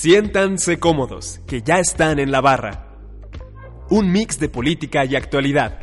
Siéntanse 0.00 0.78
cómodos, 0.78 1.42
que 1.46 1.60
ya 1.60 1.78
están 1.78 2.18
en 2.18 2.32
la 2.32 2.40
barra 2.40 2.86
un 3.90 4.10
mix 4.10 4.38
de 4.38 4.48
política 4.48 5.04
y 5.04 5.14
actualidad. 5.14 5.78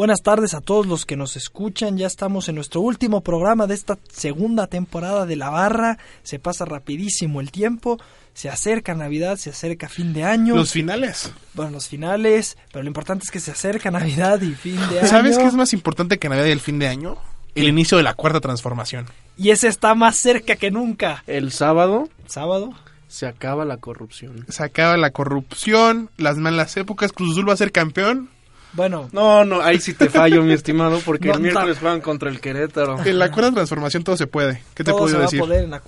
Buenas 0.00 0.22
tardes 0.22 0.54
a 0.54 0.62
todos 0.62 0.86
los 0.86 1.04
que 1.04 1.14
nos 1.14 1.36
escuchan. 1.36 1.98
Ya 1.98 2.06
estamos 2.06 2.48
en 2.48 2.54
nuestro 2.54 2.80
último 2.80 3.20
programa 3.20 3.66
de 3.66 3.74
esta 3.74 3.98
segunda 4.10 4.66
temporada 4.66 5.26
de 5.26 5.36
La 5.36 5.50
Barra. 5.50 5.98
Se 6.22 6.38
pasa 6.38 6.64
rapidísimo 6.64 7.42
el 7.42 7.50
tiempo. 7.50 7.98
Se 8.32 8.48
acerca 8.48 8.94
Navidad, 8.94 9.36
se 9.36 9.50
acerca 9.50 9.90
fin 9.90 10.14
de 10.14 10.24
año. 10.24 10.56
Los 10.56 10.72
finales. 10.72 11.30
Bueno, 11.52 11.72
los 11.72 11.86
finales. 11.86 12.56
Pero 12.72 12.82
lo 12.82 12.88
importante 12.88 13.24
es 13.26 13.30
que 13.30 13.40
se 13.40 13.50
acerca 13.50 13.90
Navidad 13.90 14.40
y 14.40 14.54
fin 14.54 14.78
de 14.88 15.00
año. 15.00 15.06
¿Sabes 15.06 15.36
qué 15.36 15.44
es 15.44 15.52
más 15.52 15.74
importante 15.74 16.18
que 16.18 16.30
Navidad 16.30 16.46
y 16.46 16.52
el 16.52 16.60
fin 16.60 16.78
de 16.78 16.88
año? 16.88 17.18
el 17.54 17.68
inicio 17.68 17.98
de 17.98 18.02
la 18.02 18.14
cuarta 18.14 18.40
transformación. 18.40 19.04
Y 19.36 19.50
ese 19.50 19.68
está 19.68 19.94
más 19.94 20.16
cerca 20.16 20.56
que 20.56 20.70
nunca. 20.70 21.24
El 21.26 21.52
sábado. 21.52 22.08
Sábado. 22.26 22.72
Se 23.06 23.26
acaba 23.26 23.66
la 23.66 23.76
corrupción. 23.76 24.46
Se 24.48 24.62
acaba 24.62 24.96
la 24.96 25.10
corrupción, 25.10 26.08
las 26.16 26.38
malas 26.38 26.74
épocas, 26.78 27.12
Cruz 27.12 27.32
Azul 27.32 27.50
va 27.50 27.52
a 27.52 27.58
ser 27.58 27.70
campeón. 27.70 28.30
Bueno. 28.72 29.08
No, 29.12 29.44
no, 29.44 29.60
ahí 29.60 29.80
sí 29.80 29.94
te 29.94 30.08
fallo, 30.08 30.42
mi 30.42 30.52
estimado, 30.52 31.00
porque 31.04 31.30
el 31.30 31.40
miércoles 31.40 31.80
van 31.80 32.00
contra 32.00 32.30
el 32.30 32.40
Querétaro. 32.40 33.04
En 33.04 33.18
la 33.18 33.30
cuarta 33.30 33.52
transformación 33.52 34.04
todo 34.04 34.16
se 34.16 34.26
puede. 34.26 34.62
¿Qué 34.74 34.84
te 34.84 34.92
puedo 34.92 35.06
decir? 35.06 35.28
se 35.28 35.36
va 35.38 35.44
a 35.44 35.46
poder 35.46 35.64
en 35.64 35.70
la 35.70 35.82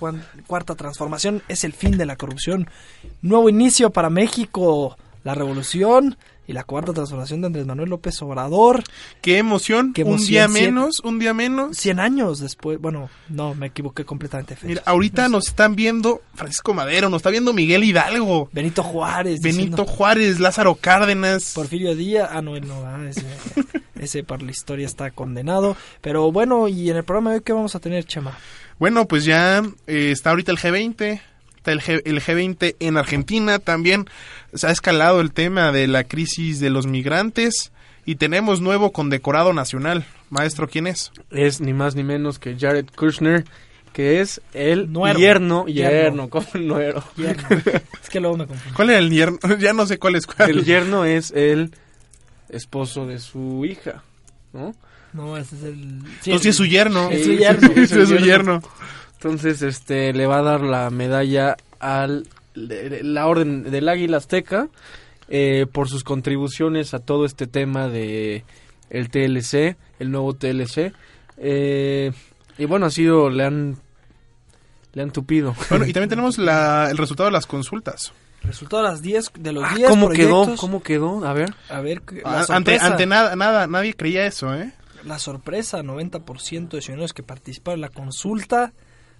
cuarta 0.47 0.75
transformación. 0.75 1.41
Es 1.47 1.63
el 1.63 1.73
fin 1.73 1.97
de 1.97 2.05
la 2.05 2.15
corrupción. 2.15 2.69
Nuevo 3.21 3.49
inicio 3.49 3.89
para 3.91 4.09
México. 4.09 4.97
La 5.23 5.33
revolución 5.33 6.17
y 6.47 6.53
la 6.53 6.63
cuarta 6.63 6.93
transformación 6.93 7.41
de 7.41 7.47
Andrés 7.47 7.65
Manuel 7.65 7.89
López 7.89 8.21
Obrador. 8.21 8.83
¡Qué 9.21 9.37
emoción! 9.37 9.93
Un 10.05 10.17
día 10.17 10.47
menos, 10.47 10.99
un 11.01 11.19
día 11.19 11.33
menos. 11.33 11.77
100 11.77 11.99
años 11.99 12.39
después. 12.39 12.79
Bueno, 12.79 13.09
no, 13.29 13.55
me 13.55 13.67
equivoqué 13.67 14.05
completamente. 14.05 14.57
Mira, 14.63 14.81
ahorita 14.85 15.29
nos 15.29 15.47
están 15.47 15.75
viendo 15.75 16.21
Francisco 16.33 16.73
Madero, 16.73 17.09
nos 17.09 17.19
está 17.19 17.29
viendo 17.29 17.53
Miguel 17.53 17.83
Hidalgo. 17.83 18.49
Benito 18.51 18.83
Juárez. 18.83 19.41
Benito 19.41 19.85
Juárez, 19.85 20.39
Lázaro 20.39 20.75
Cárdenas. 20.75 21.53
Porfirio 21.55 21.95
Díaz. 21.95 22.29
Ah, 22.31 22.41
no, 22.41 22.59
no, 22.59 22.85
ah, 22.85 22.99
ese, 23.07 23.25
ese 23.99 24.23
para 24.23 24.43
la 24.43 24.51
historia 24.51 24.85
está 24.85 25.11
condenado. 25.11 25.77
Pero 26.01 26.31
bueno, 26.31 26.67
y 26.67 26.89
en 26.89 26.97
el 26.97 27.03
programa 27.03 27.31
de 27.31 27.37
hoy, 27.37 27.43
¿qué 27.43 27.53
vamos 27.53 27.75
a 27.75 27.79
tener, 27.79 28.05
Chema? 28.05 28.37
Bueno, 28.79 29.07
pues 29.07 29.23
ya 29.23 29.63
eh, 29.87 30.11
está 30.11 30.31
ahorita 30.31 30.51
el 30.51 30.57
G20 30.57 31.21
el, 31.71 31.81
G, 31.81 32.01
el 32.05 32.21
G20 32.21 32.75
en 32.79 32.97
Argentina 32.97 33.59
también 33.59 34.05
se 34.53 34.67
ha 34.67 34.71
escalado 34.71 35.21
el 35.21 35.31
tema 35.31 35.71
de 35.71 35.87
la 35.87 36.03
crisis 36.03 36.59
de 36.59 36.69
los 36.69 36.87
migrantes 36.87 37.71
y 38.05 38.15
tenemos 38.15 38.61
nuevo 38.61 38.91
condecorado 38.91 39.53
nacional. 39.53 40.05
Maestro, 40.29 40.67
¿quién 40.67 40.87
es? 40.87 41.11
Es 41.29 41.61
ni 41.61 41.73
más 41.73 41.95
ni 41.95 42.03
menos 42.03 42.39
que 42.39 42.57
Jared 42.57 42.87
Kushner, 42.95 43.45
que 43.93 44.19
es 44.19 44.41
el 44.53 44.91
yerno, 45.15 45.65
yerno, 45.67 46.29
como 46.29 46.47
nuero. 46.55 47.03
es 48.01 48.09
que 48.09 48.19
luego 48.19 48.37
me 48.37 48.47
confundo. 48.47 48.75
¿Cuál 48.75 48.89
es 48.89 48.97
el 48.97 49.09
yerno? 49.11 49.39
ya 49.59 49.73
no 49.73 49.85
sé 49.85 49.99
cuál 49.99 50.15
es 50.15 50.25
cuál. 50.25 50.49
El 50.49 50.65
yerno 50.65 51.05
es 51.05 51.31
el 51.31 51.71
esposo 52.49 53.05
de 53.05 53.19
su 53.19 53.63
hija, 53.65 54.03
¿no? 54.51 54.75
No, 55.13 55.37
ese 55.37 55.55
es 55.55 55.63
el... 55.63 56.01
Sí, 56.21 56.31
Entonces 56.31 56.49
es 56.49 56.55
su 56.55 56.65
yerno. 56.65 57.09
Es 57.11 57.25
su 57.25 57.33
yerno. 57.33 57.71
es 57.75 57.89
su 57.89 58.17
yerno. 58.17 58.61
Entonces, 59.23 59.61
este, 59.61 60.11
le 60.11 60.27
va 60.27 60.39
a 60.39 60.41
dar 60.41 60.59
la 60.59 60.89
medalla 60.89 61.55
al 61.79 62.27
la 62.55 63.25
Orden 63.25 63.63
del 63.63 63.87
Águila 63.87 64.17
Azteca 64.17 64.67
eh, 65.29 65.65
por 65.71 65.87
sus 65.87 66.03
contribuciones 66.03 66.93
a 66.93 66.99
todo 66.99 67.23
este 67.23 67.47
tema 67.47 67.87
de 67.87 68.43
el 68.89 69.09
TLC, 69.09 69.77
el 69.99 70.11
nuevo 70.11 70.33
TLC. 70.33 70.91
Eh, 71.37 72.11
y 72.57 72.65
bueno, 72.65 72.87
ha 72.87 72.89
sido, 72.89 73.29
le 73.29 73.45
han, 73.45 73.77
le 74.91 75.01
han 75.01 75.11
tupido. 75.11 75.55
Bueno, 75.69 75.85
y 75.85 75.93
también 75.93 76.09
tenemos 76.17 76.37
la, 76.37 76.89
el 76.91 76.97
resultado 76.97 77.27
de 77.27 77.33
las 77.33 77.47
consultas. 77.47 78.11
Resultado 78.41 78.83
de 78.83 78.89
las 78.89 79.01
10 79.01 79.31
de 79.39 79.53
los 79.53 79.63
ah, 79.63 79.73
10 79.73 79.89
¿Cómo 79.89 80.09
quedó? 80.09 80.55
¿Cómo 80.57 80.83
quedó? 80.83 81.25
A 81.25 81.31
ver. 81.31 81.55
A 81.69 81.79
ver, 81.79 82.01
ah, 82.25 82.45
ante, 82.49 82.77
ante 82.77 83.05
nada, 83.05 83.37
nada, 83.37 83.67
nadie 83.67 83.93
creía 83.93 84.25
eso, 84.25 84.53
¿eh? 84.53 84.73
La 85.05 85.17
sorpresa, 85.17 85.81
90% 85.81 86.67
de 86.67 86.81
ciudadanos 86.81 87.13
que 87.13 87.23
participaron 87.23 87.77
en 87.77 87.81
la 87.81 87.89
consulta 87.89 88.73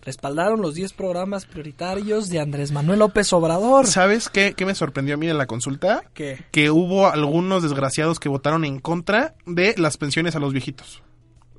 respaldaron 0.04 0.62
los 0.62 0.76
10 0.76 0.94
programas 0.94 1.46
prioritarios 1.46 2.30
de 2.30 2.40
Andrés 2.40 2.72
Manuel 2.72 3.00
López 3.00 3.32
Obrador. 3.34 3.88
¿Sabes 3.88 4.30
qué, 4.30 4.54
qué 4.56 4.66
me 4.66 4.76
sorprendió 4.76 5.16
a 5.16 5.18
mí 5.18 5.30
en 5.30 5.38
la 5.38 5.48
consulta? 5.48 6.04
¿Qué? 6.14 6.44
Que 6.52 6.70
hubo 6.70 7.08
algunos 7.08 7.64
desgraciados 7.64 8.20
que 8.20 8.30
votaron 8.30 8.66
en 8.66 8.80
contra 8.80 9.36
de 9.46 9.76
las 9.78 9.98
pensiones 9.98 10.36
a 10.36 10.40
los 10.40 10.54
viejitos. 10.54 11.02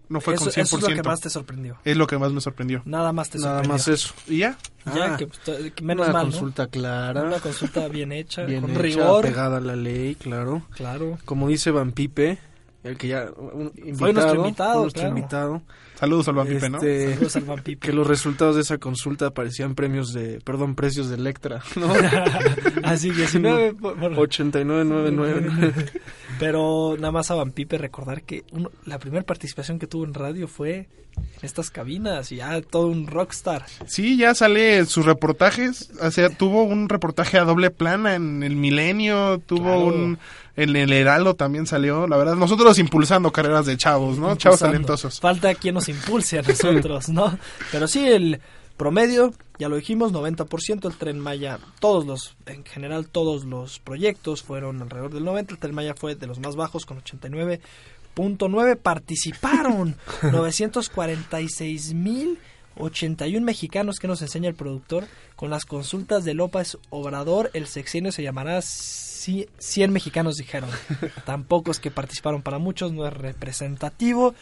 No 0.09 0.21
fue 0.21 0.34
con 0.34 0.49
100%. 0.49 0.60
Eso 0.60 0.77
es 0.77 0.82
lo 0.82 0.88
que 0.88 1.03
más 1.03 1.21
te 1.21 1.31
sorprendió. 1.31 1.78
Es 1.84 1.97
lo 1.97 2.06
que 2.06 2.19
más 2.19 2.32
me 2.32 2.41
sorprendió. 2.41 2.82
Nada 2.84 3.12
más 3.12 3.31
te 3.31 3.38
Nada 3.38 3.62
más 3.62 3.88
eso. 3.88 4.12
¿Y 4.28 4.38
ya? 4.38 4.59
Ya, 4.94 5.15
ah, 5.15 5.16
que, 5.16 5.82
menos 5.82 6.06
una 6.06 6.12
mal, 6.12 6.26
consulta 6.26 6.66
clara. 6.66 7.22
Una 7.22 7.41
consulta 7.41 7.88
bien 7.88 8.12
hecha, 8.12 8.44
bien 8.44 8.61
con 8.61 8.72
hecha, 8.72 8.81
rigor. 8.82 9.25
pegada 9.25 9.56
a 9.56 9.61
la 9.61 9.76
ley, 9.76 10.15
claro. 10.15 10.62
Claro. 10.76 11.19
Como 11.25 11.49
dice 11.49 11.71
Van 11.71 11.93
Pipe, 11.93 12.38
el 12.84 12.97
que 12.97 13.09
ya... 13.09 13.28
Un 13.37 13.72
invitado, 13.77 13.97
fue 13.97 14.12
nuestro 14.12 14.37
invitado, 14.37 14.83
nuestro 14.83 15.00
claro. 15.00 15.17
invitado 15.17 15.62
Saludos 15.95 16.28
al 16.28 16.47
Pipe, 16.47 16.69
¿no? 16.69 16.78
Este, 16.78 17.15
Saludos 17.15 17.37
al 17.49 17.62
Pipe. 17.62 17.87
Que 17.87 17.93
los 17.93 18.06
resultados 18.06 18.56
de 18.56 18.62
esa 18.62 18.78
consulta 18.78 19.31
parecían 19.31 19.75
premios 19.75 20.12
de, 20.12 20.41
perdón, 20.41 20.75
precios 20.75 21.09
de 21.09 21.17
Electra, 21.17 21.62
¿no? 21.77 21.93
Así, 22.84 23.11
19 23.11 23.77
8999. 23.81 25.75
Pero 26.39 26.97
nada 26.99 27.12
más 27.12 27.31
a 27.31 27.34
Van 27.34 27.53
Pipe 27.53 27.78
recordar 27.78 28.22
que 28.22 28.45
uno, 28.53 28.71
la 28.84 28.99
primera 28.99 29.25
participación 29.25 29.78
que 29.78 29.87
tuvo 29.87 30.05
en 30.05 30.15
radio 30.15 30.49
fue 30.49 30.89
en 31.17 31.45
estas 31.45 31.71
cabinas 31.71 32.33
y 32.33 32.37
ya 32.37 32.61
todo 32.61 32.89
un 32.89 33.06
rockstar. 33.06 33.67
Sí, 33.87 34.17
ya 34.17 34.34
sale 34.34 34.84
sus 34.87 35.06
reportajes, 35.06 35.91
o 36.00 36.11
sea, 36.11 36.31
tuvo 36.31 36.65
un 36.65 36.89
reportaje 36.89 37.39
a 37.39 37.44
doble 37.44 37.71
plana 37.71 38.15
en 38.15 38.43
el 38.43 38.56
Milenio, 38.56 39.39
tuvo 39.39 39.84
un 39.87 40.19
en 40.56 40.77
el 40.77 40.93
Heraldo 40.93 41.34
también 41.34 41.67
salió, 41.67 42.06
la 42.06 42.17
verdad, 42.17 42.37
nosotros 42.37 42.78
impulsando 42.78 43.33
carreras 43.33 43.67
de 43.67 43.77
chavos, 43.77 44.19
¿no? 44.19 44.37
Chavos 44.37 44.61
talentosos. 44.61 45.19
Falta 45.21 45.53
quien 45.55 45.75
nos 45.75 45.89
impulse 45.89 46.39
a 46.39 46.43
nosotros, 46.43 47.09
¿no? 47.09 47.37
Pero 47.73 47.89
sí, 47.89 48.06
el 48.06 48.41
promedio, 48.77 49.33
ya 49.59 49.69
lo 49.69 49.77
dijimos, 49.77 50.12
90%, 50.12 50.87
el 50.87 50.97
Tren 50.97 51.19
Maya, 51.19 51.59
todos 51.81 52.07
los, 52.07 52.37
en 52.47 52.65
general 52.65 53.09
todos 53.09 53.45
los 53.45 53.79
proyectos 53.79 54.43
fueron 54.43 54.83
alrededor 54.83 55.12
del 55.12 55.25
90, 55.25 55.55
el 55.55 55.61
Tren 55.61 55.75
Maya 55.75 55.95
fue 55.95 56.15
de 56.15 56.27
los 56.27 56.39
más 56.41 56.57
bajos 56.57 56.87
con 56.87 57.03
89.9, 57.03 58.77
participaron 58.77 59.97
946 60.23 61.95
mil 61.95 62.39
81 62.77 63.45
mexicanos 63.45 63.99
que 63.99 64.09
nos 64.09 64.21
enseña 64.23 64.49
el 64.49 64.55
productor 64.55 65.06
con 65.37 65.51
las 65.51 65.65
consultas 65.65 66.25
de 66.25 66.35
López 66.35 66.77
Obrador, 66.91 67.51
el 67.55 67.67
sexenio 67.67 68.11
se 68.12 68.23
llamará 68.23 68.61
100 68.62 69.93
mexicanos 69.93 70.37
dijeron. 70.37 70.71
Tampoco 71.25 71.71
es 71.71 71.79
que 71.79 71.91
participaron 71.91 72.43
para 72.43 72.59
muchos, 72.59 72.93
no 72.93 73.06
es 73.06 73.12
representativo. 73.12 74.35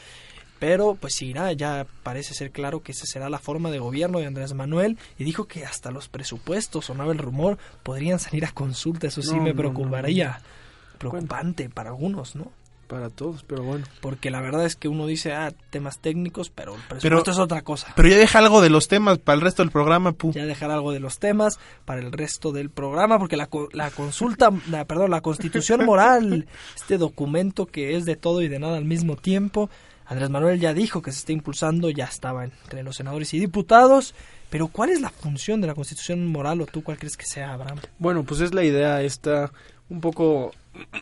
Pero 0.63 0.95
pues 0.95 1.15
sí, 1.15 1.35
ya 1.57 1.87
parece 2.05 2.35
ser 2.35 2.53
claro 2.53 2.85
que 2.85 2.93
esa 2.93 3.05
será 3.05 3.29
la 3.29 3.41
forma 3.41 3.73
de 3.73 3.81
gobierno 3.81 4.21
de 4.21 4.27
Andrés 4.27 4.55
Manuel 4.55 4.97
y 5.19 5.25
dijo 5.25 5.47
que 5.47 5.65
hasta 5.65 5.91
los 5.91 6.07
presupuestos, 6.07 6.85
sonaba 6.85 7.11
el 7.11 7.19
rumor, 7.19 7.59
podrían 7.83 8.21
salir 8.21 8.45
a 8.45 8.53
consulta. 8.53 9.09
Eso 9.09 9.23
sí 9.23 9.41
me 9.41 9.55
preocuparía. 9.55 10.41
Preocupante 10.99 11.69
para 11.69 11.91
algunos, 11.91 12.37
¿no? 12.37 12.53
para 12.87 13.09
todos, 13.09 13.43
pero 13.43 13.63
bueno. 13.65 13.87
Porque 14.03 14.31
la 14.31 14.43
verdad 14.43 14.67
es 14.67 14.77
que 14.77 14.87
uno 14.87 15.07
dice, 15.07 15.33
ah, 15.33 15.53
temas 15.71 15.99
técnicos, 15.99 16.51
pero 16.51 16.77
el 16.77 16.83
presupuesto 16.83 17.31
es 17.31 17.39
otra 17.39 17.63
cosa. 17.63 17.89
Pero 17.97 18.09
ya 18.09 18.17
deja 18.17 18.39
algo 18.39 18.61
de 18.61 18.69
los 18.69 18.87
temas 18.87 19.19
para 19.19 19.35
el 19.35 19.41
resto 19.41 19.63
del 19.63 19.73
programa, 19.73 20.13
pu. 20.13 20.31
Ya 20.33 20.45
dejar 20.45 20.71
algo 20.71 20.93
de 20.93 21.01
los 21.01 21.19
temas 21.19 21.59
para 21.87 22.03
el 22.03 22.13
resto 22.13 22.53
del 22.53 22.69
programa, 22.69 23.19
porque 23.19 23.39
la, 23.39 23.49
la 23.73 23.91
consulta, 23.91 24.51
la, 24.69 24.85
perdón, 24.85 25.11
la 25.11 25.23
constitución 25.23 25.87
moral, 25.87 26.47
este 26.77 26.99
documento 26.99 27.65
que 27.65 27.97
es 27.97 28.05
de 28.05 28.15
todo 28.15 28.43
y 28.43 28.49
de 28.49 28.59
nada 28.59 28.77
al 28.77 28.85
mismo 28.85 29.17
tiempo, 29.17 29.71
Andrés 30.07 30.31
Manuel 30.31 30.61
ya 30.61 30.75
dijo 30.75 31.03
que 31.03 31.13
se 31.13 31.21
está 31.21 31.33
impulsando, 31.33 31.91
ya 31.91 32.05
estaba 32.05 32.45
entre 32.45 32.83
los 32.83 32.97
senadores 32.97 33.33
y 33.35 33.39
diputados, 33.39 34.15
pero 34.51 34.69
¿cuál 34.69 34.91
es 34.91 35.01
la 35.01 35.11
función 35.11 35.61
de 35.61 35.67
la 35.67 35.75
constitución 35.75 36.27
moral 36.27 36.61
o 36.61 36.67
tú 36.67 36.83
cuál 36.83 36.99
crees 36.99 37.17
que 37.17 37.27
sea, 37.27 37.55
Abraham? 37.55 37.79
Bueno, 37.99 38.25
pues 38.25 38.41
es 38.41 38.53
la 38.53 38.65
idea 38.65 39.03
esta 39.03 39.51
un 39.89 40.01
poco, 40.01 40.53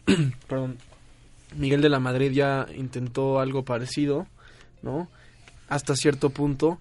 perdón, 0.49 0.79
Miguel 1.57 1.81
de 1.81 1.89
la 1.89 2.01
Madrid 2.01 2.33
ya 2.33 2.67
intentó 2.77 3.41
algo 3.41 3.65
parecido, 3.65 4.27
¿no? 4.83 5.09
Hasta 5.69 5.97
cierto 5.97 6.31
punto, 6.31 6.79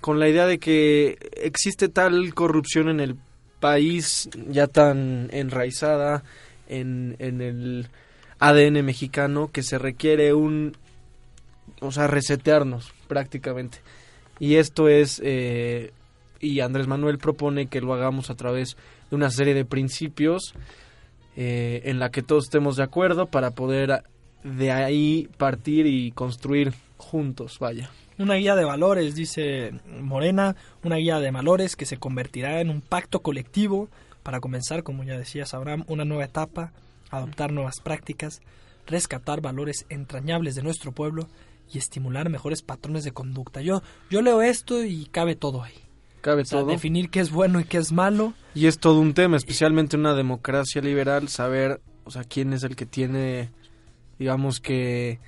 con 0.00 0.18
la 0.18 0.28
idea 0.28 0.46
de 0.46 0.58
que 0.58 1.18
existe 1.36 1.88
tal 1.88 2.34
corrupción 2.34 2.88
en 2.88 3.00
el 3.00 3.16
país 3.60 4.28
ya 4.48 4.66
tan 4.66 5.28
enraizada 5.32 6.22
en, 6.68 7.16
en 7.18 7.40
el 7.42 7.88
ADN 8.38 8.84
mexicano 8.84 9.50
que 9.52 9.62
se 9.62 9.78
requiere 9.78 10.32
un, 10.32 10.76
o 11.80 11.92
sea, 11.92 12.06
resetearnos 12.06 12.92
prácticamente. 13.08 13.78
Y 14.38 14.56
esto 14.56 14.88
es, 14.88 15.20
eh, 15.24 15.92
y 16.40 16.60
Andrés 16.60 16.86
Manuel 16.86 17.18
propone 17.18 17.66
que 17.66 17.80
lo 17.80 17.92
hagamos 17.92 18.30
a 18.30 18.34
través 18.34 18.76
de 19.10 19.16
una 19.16 19.30
serie 19.30 19.54
de 19.54 19.64
principios 19.64 20.54
eh, 21.36 21.82
en 21.84 21.98
la 21.98 22.10
que 22.10 22.22
todos 22.22 22.44
estemos 22.44 22.76
de 22.76 22.82
acuerdo 22.82 23.26
para 23.26 23.52
poder 23.52 24.02
de 24.42 24.72
ahí 24.72 25.28
partir 25.36 25.86
y 25.86 26.10
construir 26.12 26.72
juntos, 26.96 27.58
vaya. 27.58 27.90
Una 28.18 28.34
guía 28.34 28.54
de 28.54 28.64
valores, 28.64 29.14
dice 29.14 29.72
Morena, 30.00 30.56
una 30.82 30.96
guía 30.96 31.20
de 31.20 31.30
valores 31.30 31.76
que 31.76 31.86
se 31.86 31.98
convertirá 31.98 32.60
en 32.60 32.70
un 32.70 32.80
pacto 32.80 33.20
colectivo 33.20 33.88
para 34.22 34.40
comenzar, 34.40 34.82
como 34.82 35.04
ya 35.04 35.18
decías 35.18 35.54
Abraham, 35.54 35.84
una 35.88 36.04
nueva 36.04 36.24
etapa, 36.24 36.72
adoptar 37.10 37.52
nuevas 37.52 37.80
prácticas, 37.80 38.40
rescatar 38.86 39.40
valores 39.40 39.86
entrañables 39.88 40.54
de 40.54 40.62
nuestro 40.62 40.92
pueblo 40.92 41.28
y 41.72 41.78
estimular 41.78 42.28
mejores 42.28 42.62
patrones 42.62 43.04
de 43.04 43.12
conducta. 43.12 43.60
Yo, 43.60 43.82
yo 44.10 44.22
leo 44.22 44.42
esto 44.42 44.84
y 44.84 45.06
cabe 45.06 45.36
todo 45.36 45.62
ahí. 45.62 45.74
Cabe 46.20 46.42
O 46.42 46.44
sea, 46.44 46.60
todo. 46.60 46.70
definir 46.70 47.08
qué 47.10 47.20
es 47.20 47.30
bueno 47.30 47.60
y 47.60 47.64
qué 47.64 47.78
es 47.78 47.92
malo. 47.92 48.34
Y 48.54 48.66
es 48.66 48.78
todo 48.78 49.00
un 49.00 49.14
tema, 49.14 49.36
especialmente 49.36 49.96
en 49.96 50.00
una 50.00 50.14
democracia 50.14 50.82
liberal, 50.82 51.28
saber, 51.28 51.80
o 52.04 52.10
sea, 52.10 52.24
quién 52.24 52.52
es 52.52 52.62
el 52.62 52.76
que 52.76 52.84
tiene, 52.86 53.48
digamos 54.18 54.60
que, 54.60 55.18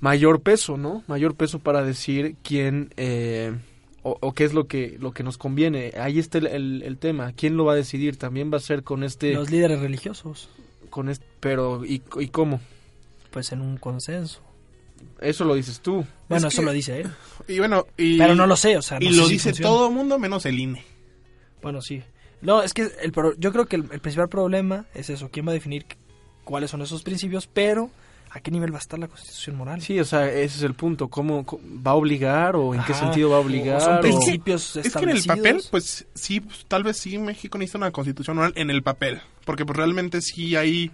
mayor 0.00 0.40
peso, 0.42 0.76
¿no? 0.76 1.02
Mayor 1.06 1.34
peso 1.34 1.58
para 1.58 1.82
decir 1.82 2.36
quién, 2.42 2.92
eh, 2.96 3.54
o, 4.02 4.16
o 4.20 4.32
qué 4.32 4.44
es 4.44 4.52
lo 4.54 4.66
que, 4.66 4.96
lo 4.98 5.12
que 5.12 5.22
nos 5.22 5.38
conviene. 5.38 5.92
Ahí 5.98 6.18
está 6.18 6.38
el, 6.38 6.46
el- 6.46 6.82
el 6.82 6.98
tema. 6.98 7.32
¿Quién 7.32 7.56
lo 7.56 7.64
va 7.64 7.72
a 7.72 7.76
decidir? 7.76 8.16
También 8.16 8.50
va 8.52 8.56
a 8.56 8.60
ser 8.60 8.82
con 8.82 9.04
este, 9.04 9.34
Los 9.34 9.50
líderes 9.50 9.80
religiosos, 9.80 10.48
con 10.90 11.08
este, 11.08 11.24
pero, 11.40 11.84
¿y, 11.84 12.02
y 12.18 12.28
cómo? 12.28 12.60
pues 13.30 13.52
en 13.52 13.60
un 13.60 13.76
consenso. 13.76 14.40
Eso 15.20 15.44
lo 15.44 15.54
dices 15.54 15.80
tú. 15.80 16.04
Bueno, 16.28 16.48
Es 16.48 16.54
eso 16.54 16.62
que- 16.62 16.66
lo 16.66 16.72
dice 16.72 17.00
él. 17.00 17.10
Y 17.48 17.58
bueno, 17.58 17.86
y, 17.96 18.18
Pero 18.18 18.34
no 18.34 18.46
lo 18.46 18.56
sé, 18.56 18.76
o 18.76 18.82
sea, 18.82 18.98
no 18.98 19.06
y 19.06 19.10
sé 19.12 19.16
lo 19.18 19.26
si 19.26 19.32
dice 19.34 19.50
funciona. 19.50 19.70
todo 19.70 19.88
el 19.88 19.94
mundo 19.94 20.18
menos 20.18 20.46
el 20.46 20.58
INE. 20.58 20.84
Bueno, 21.62 21.82
sí. 21.82 22.02
No, 22.40 22.62
es 22.62 22.72
que 22.72 22.90
el, 23.02 23.12
pro- 23.12 23.34
yo 23.38 23.52
creo 23.52 23.66
que 23.66 23.76
el, 23.76 23.82
el 23.92 24.00
principal 24.00 24.28
problema 24.28 24.86
es 24.94 25.10
eso. 25.10 25.28
¿Quién 25.30 25.46
va 25.46 25.50
a 25.50 25.54
definir 25.54 25.84
cuáles 26.44 26.70
son 26.70 26.80
esos 26.80 27.02
principios? 27.02 27.46
Pero, 27.46 27.90
¿a 28.30 28.40
qué 28.40 28.50
nivel 28.50 28.72
va 28.72 28.78
a 28.78 28.80
estar 28.80 28.98
la 28.98 29.08
constitución 29.08 29.56
moral? 29.56 29.82
Sí, 29.82 30.00
o 30.00 30.04
sea, 30.06 30.26
ese 30.26 30.56
es 30.56 30.62
el 30.62 30.72
punto. 30.72 31.08
¿Cómo, 31.08 31.44
cómo- 31.44 31.62
va 31.86 31.90
a 31.90 31.94
obligar 31.96 32.56
o 32.56 32.74
en 32.74 32.82
qué 32.84 32.94
sentido 32.94 33.28
va 33.30 33.36
a 33.36 33.40
o 33.40 33.42
obligar? 33.42 33.80
son 33.82 33.98
o- 33.98 34.00
principios 34.00 34.76
Es 34.76 34.94
que 34.94 35.02
en 35.04 35.10
el 35.10 35.22
papel, 35.24 35.62
pues 35.70 36.06
sí, 36.14 36.40
pues, 36.40 36.64
tal 36.66 36.82
vez 36.82 36.96
sí 36.96 37.18
México 37.18 37.58
necesita 37.58 37.76
una 37.78 37.90
constitución 37.90 38.38
oral 38.38 38.54
en 38.56 38.70
el 38.70 38.82
papel. 38.82 39.20
Porque 39.44 39.66
pues 39.66 39.76
realmente 39.76 40.22
sí 40.22 40.56
hay 40.56 40.90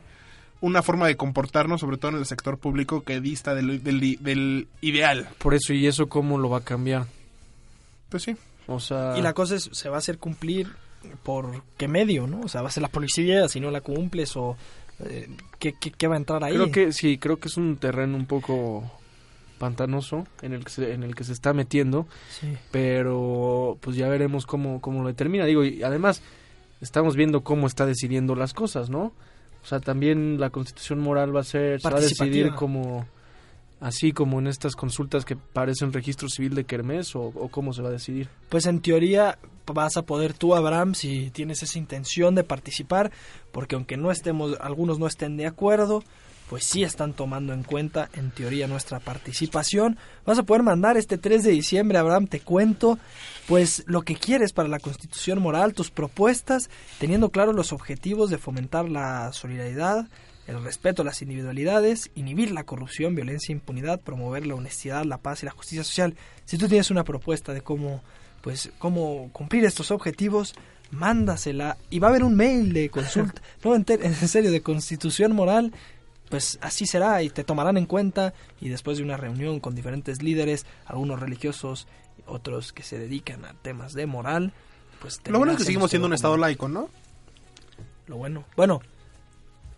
una 0.60 0.82
forma 0.82 1.06
de 1.06 1.16
comportarnos, 1.16 1.80
sobre 1.80 1.96
todo 1.98 2.12
en 2.12 2.18
el 2.18 2.26
sector 2.26 2.58
público, 2.58 3.02
que 3.02 3.20
dista 3.20 3.54
del, 3.54 3.82
del, 3.82 4.18
del 4.20 4.68
ideal. 4.80 5.28
Por 5.38 5.54
eso, 5.54 5.72
¿y 5.74 5.86
eso 5.86 6.08
cómo 6.08 6.38
lo 6.38 6.48
va 6.50 6.58
a 6.58 6.64
cambiar? 6.64 7.06
Pues 8.08 8.22
sí. 8.22 8.36
O 8.66 8.80
sea... 8.80 9.14
Y 9.18 9.22
la 9.22 9.32
cosa 9.34 9.54
es, 9.56 9.68
se 9.72 9.88
va 9.88 9.96
a 9.96 9.98
hacer 9.98 10.18
cumplir 10.18 10.68
por 11.22 11.62
qué 11.76 11.86
medio, 11.88 12.26
¿no? 12.26 12.40
O 12.40 12.48
sea, 12.48 12.62
va 12.62 12.68
a 12.68 12.72
ser 12.72 12.82
la 12.82 12.88
policía 12.88 13.48
si 13.48 13.60
no 13.60 13.70
la 13.70 13.80
cumples 13.80 14.36
o 14.36 14.56
eh, 15.04 15.28
¿qué, 15.58 15.74
qué, 15.80 15.90
qué 15.92 16.08
va 16.08 16.14
a 16.14 16.18
entrar 16.18 16.42
ahí? 16.42 16.54
Creo 16.54 16.70
que 16.72 16.92
sí, 16.92 17.18
creo 17.18 17.36
que 17.38 17.48
es 17.48 17.56
un 17.56 17.76
terreno 17.76 18.16
un 18.16 18.26
poco 18.26 18.90
pantanoso 19.58 20.26
en 20.42 20.52
el 20.52 20.64
que 20.64 20.70
se, 20.70 20.92
en 20.92 21.02
el 21.02 21.14
que 21.14 21.24
se 21.24 21.32
está 21.32 21.52
metiendo, 21.52 22.06
Sí. 22.30 22.48
pero 22.70 23.78
pues 23.80 23.96
ya 23.96 24.08
veremos 24.08 24.46
cómo, 24.46 24.80
cómo 24.80 25.02
lo 25.02 25.08
determina. 25.08 25.44
Digo, 25.44 25.64
y 25.64 25.82
además 25.82 26.22
estamos 26.80 27.16
viendo 27.16 27.42
cómo 27.42 27.66
está 27.66 27.86
decidiendo 27.86 28.34
las 28.34 28.52
cosas, 28.52 28.90
¿no? 28.90 29.12
O 29.66 29.68
sea, 29.68 29.80
también 29.80 30.38
la 30.38 30.50
constitución 30.50 31.00
moral 31.00 31.34
va 31.34 31.40
a 31.40 31.42
ser, 31.42 31.80
se 31.80 31.90
va 31.90 31.98
a 31.98 32.00
decidir 32.00 32.54
como 32.54 33.04
así 33.80 34.12
como 34.12 34.38
en 34.38 34.46
estas 34.46 34.76
consultas 34.76 35.24
que 35.24 35.34
parecen 35.34 35.92
registro 35.92 36.28
civil 36.28 36.54
de 36.54 36.62
Kermés 36.62 37.16
o, 37.16 37.22
o 37.22 37.48
cómo 37.48 37.72
se 37.72 37.82
va 37.82 37.88
a 37.88 37.92
decidir. 37.92 38.28
Pues 38.48 38.66
en 38.66 38.80
teoría 38.80 39.40
vas 39.66 39.96
a 39.96 40.02
poder 40.02 40.34
tú, 40.34 40.54
Abraham, 40.54 40.94
si 40.94 41.30
tienes 41.30 41.64
esa 41.64 41.80
intención 41.80 42.36
de 42.36 42.44
participar, 42.44 43.10
porque 43.50 43.74
aunque 43.74 43.96
no 43.96 44.12
estemos, 44.12 44.56
algunos 44.60 45.00
no 45.00 45.08
estén 45.08 45.36
de 45.36 45.48
acuerdo, 45.48 46.04
pues 46.48 46.64
sí 46.64 46.84
están 46.84 47.12
tomando 47.12 47.52
en 47.52 47.64
cuenta, 47.64 48.08
en 48.14 48.30
teoría, 48.30 48.66
nuestra 48.66 49.00
participación. 49.00 49.98
Vas 50.24 50.38
a 50.38 50.44
poder 50.44 50.62
mandar 50.62 50.96
este 50.96 51.18
3 51.18 51.42
de 51.42 51.50
diciembre, 51.50 51.98
Abraham, 51.98 52.28
te 52.28 52.40
cuento, 52.40 52.98
pues 53.48 53.82
lo 53.86 54.02
que 54.02 54.14
quieres 54.14 54.52
para 54.52 54.68
la 54.68 54.78
constitución 54.78 55.40
moral, 55.40 55.74
tus 55.74 55.90
propuestas, 55.90 56.70
teniendo 56.98 57.30
claro 57.30 57.52
los 57.52 57.72
objetivos 57.72 58.30
de 58.30 58.38
fomentar 58.38 58.88
la 58.88 59.32
solidaridad, 59.32 60.06
el 60.46 60.62
respeto 60.62 61.02
a 61.02 61.04
las 61.04 61.22
individualidades, 61.22 62.10
inhibir 62.14 62.52
la 62.52 62.64
corrupción, 62.64 63.16
violencia 63.16 63.52
e 63.52 63.56
impunidad, 63.56 64.00
promover 64.00 64.46
la 64.46 64.54
honestidad, 64.54 65.04
la 65.04 65.18
paz 65.18 65.42
y 65.42 65.46
la 65.46 65.52
justicia 65.52 65.82
social. 65.82 66.14
Si 66.44 66.56
tú 66.56 66.68
tienes 66.68 66.92
una 66.92 67.02
propuesta 67.02 67.52
de 67.52 67.62
cómo, 67.62 68.02
pues, 68.42 68.70
cómo 68.78 69.30
cumplir 69.32 69.64
estos 69.64 69.90
objetivos, 69.90 70.54
mándasela 70.92 71.78
y 71.90 71.98
va 71.98 72.06
a 72.06 72.10
haber 72.10 72.22
un 72.22 72.36
mail 72.36 72.72
de 72.72 72.90
consulta, 72.90 73.42
no 73.64 73.74
en, 73.74 73.84
en 73.88 74.14
serio, 74.14 74.52
de 74.52 74.62
constitución 74.62 75.34
moral, 75.34 75.72
pues 76.28 76.58
así 76.60 76.86
será 76.86 77.22
y 77.22 77.30
te 77.30 77.44
tomarán 77.44 77.76
en 77.76 77.86
cuenta 77.86 78.34
y 78.60 78.68
después 78.68 78.98
de 78.98 79.04
una 79.04 79.16
reunión 79.16 79.60
con 79.60 79.74
diferentes 79.74 80.22
líderes, 80.22 80.66
algunos 80.86 81.20
religiosos, 81.20 81.86
otros 82.26 82.72
que 82.72 82.82
se 82.82 82.98
dedican 82.98 83.44
a 83.44 83.54
temas 83.54 83.92
de 83.92 84.06
moral, 84.06 84.52
pues 85.00 85.20
Lo 85.26 85.38
bueno 85.38 85.52
es 85.52 85.58
que 85.58 85.64
seguimos 85.64 85.90
siendo 85.90 86.06
un 86.06 86.14
estado 86.14 86.34
como- 86.34 86.40
laico, 86.42 86.68
¿no? 86.68 86.88
lo 88.06 88.16
bueno. 88.16 88.44
Bueno, 88.56 88.80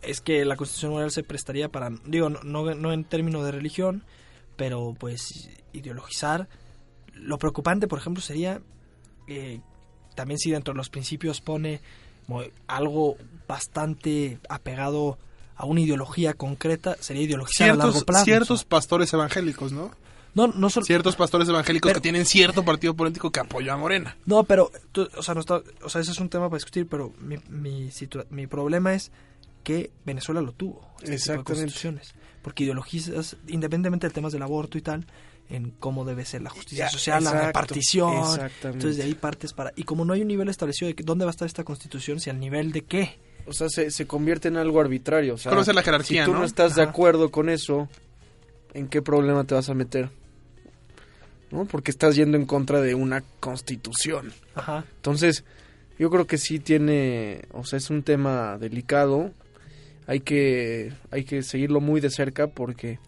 es 0.02 0.20
que 0.20 0.44
la 0.44 0.56
constitución 0.56 0.92
moral 0.92 1.10
se 1.10 1.22
prestaría 1.22 1.68
para, 1.70 1.90
digo, 2.04 2.28
no, 2.28 2.40
no, 2.44 2.74
no 2.74 2.92
en 2.92 3.04
términos 3.04 3.44
de 3.44 3.52
religión, 3.52 4.02
pero 4.56 4.94
pues 4.98 5.48
ideologizar. 5.72 6.48
Lo 7.14 7.38
preocupante, 7.38 7.88
por 7.88 7.98
ejemplo, 7.98 8.22
sería 8.22 8.60
eh, 9.26 9.60
también 10.14 10.38
si 10.38 10.50
dentro 10.50 10.72
de 10.74 10.78
los 10.78 10.90
principios 10.90 11.40
pone 11.40 11.80
algo 12.66 13.16
bastante 13.46 14.38
apegado 14.48 15.18
a 15.58 15.66
una 15.66 15.80
ideología 15.82 16.32
concreta, 16.34 16.96
sería 17.00 17.22
ideologizar 17.24 17.68
a 17.68 17.72
Ciertos, 17.74 17.94
largo 17.94 18.06
plazo. 18.06 18.24
ciertos 18.24 18.64
pastores 18.64 19.12
evangélicos, 19.12 19.72
¿no? 19.72 19.90
No, 20.34 20.46
no 20.46 20.70
solo... 20.70 20.86
Ciertos 20.86 21.16
pastores 21.16 21.48
evangélicos 21.48 21.88
Pero- 21.90 21.98
que 22.00 22.02
tienen 22.02 22.24
cierto 22.24 22.64
partido 22.64 22.94
político 22.94 23.30
que 23.32 23.40
apoya 23.40 23.72
a 23.72 23.76
Morena. 23.76 24.16
No, 24.24 24.44
pero, 24.44 24.70
tú- 24.92 25.08
o 25.16 25.22
sea, 25.22 25.34
no 25.34 25.40
está, 25.40 25.60
o 25.82 25.88
sea, 25.88 26.00
ese 26.00 26.12
es 26.12 26.20
un 26.20 26.28
tema 26.28 26.48
para 26.48 26.58
discutir, 26.58 26.86
pero 26.86 27.12
mi, 27.20 27.36
mi, 27.48 27.88
situa- 27.90 28.26
mi 28.30 28.46
problema 28.46 28.94
es 28.94 29.10
que 29.64 29.90
Venezuela 30.06 30.40
lo 30.40 30.52
tuvo, 30.52 30.80
este 30.80 30.96
tipo 30.96 31.08
de 31.10 31.14
Exactamente. 31.16 31.52
constituciones, 31.52 32.14
porque 32.42 32.62
ideologizas, 32.64 33.36
independientemente 33.48 34.06
del 34.06 34.14
tema 34.14 34.30
del 34.30 34.42
aborto 34.42 34.78
y 34.78 34.82
tal, 34.82 35.06
en 35.50 35.70
cómo 35.70 36.04
debe 36.04 36.24
ser 36.24 36.42
la 36.42 36.50
justicia 36.50 36.86
Ya, 36.86 36.90
social, 36.90 37.24
la 37.24 37.46
repartición, 37.46 38.12
exactamente. 38.18 38.66
entonces 38.68 38.96
de 38.98 39.02
ahí 39.04 39.14
partes 39.14 39.52
para, 39.54 39.72
y 39.76 39.84
como 39.84 40.04
no 40.04 40.12
hay 40.12 40.22
un 40.22 40.28
nivel 40.28 40.48
establecido 40.48 40.88
de 40.88 40.94
que, 40.94 41.02
dónde 41.02 41.24
va 41.24 41.30
a 41.30 41.32
estar 41.32 41.46
esta 41.46 41.64
constitución, 41.64 42.20
si 42.20 42.28
al 42.30 42.38
nivel 42.38 42.70
de 42.72 42.82
qué, 42.82 43.18
O 43.46 43.52
sea, 43.54 43.68
se, 43.70 43.90
se 43.90 44.06
convierte 44.06 44.48
en 44.48 44.56
algo 44.58 44.78
arbitrario. 44.80 45.34
O 45.34 45.38
sea, 45.38 45.50
Conoce 45.50 45.72
la 45.72 45.82
jerarquía, 45.82 46.24
si 46.24 46.26
tú 46.26 46.34
no, 46.34 46.40
¿no? 46.40 46.44
estás 46.44 46.74
de 46.74 46.82
acuerdo 46.82 47.30
con 47.30 47.48
eso, 47.48 47.88
¿en 48.74 48.88
qué 48.88 49.00
problema 49.00 49.44
te 49.44 49.54
vas 49.54 49.70
a 49.70 49.74
meter? 49.74 50.10
¿No? 51.50 51.64
Porque 51.64 51.90
estás 51.90 52.14
yendo 52.14 52.36
en 52.36 52.44
contra 52.44 52.82
de 52.82 52.94
una 52.94 53.22
constitución. 53.40 54.34
ajá, 54.54 54.84
Entonces, 54.96 55.44
yo 55.98 56.10
creo 56.10 56.26
que 56.26 56.36
sí 56.36 56.58
tiene, 56.58 57.40
o 57.52 57.64
sea, 57.64 57.78
es 57.78 57.88
un 57.88 58.02
tema 58.02 58.58
delicado. 58.58 59.32
Hay 60.06 60.20
que, 60.20 60.92
hay 61.10 61.24
que 61.24 61.42
seguirlo 61.42 61.80
muy 61.80 62.00
de 62.02 62.10
cerca 62.10 62.48
porque, 62.48 62.98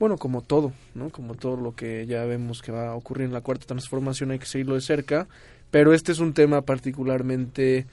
bueno, 0.00 0.16
como 0.16 0.40
todo, 0.40 0.72
¿no? 0.94 1.10
Como 1.10 1.34
todo 1.34 1.56
lo 1.58 1.76
que 1.76 2.06
ya 2.06 2.24
vemos 2.24 2.62
que 2.62 2.72
va 2.72 2.88
a 2.88 2.94
ocurrir 2.94 3.26
en 3.26 3.34
la 3.34 3.42
cuarta 3.42 3.66
transformación, 3.66 4.30
hay 4.30 4.38
que 4.38 4.46
seguirlo 4.46 4.74
de 4.74 4.80
cerca. 4.80 5.28
Pero 5.70 5.92
este 5.92 6.10
es 6.10 6.20
un 6.20 6.32
tema 6.32 6.62
particularmente, 6.62 7.84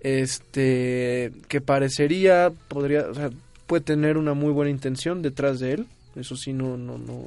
este, 0.00 1.32
que 1.46 1.60
parecería, 1.60 2.50
podría, 2.68 3.08
o 3.10 3.14
sea, 3.14 3.30
puede 3.66 3.82
tener 3.82 4.16
una 4.16 4.32
muy 4.32 4.52
buena 4.52 4.70
intención 4.70 5.20
detrás 5.20 5.60
de 5.60 5.74
él. 5.74 5.86
Eso 6.16 6.34
sí, 6.34 6.54
no, 6.54 6.78
no, 6.78 6.96
no, 6.96 7.24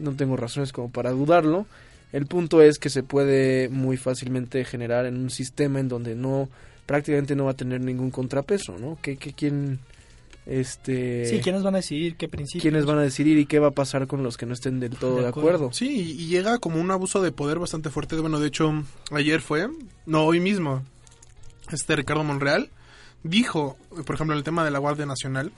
no 0.00 0.16
tengo 0.16 0.36
razones 0.36 0.72
como 0.72 0.90
para 0.90 1.12
dudarlo. 1.12 1.66
El 2.12 2.26
punto 2.26 2.60
es 2.62 2.80
que 2.80 2.90
se 2.90 3.04
puede 3.04 3.68
muy 3.68 3.96
fácilmente 3.96 4.64
generar 4.64 5.06
en 5.06 5.18
un 5.18 5.30
sistema 5.30 5.78
en 5.78 5.86
donde 5.88 6.16
no 6.16 6.48
prácticamente 6.84 7.36
no 7.36 7.44
va 7.44 7.52
a 7.52 7.56
tener 7.56 7.80
ningún 7.80 8.10
contrapeso, 8.10 8.76
¿no? 8.76 8.98
Que, 9.00 9.16
que 9.16 9.32
quién 9.32 9.78
este 10.46 11.26
sí, 11.26 11.40
¿quiénes 11.40 11.62
van 11.64 11.74
a 11.74 11.78
decidir 11.78 12.16
qué 12.16 12.28
principios? 12.28 12.62
quiénes 12.62 12.86
van 12.86 12.98
a 12.98 13.02
decidir 13.02 13.36
y 13.38 13.46
qué 13.46 13.58
va 13.58 13.68
a 13.68 13.72
pasar 13.72 14.06
con 14.06 14.22
los 14.22 14.36
que 14.36 14.46
no 14.46 14.54
estén 14.54 14.78
del 14.80 14.96
todo 14.96 15.16
De 15.16 15.22
de 15.22 15.28
acuerdo. 15.28 15.50
acuerdo. 15.50 15.72
Sí, 15.72 16.16
y 16.18 16.26
llega 16.28 16.58
como 16.58 16.80
un 16.80 16.90
abuso 16.90 17.20
de 17.20 17.32
poder 17.32 17.58
bastante 17.58 17.90
fuerte. 17.90 18.16
Bueno, 18.16 18.38
de 18.38 18.46
hecho, 18.46 18.72
ayer 19.10 19.40
fue, 19.40 19.68
no 20.06 20.24
hoy 20.24 20.38
mismo, 20.40 20.84
este 21.72 21.96
Ricardo 21.96 22.22
Monreal 22.24 22.70
dijo, 23.24 23.76
por 24.06 24.14
ejemplo, 24.14 24.34
en 24.34 24.38
el 24.38 24.44
tema 24.44 24.64
de 24.64 24.70
la 24.70 24.78
Guardia 24.78 25.04
Nacional, 25.04 25.50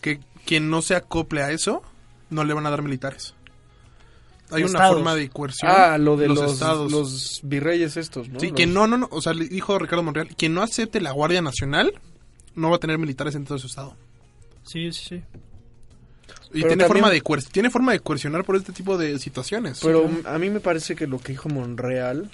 que 0.00 0.20
quien 0.46 0.70
no 0.70 0.82
se 0.82 0.94
acople 0.94 1.42
a 1.42 1.50
eso, 1.50 1.82
no 2.30 2.44
le 2.44 2.54
van 2.54 2.64
a 2.66 2.70
dar 2.70 2.82
militares. 2.82 3.34
Hay 4.50 4.62
una 4.64 4.72
Estados. 4.72 4.94
forma 4.96 5.14
de 5.14 5.30
coerción. 5.30 5.72
Ah, 5.74 5.96
lo 5.98 6.16
de 6.16 6.28
los, 6.28 6.52
estados. 6.52 6.92
los 6.92 7.40
virreyes 7.42 7.96
estos, 7.96 8.28
¿no? 8.28 8.38
Sí, 8.38 8.48
Los- 8.48 8.54
quien 8.56 8.74
no, 8.74 8.86
no, 8.86 8.98
no, 8.98 9.08
o 9.10 9.20
sea, 9.22 9.32
le 9.32 9.46
dijo 9.48 9.78
Ricardo 9.78 10.02
Monreal, 10.02 10.28
quien 10.36 10.52
no 10.54 10.62
acepte 10.62 11.00
la 11.00 11.10
Guardia 11.12 11.40
Nacional 11.42 11.92
no 12.54 12.68
va 12.68 12.76
a 12.76 12.78
tener 12.78 12.98
militares 12.98 13.34
en 13.34 13.46
todo 13.46 13.58
su 13.58 13.66
estado. 13.66 13.96
Sí, 14.64 14.92
sí, 14.92 15.04
sí. 15.08 15.14
Y 16.54 16.60
Pero 16.60 16.68
tiene, 16.68 16.68
también- 16.68 16.88
forma 16.88 17.10
de 17.10 17.22
coer- 17.22 17.48
tiene 17.50 17.70
forma 17.70 17.92
de 17.92 18.00
coercionar 18.00 18.44
por 18.44 18.56
este 18.56 18.72
tipo 18.72 18.96
de 18.98 19.18
situaciones. 19.18 19.80
Pero 19.82 20.08
a 20.24 20.38
mí 20.38 20.50
me 20.50 20.60
parece 20.60 20.94
que 20.94 21.06
lo 21.06 21.18
que 21.18 21.32
dijo 21.32 21.48
Monreal 21.48 22.30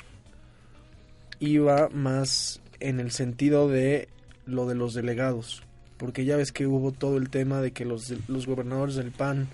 iba 1.41 1.89
más 1.91 2.61
en 2.81 3.01
el 3.01 3.11
sentido 3.11 3.69
de 3.69 4.09
lo 4.47 4.67
de 4.67 4.75
los 4.75 4.95
delegados. 4.95 5.63
Porque 5.97 6.25
ya 6.25 6.37
ves 6.37 6.53
que 6.53 6.67
hubo 6.67 6.93
todo 6.93 7.17
el 7.17 7.29
tema 7.31 7.61
de 7.61 7.73
que 7.73 7.85
los, 7.85 8.13
los 8.29 8.47
gobernadores 8.47 8.95
del 8.97 9.11
PAN 9.11 9.49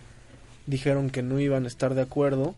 dijeron 0.66 1.11
que 1.11 1.23
no 1.23 1.38
iban 1.40 1.64
a 1.64 1.69
estar 1.69 1.95
de 1.95 2.02
acuerdo. 2.02 2.54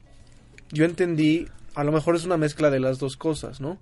Yo 0.72 0.84
entendí, 0.84 1.46
a 1.74 1.84
lo 1.84 1.92
mejor 1.92 2.16
es 2.16 2.24
una 2.24 2.36
mezcla 2.36 2.70
de 2.70 2.80
las 2.80 2.98
dos 2.98 3.16
cosas, 3.16 3.60
¿no? 3.60 3.78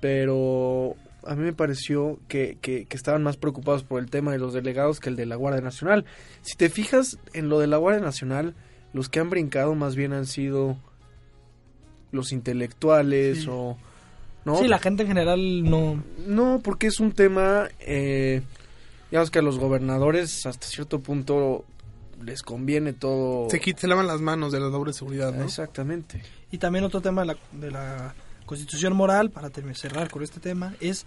Pero 0.00 0.94
a 1.26 1.34
mí 1.34 1.42
me 1.44 1.52
pareció 1.52 2.18
que, 2.28 2.58
que, 2.60 2.86
que 2.86 2.96
estaban 2.96 3.22
más 3.22 3.36
preocupados 3.36 3.84
por 3.84 4.00
el 4.00 4.10
tema 4.10 4.32
de 4.32 4.38
los 4.38 4.52
delegados 4.52 5.00
que 5.00 5.08
el 5.08 5.16
de 5.16 5.26
la 5.26 5.36
Guardia 5.36 5.60
Nacional. 5.60 6.04
Si 6.42 6.56
te 6.56 6.68
fijas 6.68 7.18
en 7.32 7.48
lo 7.48 7.58
de 7.58 7.66
la 7.66 7.76
Guardia 7.76 8.02
Nacional, 8.02 8.54
los 8.92 9.08
que 9.08 9.20
han 9.20 9.30
brincado 9.30 9.74
más 9.74 9.96
bien 9.96 10.12
han 10.12 10.26
sido 10.26 10.76
los 12.10 12.32
intelectuales 12.32 13.42
Sí. 13.42 13.48
o... 13.50 13.76
¿no? 14.44 14.56
Sí, 14.58 14.66
la 14.68 14.78
gente 14.78 15.02
en 15.02 15.08
general 15.08 15.62
no... 15.62 16.02
No, 16.26 16.60
porque 16.62 16.88
es 16.88 16.98
un 17.00 17.12
tema, 17.12 17.68
eh, 17.80 18.42
digamos 19.10 19.30
que 19.30 19.38
a 19.38 19.42
los 19.42 19.58
gobernadores 19.58 20.44
hasta 20.46 20.66
cierto 20.66 21.00
punto 21.00 21.64
les 22.24 22.42
conviene 22.42 22.92
todo. 22.92 23.48
se, 23.50 23.60
se 23.76 23.86
lavan 23.88 24.06
las 24.06 24.20
manos 24.20 24.52
de 24.52 24.60
la 24.60 24.66
doble 24.66 24.92
seguridad, 24.92 25.32
¿no? 25.32 25.44
Exactamente. 25.44 26.22
Y 26.50 26.58
también 26.58 26.84
otro 26.84 27.00
tema 27.00 27.22
de 27.22 27.26
la, 27.28 27.36
de 27.52 27.70
la 27.70 28.14
constitución 28.46 28.94
moral, 28.94 29.30
para 29.30 29.50
cerrar 29.74 30.10
con 30.10 30.22
este 30.22 30.40
tema, 30.40 30.74
es, 30.80 31.06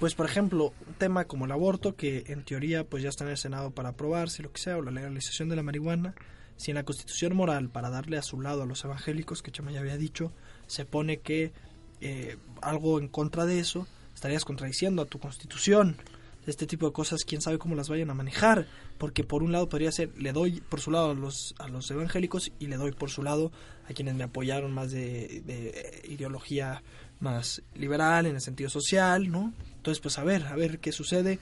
pues 0.00 0.14
por 0.14 0.26
ejemplo, 0.26 0.72
un 0.86 0.94
tema 0.94 1.24
como 1.24 1.44
el 1.44 1.52
aborto, 1.52 1.96
que 1.96 2.24
en 2.28 2.44
teoría 2.44 2.84
pues 2.84 3.02
ya 3.02 3.08
está 3.08 3.24
en 3.24 3.30
el 3.30 3.36
Senado 3.36 3.70
para 3.70 3.90
aprobarse, 3.90 4.42
lo 4.42 4.52
que 4.52 4.60
sea, 4.60 4.76
o 4.76 4.82
la 4.82 4.90
legalización 4.90 5.48
de 5.48 5.56
la 5.56 5.62
marihuana. 5.62 6.14
Si 6.56 6.70
en 6.70 6.74
la 6.74 6.82
constitución 6.82 7.36
moral, 7.36 7.68
para 7.68 7.88
darle 7.88 8.18
a 8.18 8.22
su 8.22 8.40
lado 8.40 8.62
a 8.62 8.66
los 8.66 8.84
evangélicos, 8.84 9.42
que 9.42 9.52
Chama 9.52 9.70
ya 9.70 9.80
había 9.80 9.96
dicho, 9.96 10.32
se 10.66 10.84
pone 10.84 11.18
que 11.18 11.52
eh, 12.00 12.36
algo 12.62 12.98
en 12.98 13.08
contra 13.08 13.46
de 13.46 13.60
eso, 13.60 13.86
estarías 14.14 14.44
contradiciendo 14.44 15.02
a 15.02 15.06
tu 15.06 15.18
constitución. 15.18 15.96
Este 16.46 16.66
tipo 16.66 16.86
de 16.86 16.92
cosas, 16.92 17.24
quién 17.24 17.42
sabe 17.42 17.58
cómo 17.58 17.74
las 17.74 17.88
vayan 17.88 18.10
a 18.10 18.14
manejar, 18.14 18.66
porque 18.96 19.22
por 19.22 19.42
un 19.42 19.52
lado 19.52 19.68
podría 19.68 19.92
ser, 19.92 20.10
le 20.16 20.32
doy 20.32 20.62
por 20.62 20.80
su 20.80 20.90
lado 20.90 21.10
a 21.10 21.14
los, 21.14 21.54
a 21.58 21.68
los 21.68 21.90
evangélicos 21.90 22.52
y 22.58 22.68
le 22.68 22.76
doy 22.76 22.92
por 22.92 23.10
su 23.10 23.22
lado 23.22 23.52
a 23.88 23.92
quienes 23.92 24.14
me 24.14 24.24
apoyaron 24.24 24.72
más 24.72 24.90
de, 24.90 25.42
de 25.44 26.02
ideología 26.08 26.82
más 27.20 27.62
liberal 27.74 28.26
en 28.26 28.36
el 28.36 28.40
sentido 28.40 28.70
social, 28.70 29.30
¿no? 29.30 29.52
Entonces, 29.76 30.00
pues 30.00 30.18
a 30.18 30.24
ver, 30.24 30.46
a 30.46 30.56
ver 30.56 30.78
qué 30.78 30.92
sucede. 30.92 31.38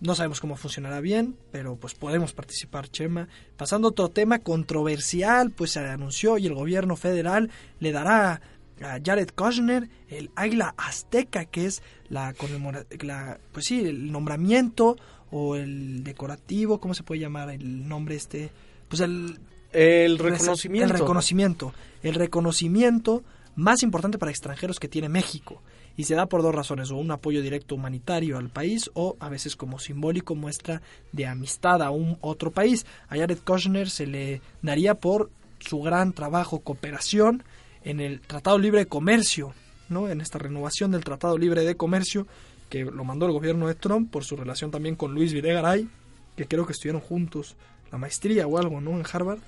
No 0.00 0.14
sabemos 0.14 0.40
cómo 0.40 0.56
funcionará 0.56 1.00
bien, 1.00 1.36
pero 1.50 1.74
pues 1.76 1.94
podemos 1.94 2.32
participar, 2.32 2.88
Chema. 2.88 3.28
Pasando 3.56 3.88
a 3.88 3.90
otro 3.90 4.08
tema 4.08 4.38
controversial, 4.38 5.50
pues 5.50 5.72
se 5.72 5.80
anunció 5.80 6.38
y 6.38 6.46
el 6.46 6.54
gobierno 6.54 6.94
federal 6.94 7.50
le 7.80 7.90
dará 7.90 8.40
a 8.82 8.98
Jared 9.04 9.30
Kushner 9.30 9.88
el 10.08 10.30
águila 10.34 10.74
azteca, 10.76 11.44
que 11.44 11.66
es 11.66 11.82
la 12.08 12.32
conmemora 12.34 12.84
la, 13.00 13.38
pues 13.52 13.66
sí, 13.66 13.80
el 13.80 14.10
nombramiento 14.12 14.96
o 15.30 15.56
el 15.56 16.04
decorativo, 16.04 16.80
¿cómo 16.80 16.94
se 16.94 17.02
puede 17.02 17.20
llamar 17.20 17.50
el 17.50 17.88
nombre 17.88 18.16
este? 18.16 18.50
Pues 18.88 19.00
el 19.00 19.38
El 19.72 20.18
reconocimiento. 20.18 20.92
el 20.92 20.98
reconocimiento. 20.98 21.74
El 22.02 22.14
reconocimiento 22.14 23.22
más 23.56 23.82
importante 23.82 24.18
para 24.18 24.30
extranjeros 24.30 24.78
que 24.78 24.88
tiene 24.88 25.08
México. 25.08 25.62
Y 25.96 26.04
se 26.04 26.14
da 26.14 26.26
por 26.26 26.42
dos 26.42 26.54
razones, 26.54 26.92
o 26.92 26.96
un 26.96 27.10
apoyo 27.10 27.42
directo 27.42 27.74
humanitario 27.74 28.38
al 28.38 28.50
país, 28.50 28.88
o 28.94 29.16
a 29.18 29.28
veces 29.28 29.56
como 29.56 29.80
simbólico 29.80 30.36
muestra 30.36 30.80
de 31.10 31.26
amistad 31.26 31.82
a 31.82 31.90
un 31.90 32.18
otro 32.20 32.52
país. 32.52 32.86
A 33.08 33.16
Jared 33.16 33.38
Kushner 33.38 33.90
se 33.90 34.06
le 34.06 34.40
daría 34.62 34.94
por 34.94 35.30
su 35.58 35.80
gran 35.80 36.12
trabajo, 36.12 36.60
cooperación 36.60 37.42
en 37.88 38.00
el 38.00 38.20
Tratado 38.20 38.58
Libre 38.58 38.80
de 38.80 38.86
Comercio, 38.86 39.52
¿no? 39.88 40.08
En 40.08 40.20
esta 40.20 40.38
renovación 40.38 40.90
del 40.92 41.02
Tratado 41.04 41.36
Libre 41.38 41.64
de 41.64 41.76
Comercio, 41.76 42.26
que 42.68 42.84
lo 42.84 43.02
mandó 43.04 43.26
el 43.26 43.32
gobierno 43.32 43.66
de 43.66 43.74
Trump 43.74 44.10
por 44.10 44.24
su 44.24 44.36
relación 44.36 44.70
también 44.70 44.94
con 44.94 45.14
Luis 45.14 45.32
Videgaray, 45.32 45.88
que 46.36 46.46
creo 46.46 46.66
que 46.66 46.72
estuvieron 46.72 47.00
juntos 47.00 47.56
la 47.90 47.98
maestría 47.98 48.46
o 48.46 48.58
algo, 48.58 48.80
¿no? 48.80 48.90
En 48.92 49.04
Harvard. 49.10 49.38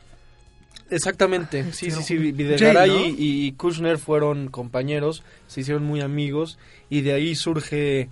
Exactamente. 0.89 1.65
Sí, 1.73 1.73
sí, 1.73 1.89
Pero- 1.91 2.03
sí. 2.03 2.17
Videgaray 2.33 2.91
Jay, 2.91 3.13
¿no? 3.13 3.19
y, 3.19 3.47
y 3.47 3.53
Kushner 3.53 3.99
fueron 3.99 4.49
compañeros, 4.49 5.23
se 5.47 5.61
hicieron 5.61 5.85
muy 5.85 6.01
amigos 6.01 6.59
y 6.89 7.03
de 7.03 7.13
ahí 7.13 7.35
surge... 7.35 8.09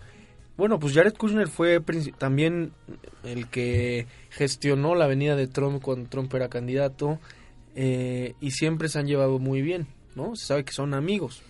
Bueno, 0.57 0.81
pues 0.81 0.93
Jared 0.93 1.15
Kushner 1.15 1.47
fue 1.49 1.81
también 2.19 2.73
el 3.23 3.47
que 3.49 4.07
gestionó 4.31 4.97
la 4.97 5.07
venida 5.07 5.37
de 5.37 5.47
Trump 5.47 5.81
cuando 5.81 6.09
Trump 6.09 6.35
era 6.35 6.49
candidato 6.49 7.21
eh, 7.77 8.35
y 8.41 8.51
siempre 8.51 8.89
se 8.89 8.99
han 8.99 9.07
llevado 9.07 9.39
muy 9.39 9.63
bien, 9.63 9.87
¿no? 10.15 10.37
Se 10.37 10.47
sabe 10.47 10.65
que 10.65 10.73
son 10.73 10.95
amigos 10.95 11.43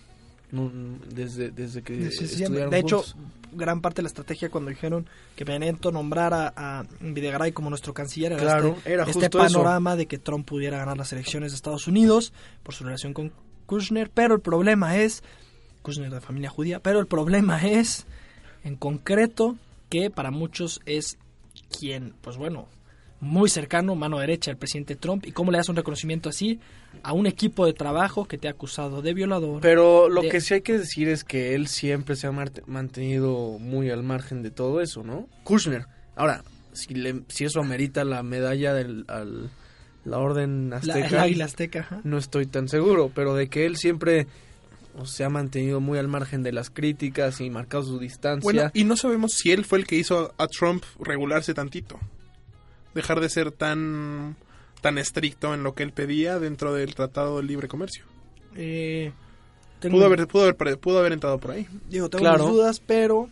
desde, 0.51 1.51
desde 1.51 1.83
que 1.83 2.07
estudiaron 2.07 2.69
De 2.69 2.79
hecho, 2.79 3.03
gran 3.51 3.81
parte 3.81 3.97
de 3.97 4.03
la 4.03 4.07
estrategia 4.07 4.49
cuando 4.49 4.71
dijeron 4.71 5.07
que 5.35 5.45
Nieto 5.45 5.91
nombrara 5.91 6.53
a 6.55 6.85
Videgaray 6.99 7.51
como 7.51 7.69
nuestro 7.69 7.93
canciller 7.93 8.33
era 8.33 8.41
Claro, 8.41 8.75
este, 8.77 8.93
era 8.93 9.03
este 9.03 9.25
eso. 9.27 9.37
panorama 9.37 9.95
de 9.95 10.07
que 10.07 10.17
Trump 10.17 10.47
pudiera 10.47 10.77
ganar 10.79 10.97
las 10.97 11.13
elecciones 11.13 11.51
de 11.51 11.55
Estados 11.55 11.87
Unidos 11.87 12.33
por 12.63 12.73
su 12.73 12.83
relación 12.83 13.13
con 13.13 13.31
Kushner, 13.67 14.09
pero 14.09 14.33
el 14.33 14.41
problema 14.41 14.97
es, 14.97 15.23
Kushner 15.83 16.09
de 16.09 16.21
familia 16.21 16.49
judía, 16.49 16.79
pero 16.79 16.99
el 16.99 17.07
problema 17.07 17.61
es, 17.67 18.05
en 18.63 18.75
concreto, 18.75 19.55
que 19.89 20.09
para 20.09 20.31
muchos 20.31 20.81
es 20.85 21.17
quien, 21.77 22.15
pues 22.21 22.37
bueno, 22.37 22.67
muy 23.21 23.49
cercano, 23.49 23.95
mano 23.95 24.19
derecha 24.19 24.51
del 24.51 24.57
presidente 24.57 24.95
Trump, 24.95 25.25
y 25.25 25.31
cómo 25.31 25.51
le 25.51 25.57
das 25.57 25.67
un 25.69 25.75
reconocimiento 25.75 26.29
así 26.29 26.59
a 27.03 27.13
un 27.13 27.27
equipo 27.27 27.65
de 27.65 27.73
trabajo 27.73 28.25
que 28.25 28.37
te 28.37 28.47
ha 28.47 28.51
acusado 28.51 29.01
de 29.01 29.13
violador. 29.13 29.61
Pero 29.61 30.07
lo 30.09 30.21
de- 30.21 30.29
que 30.29 30.41
sí 30.41 30.53
hay 30.53 30.61
que 30.61 30.77
decir 30.77 31.09
es 31.09 31.23
que 31.23 31.53
él 31.55 31.67
siempre 31.67 32.15
se 32.15 32.27
ha 32.27 32.31
mantenido 32.65 33.57
muy 33.59 33.89
al 33.89 34.03
margen 34.03 34.41
de 34.43 34.51
todo 34.51 34.81
eso, 34.81 35.03
¿no? 35.03 35.27
Kushner. 35.43 35.85
Ahora, 36.15 36.43
si, 36.73 36.93
le, 36.93 37.21
si 37.27 37.45
eso 37.45 37.59
amerita 37.59 38.03
la 38.03 38.23
medalla 38.23 38.73
del 38.73 39.05
al, 39.07 39.49
la 40.05 40.17
orden 40.17 40.71
azteca, 40.73 41.25
no 42.03 42.17
estoy 42.17 42.45
tan 42.45 42.67
seguro, 42.69 43.11
pero 43.13 43.35
de 43.35 43.47
que 43.49 43.65
él 43.65 43.75
siempre 43.75 44.27
o, 44.97 45.05
se 45.05 45.23
ha 45.23 45.29
mantenido 45.29 45.79
muy 45.81 45.97
al 45.99 46.07
margen 46.07 46.41
de 46.41 46.51
las 46.51 46.69
críticas 46.69 47.41
y 47.41 47.49
marcado 47.49 47.83
su 47.83 47.99
distancia. 47.99 48.43
Bueno, 48.43 48.71
y 48.73 48.83
no 48.85 48.95
sabemos 48.97 49.33
si 49.33 49.51
él 49.51 49.65
fue 49.65 49.79
el 49.79 49.85
que 49.87 49.97
hizo 49.97 50.33
a 50.37 50.47
Trump 50.47 50.83
regularse 51.01 51.53
tantito. 51.53 51.99
Dejar 52.99 53.21
de 53.21 53.29
ser 53.29 53.51
tan 53.53 54.35
tan 54.81 54.97
estricto 54.97 55.53
en 55.53 55.63
lo 55.63 55.73
que 55.73 55.83
él 55.83 55.91
pedía 55.93 56.37
dentro 56.39 56.73
del 56.73 56.95
Tratado 56.95 57.37
de 57.37 57.43
Libre 57.43 57.67
Comercio. 57.69 58.03
Eh, 58.55 59.11
tengo, 59.79 59.95
Pudo 59.97 60.05
haber, 60.07 60.27
pudo 60.27 60.43
haber, 60.43 60.77
pudo 60.79 60.99
haber 60.99 61.13
entrado 61.13 61.37
por 61.39 61.51
ahí. 61.51 61.65
digo, 61.89 62.09
tengo 62.09 62.23
Claro. 62.23 62.45
mis 62.45 62.53
dudas, 62.53 62.81
pero 62.85 63.29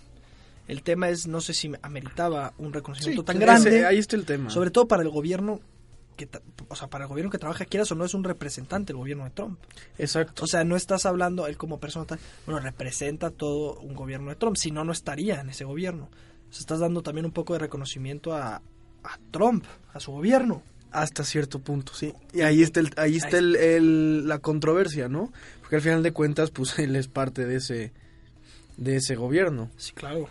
el 0.70 0.84
tema 0.84 1.10
es, 1.10 1.28
no 1.28 1.42
sé 1.42 1.54
si 1.54 1.72
ameritaba 1.82 2.54
un 2.58 2.72
reconocimiento 2.74 3.22
Sí, 3.24 3.26
tan 3.26 3.36
Ese- 3.38 3.46
grande, 3.46 3.86
ahí 3.86 3.98
está 3.98 4.16
el 4.16 4.26
tema. 4.26 4.50
sobre 4.50 4.72
todo 4.72 4.88
para 4.88 5.04
el 5.04 5.10
gobierno 5.10 5.60
que, 6.16 6.28
o 6.70 6.76
sea, 6.76 6.88
para 6.90 7.04
el 7.06 7.10
gobierno 7.10 7.30
que 7.32 7.38
trabaja, 7.38 7.64
quieras 7.66 7.92
o 7.92 7.96
no, 7.96 8.04
es 8.04 8.14
un 8.14 8.24
representante 8.24 8.92
del 8.94 8.98
gobierno 8.98 9.24
de 9.26 9.30
Trump. 9.32 9.60
Exacto. 10.00 10.44
O 10.46 10.48
sea, 10.48 10.64
no 10.64 10.76
estás 10.76 11.06
hablando, 11.06 11.46
él 11.48 11.58
como 11.58 11.80
persona 11.80 12.06
tal, 12.06 12.20
bueno, 12.46 12.60
representa 12.60 13.30
todo 13.30 13.80
un 13.82 13.94
gobierno 13.94 14.30
de 14.32 14.36
Trump, 14.36 14.56
si 14.58 14.72
no, 14.72 14.84
no 14.84 14.92
estaría 14.94 15.40
en 15.42 15.50
ese 15.50 15.64
gobierno. 15.64 16.06
O 16.50 16.54
sea, 16.54 16.62
estás 16.62 16.80
dando 16.80 17.04
también 17.04 17.26
un 17.26 17.32
poco 17.34 17.54
de 17.54 17.60
reconocimiento 17.60 18.34
a, 18.34 18.62
a 19.08 19.18
Trump, 19.32 19.66
a 19.94 20.00
su 20.00 20.12
gobierno. 20.12 20.62
Hasta 20.92 21.24
cierto 21.24 21.60
punto, 21.60 21.94
sí. 21.94 22.14
Y 22.34 22.42
ahí 22.42 22.62
está, 22.64 22.80
el, 22.80 22.92
ahí 22.98 23.18
está 23.18 23.38
el, 23.38 23.56
el- 23.56 24.28
la 24.28 24.40
controversia, 24.40 25.10
¿no? 25.10 25.32
Porque 25.62 25.76
al 25.76 25.82
final 25.82 26.02
de 26.04 26.12
cuentas, 26.14 26.50
pues 26.52 26.78
él 26.80 26.96
es 26.96 27.08
parte 27.08 27.46
de 27.46 27.58
ese, 27.58 27.92
de 28.78 28.96
ese 28.96 29.16
gobierno. 29.16 29.70
Sí, 29.78 29.92
claro. 29.94 30.28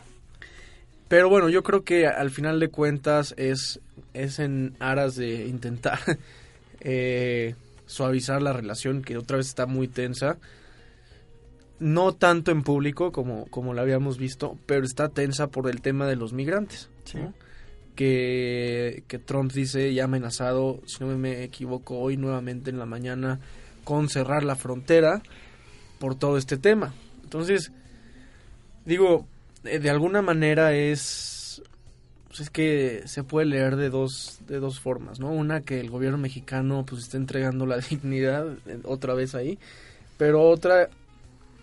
Pero 1.08 1.28
bueno, 1.28 1.48
yo 1.48 1.62
creo 1.62 1.84
que 1.84 2.06
al 2.08 2.30
final 2.30 2.58
de 2.58 2.68
cuentas 2.68 3.32
es, 3.36 3.80
es 4.12 4.38
en 4.40 4.74
aras 4.80 5.14
de 5.14 5.46
intentar 5.46 6.00
eh, 6.80 7.54
suavizar 7.86 8.42
la 8.42 8.52
relación 8.52 9.02
que 9.02 9.16
otra 9.16 9.36
vez 9.36 9.46
está 9.46 9.66
muy 9.66 9.86
tensa. 9.88 10.38
No 11.78 12.12
tanto 12.12 12.50
en 12.50 12.62
público 12.62 13.12
como, 13.12 13.46
como 13.50 13.74
la 13.74 13.82
habíamos 13.82 14.16
visto, 14.18 14.58
pero 14.66 14.84
está 14.84 15.10
tensa 15.10 15.48
por 15.48 15.68
el 15.68 15.82
tema 15.82 16.06
de 16.06 16.16
los 16.16 16.32
migrantes. 16.32 16.88
Sí. 17.04 17.18
¿no? 17.18 17.34
Que, 17.96 19.02
Trump 19.24 19.52
dice 19.52 19.92
ya 19.92 20.04
amenazado, 20.04 20.80
si 20.86 21.02
no 21.02 21.18
me 21.18 21.42
equivoco, 21.42 21.98
hoy 21.98 22.16
nuevamente 22.16 22.70
en 22.70 22.78
la 22.78 22.86
mañana 22.86 23.40
con 23.84 24.08
cerrar 24.08 24.44
la 24.44 24.54
frontera 24.54 25.22
por 25.98 26.14
todo 26.14 26.38
este 26.38 26.58
tema. 26.58 26.94
Entonces, 27.24 27.72
digo, 28.84 29.26
eh, 29.64 29.78
de 29.78 29.90
alguna 29.90 30.22
manera 30.22 30.74
es 30.74 31.62
Pues 32.28 32.40
es 32.40 32.50
que 32.50 33.02
se 33.06 33.24
puede 33.24 33.46
leer 33.46 33.76
de 33.76 33.88
dos, 33.90 34.40
de 34.46 34.60
dos 34.60 34.78
formas, 34.78 35.18
¿no? 35.18 35.30
Una 35.30 35.62
que 35.62 35.80
el 35.80 35.90
gobierno 35.90 36.18
mexicano 36.18 36.84
pues 36.86 37.02
está 37.02 37.16
entregando 37.16 37.66
la 37.66 37.78
dignidad 37.90 38.46
eh, 38.66 38.80
otra 38.84 39.14
vez 39.14 39.34
ahí, 39.34 39.58
pero 40.18 40.42
otra 40.42 40.90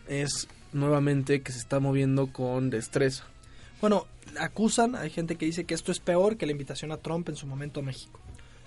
es 0.07 0.47
nuevamente 0.73 1.41
que 1.41 1.51
se 1.51 1.59
está 1.59 1.79
moviendo 1.79 2.27
con 2.27 2.69
destreza. 2.69 3.25
Bueno, 3.83 4.07
acusan, 4.39 4.95
hay 4.95 5.09
gente 5.09 5.35
que 5.35 5.45
dice 5.45 5.65
que 5.65 5.73
esto 5.73 5.91
es 5.91 5.99
peor 5.99 6.37
que 6.37 6.45
la 6.45 6.53
invitación 6.53 6.93
a 6.93 6.97
Trump 6.99 7.27
en 7.27 7.35
su 7.35 7.47
momento 7.47 7.81
a 7.81 7.83
México. 7.83 8.17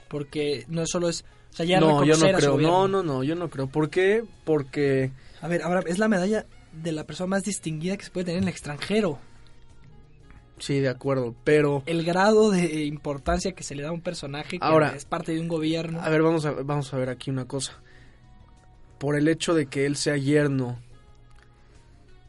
Porque 0.09 0.67
no 0.69 0.87
solo 0.87 1.09
es... 1.09 1.25
O 1.55 1.57
sea, 1.57 1.65
ya 1.65 1.81
no, 1.81 2.05
yo 2.05 2.19
no 2.19 2.37
creo. 2.37 2.59
No, 2.59 2.87
no, 2.87 3.03
no, 3.03 3.25
yo 3.25 3.35
no 3.35 3.49
creo. 3.49 3.67
¿Por 3.67 3.89
qué? 3.89 4.25
Porque 4.45 5.13
A 5.41 5.49
ver, 5.49 5.63
ahora 5.63 5.81
es 5.87 5.99
la 5.99 6.09
medalla 6.09 6.45
de 6.71 6.93
la 6.93 7.05
persona 7.05 7.29
más 7.29 7.45
distinguida 7.45 7.97
que 7.97 8.05
se 8.05 8.11
puede 8.11 8.27
tener 8.27 8.43
en 8.43 8.49
el 8.49 8.51
extranjero. 8.51 9.19
sí, 10.59 10.81
de 10.81 10.91
acuerdo, 10.91 11.35
pero 11.45 11.83
El 11.87 12.05
grado 12.05 12.51
de 12.51 12.85
importancia 12.85 13.53
que 13.53 13.63
se 13.65 13.75
le 13.75 13.85
da 13.85 13.89
a 13.89 13.93
un 13.93 14.03
personaje 14.03 14.59
que 14.59 14.67
Ahora, 14.67 14.93
es 14.95 15.07
parte 15.07 15.33
de 15.33 15.41
un 15.41 15.49
gobierno. 15.49 15.99
A 16.03 16.11
ver, 16.11 16.21
vamos 16.21 16.45
a, 16.45 16.51
vamos 16.51 16.93
a 16.93 16.99
ver 16.99 17.09
aquí 17.09 17.31
una 17.31 17.47
cosa. 17.47 17.73
Por 18.99 19.17
el 19.17 19.29
hecho 19.29 19.55
de 19.55 19.65
que 19.65 19.87
él 19.87 19.97
sea 19.97 20.19
yerno, 20.19 20.79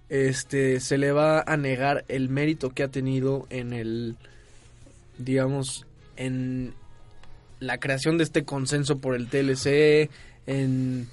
este, 0.10 0.80
se 0.80 0.98
le 0.98 1.12
va 1.12 1.42
a 1.42 1.58
negar 1.58 2.06
el 2.08 2.30
mérito 2.30 2.70
que 2.72 2.84
ha 2.84 2.88
tenido 2.88 3.46
en 3.50 3.74
el, 3.74 4.16
digamos, 5.18 5.86
en 6.16 6.74
la 7.60 7.78
creación 7.80 8.18
de 8.18 8.24
este 8.24 8.44
consenso 8.44 8.98
por 9.00 9.16
el 9.16 9.28
TLC, 9.28 10.10
en, 10.46 11.08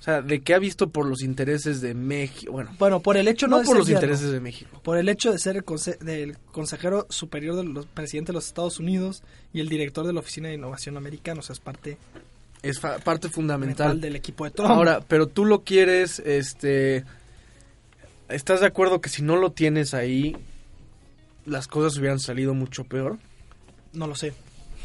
o 0.00 0.02
sea, 0.02 0.22
de 0.22 0.40
que 0.40 0.54
ha 0.54 0.58
visto 0.58 0.88
por 0.88 1.06
los 1.06 1.22
intereses 1.22 1.80
de 1.80 1.94
México, 1.94 2.52
bueno, 2.52 2.70
Bueno, 2.78 3.00
por 3.00 3.16
el 3.16 3.28
hecho 3.28 3.46
no, 3.46 3.58
no, 3.58 3.64
por 3.64 3.76
los 3.76 3.88
intereses 3.90 4.30
de 4.32 4.40
México. 4.40 4.80
Por 4.82 4.96
el 4.96 5.08
hecho 5.08 5.30
de 5.30 5.38
ser 5.38 5.56
el 5.56 5.64
conse- 5.64 5.98
del 5.98 6.38
consejero 6.52 7.06
superior 7.10 7.56
del 7.56 7.86
presidente 7.92 8.32
de 8.32 8.34
los 8.34 8.46
Estados 8.46 8.78
Unidos 8.80 9.22
y 9.52 9.60
el 9.60 9.68
director 9.68 10.06
de 10.06 10.12
la 10.14 10.20
Oficina 10.20 10.48
de 10.48 10.54
Innovación 10.54 10.96
Americana, 10.96 11.40
o 11.40 11.42
sea, 11.42 11.52
es 11.52 11.60
parte 11.60 11.98
Es 12.62 12.80
parte 12.80 13.28
fundamental 13.28 13.30
fundamental. 13.88 14.00
del 14.00 14.16
equipo 14.16 14.44
de 14.44 14.50
Trump. 14.52 14.70
Ahora, 14.70 15.00
pero 15.06 15.26
tú 15.26 15.44
lo 15.44 15.60
quieres, 15.64 16.18
este... 16.20 17.04
¿Estás 18.30 18.60
de 18.60 18.66
acuerdo 18.66 19.00
que 19.00 19.08
si 19.08 19.22
no 19.22 19.36
lo 19.36 19.52
tienes 19.52 19.94
ahí, 19.94 20.36
las 21.46 21.66
cosas 21.68 21.98
hubieran 21.98 22.18
salido 22.20 22.54
mucho 22.54 22.84
peor? 22.84 23.18
no 23.92 24.06
lo 24.06 24.14
sé. 24.14 24.32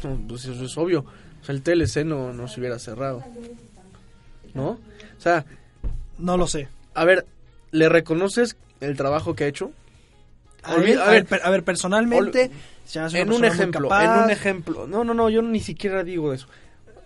No, 0.02 0.18
pues 0.28 0.44
eso 0.46 0.64
es 0.64 0.76
obvio. 0.76 1.04
O 1.40 1.44
sea, 1.44 1.54
el 1.54 1.62
TLC 1.62 2.04
no, 2.04 2.32
no 2.32 2.48
se 2.48 2.58
hubiera 2.60 2.78
cerrado. 2.78 3.22
¿No? 4.54 4.70
O 4.70 4.78
sea, 5.20 5.44
No 6.18 6.36
lo 6.36 6.46
sé. 6.46 6.68
a 6.94 7.04
ver, 7.04 7.24
¿le 7.70 7.88
reconoces 7.88 8.56
el 8.80 8.96
trabajo 8.96 9.34
que 9.34 9.44
ha 9.44 9.46
hecho? 9.48 9.70
A, 10.62 10.74
ver, 10.76 11.24
per- 11.26 11.42
a 11.44 11.50
ver, 11.50 11.62
personalmente, 11.62 12.50
En 13.12 13.32
un 13.32 13.44
ejemplo, 13.44 13.88
en 14.00 14.10
un 14.24 14.30
ejemplo. 14.30 14.86
No, 14.88 15.04
no, 15.04 15.14
no, 15.14 15.30
yo 15.30 15.40
ni 15.42 15.60
siquiera 15.60 16.02
digo 16.02 16.32
eso. 16.32 16.48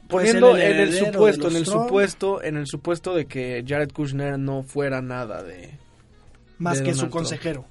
Pues 0.09 0.27
Poniendo 0.27 0.57
el 0.57 0.63
en 0.63 0.81
el 0.81 0.93
supuesto, 0.95 1.49
en 1.49 1.57
el 1.57 1.65
Trump. 1.65 1.83
supuesto, 1.87 2.43
en 2.43 2.57
el 2.57 2.67
supuesto 2.67 3.15
de 3.15 3.27
que 3.27 3.63
Jared 3.67 3.93
Kushner 3.93 4.39
no 4.39 4.63
fuera 4.63 5.03
nada 5.03 5.43
de... 5.43 5.71
más 6.61 6.81
que 6.81 6.93
su 6.93 7.01
Trump. 7.01 7.13
consejero. 7.13 7.65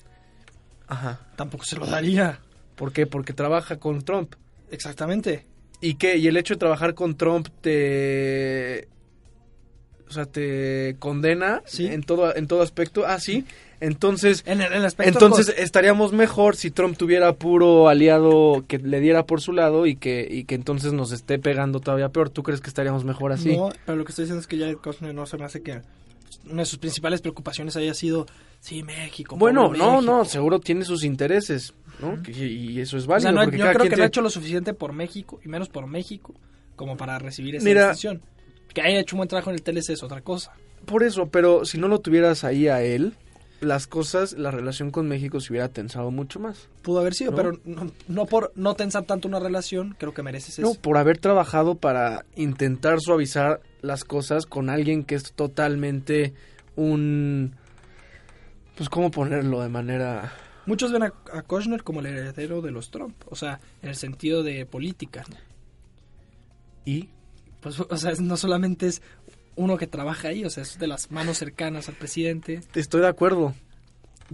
Ajá. 0.88 1.20
Tampoco 1.38 1.64
se 1.64 1.78
lo 1.78 1.86
daría. 1.86 2.40
¿Por 2.76 2.92
qué? 2.92 3.06
Porque 3.08 3.32
trabaja 3.34 3.78
con 3.78 4.02
Trump. 4.04 4.36
Exactamente. 4.72 5.46
¿Y 5.82 5.94
qué? 5.96 6.18
¿Y 6.18 6.28
el 6.28 6.36
hecho 6.36 6.56
de 6.56 6.60
trabajar 6.60 6.94
con 6.94 7.16
Trump 7.16 7.48
te... 7.62 8.88
O 10.08 10.12
sea, 10.12 10.26
te 10.26 10.96
condena 10.98 11.62
Sí. 11.66 11.86
en 11.86 12.02
todo 12.02 12.36
en 12.36 12.48
todo 12.48 12.64
aspecto? 12.64 13.04
Ah, 13.06 13.20
sí. 13.20 13.46
Entonces, 13.80 14.42
En 14.48 14.60
el, 14.60 14.74
en 14.74 14.80
el 14.80 14.86
aspecto 14.86 15.12
entonces 15.24 15.54
estaríamos 15.58 16.12
mejor 16.14 16.56
si 16.56 16.72
Trump 16.72 16.98
tuviera 16.98 17.32
puro 17.34 17.88
aliado 17.88 18.66
que 18.68 18.80
le 18.80 19.00
diera 19.02 19.26
por 19.28 19.40
su 19.40 19.54
lado 19.54 19.86
y 19.86 19.96
que, 19.96 20.28
y 20.30 20.46
que 20.46 20.56
entonces 20.56 20.94
nos 20.94 21.12
esté 21.12 21.38
pegando 21.38 21.80
todavía 21.80 22.10
peor. 22.10 22.30
¿Tú 22.32 22.42
crees 22.44 22.60
que 22.60 22.68
estaríamos 22.70 23.06
mejor 23.06 23.32
así? 23.32 23.56
No, 23.56 23.70
pero 23.86 23.98
lo 24.00 24.04
que 24.04 24.12
estoy 24.12 24.24
diciendo 24.26 24.42
es 24.42 24.48
que 24.48 24.58
Jared 24.58 24.78
Kushner 24.78 25.14
no 25.14 25.28
se 25.28 25.38
me 25.38 25.46
hace 25.46 25.62
que 25.62 25.82
una 26.46 26.62
de 26.62 26.66
sus 26.66 26.80
principales 26.80 27.22
preocupaciones 27.22 27.76
haya 27.76 27.94
sido, 27.94 28.26
sí, 28.60 28.84
México. 28.84 29.36
bueno, 29.38 29.64
no, 29.64 29.70
México. 29.72 30.02
no, 30.02 30.26
seguro 30.26 30.60
tiene 30.60 30.86
sus 30.86 31.04
intereses, 31.04 31.74
¿no? 32.00 32.18
Y 32.32 32.80
eso 32.80 32.98
es 32.98 33.06
O 33.06 33.08
válido. 33.08 33.32
sea, 33.32 33.32
no- 33.32 33.44
yo 33.52 33.72
creo 33.74 33.90
que 33.90 33.96
no 33.98 34.04
ha 34.04 34.08
hecho 34.08 34.22
lo 34.22 34.30
suficiente 34.30 34.74
por 34.74 34.94
México, 34.94 35.40
y 35.44 35.48
menos 35.50 35.70
por 35.70 35.88
México, 35.88 36.34
como 36.76 36.98
para 36.98 37.20
recibir 37.20 37.56
esa 37.56 37.66
Mira- 37.66 37.90
distinción. 37.90 38.22
Que 38.74 38.82
haya 38.82 39.00
hecho 39.00 39.16
un 39.16 39.20
buen 39.20 39.30
trabajo 39.30 39.50
en 39.50 39.56
el 39.56 39.64
TLC 39.64 39.94
es 39.94 40.04
otra 40.04 40.22
cosa. 40.22 40.54
Por 40.86 41.04
eso, 41.04 41.28
pero 41.30 41.66
si 41.66 41.78
no 41.80 41.88
lo 41.88 42.00
tuvieras 42.00 42.44
ahí 42.44 42.68
a 42.68 42.82
él, 42.84 43.16
las 43.62 43.88
cosas, 43.88 44.34
la 44.34 44.52
relación 44.52 44.92
con 44.92 45.08
México 45.08 45.40
se 45.40 45.52
hubiera 45.52 45.70
tensado 45.70 46.12
mucho 46.12 46.40
más. 46.40 46.68
Pudo 46.82 47.00
haber 47.00 47.14
sido, 47.14 47.32
¿No? 47.32 47.38
pero 47.38 47.52
no, 47.66 47.92
no 48.08 48.26
por 48.26 48.52
no 48.56 48.76
tensar 48.76 49.04
tanto 49.04 49.28
una 49.28 49.40
relación, 49.40 49.96
creo 50.00 50.14
que 50.14 50.24
mereces 50.24 50.60
No, 50.60 50.72
eso. 50.72 50.82
por 50.82 50.98
haber 50.98 51.18
trabajado 51.18 51.76
para 51.76 52.26
intentar 52.36 53.00
suavizar 53.00 53.62
las 53.82 54.04
cosas 54.04 54.46
con 54.46 54.70
alguien 54.70 55.04
que 55.04 55.16
es 55.16 55.34
totalmente 55.34 56.34
un... 56.76 57.56
Pues, 58.76 58.90
¿cómo 58.90 59.12
ponerlo 59.12 59.62
de 59.62 59.70
manera...? 59.70 60.32
Muchos 60.66 60.92
ven 60.92 61.04
a, 61.04 61.14
a 61.34 61.42
Kushner 61.42 61.84
como 61.84 62.00
el 62.00 62.06
heredero 62.06 62.62
de 62.62 62.72
los 62.72 62.92
Trump, 62.92 63.16
o 63.30 63.36
sea, 63.36 63.60
en 63.82 63.90
el 63.90 63.96
sentido 63.96 64.44
de 64.44 64.66
política. 64.66 65.24
¿no? 65.30 65.36
Y... 66.86 67.10
Pues, 67.62 67.78
o 67.78 67.98
sea, 67.98 68.14
no 68.22 68.38
solamente 68.38 68.88
es 68.88 69.02
uno 69.56 69.78
que 69.78 69.88
trabaja 69.88 70.30
ahí, 70.30 70.46
o 70.46 70.50
sea, 70.50 70.64
es 70.64 70.80
de 70.80 70.88
las 70.88 71.12
manos 71.12 71.38
cercanas 71.38 71.90
al 71.90 71.96
presidente. 71.96 72.62
Estoy 72.76 73.02
de 73.02 73.08
acuerdo. 73.08 73.54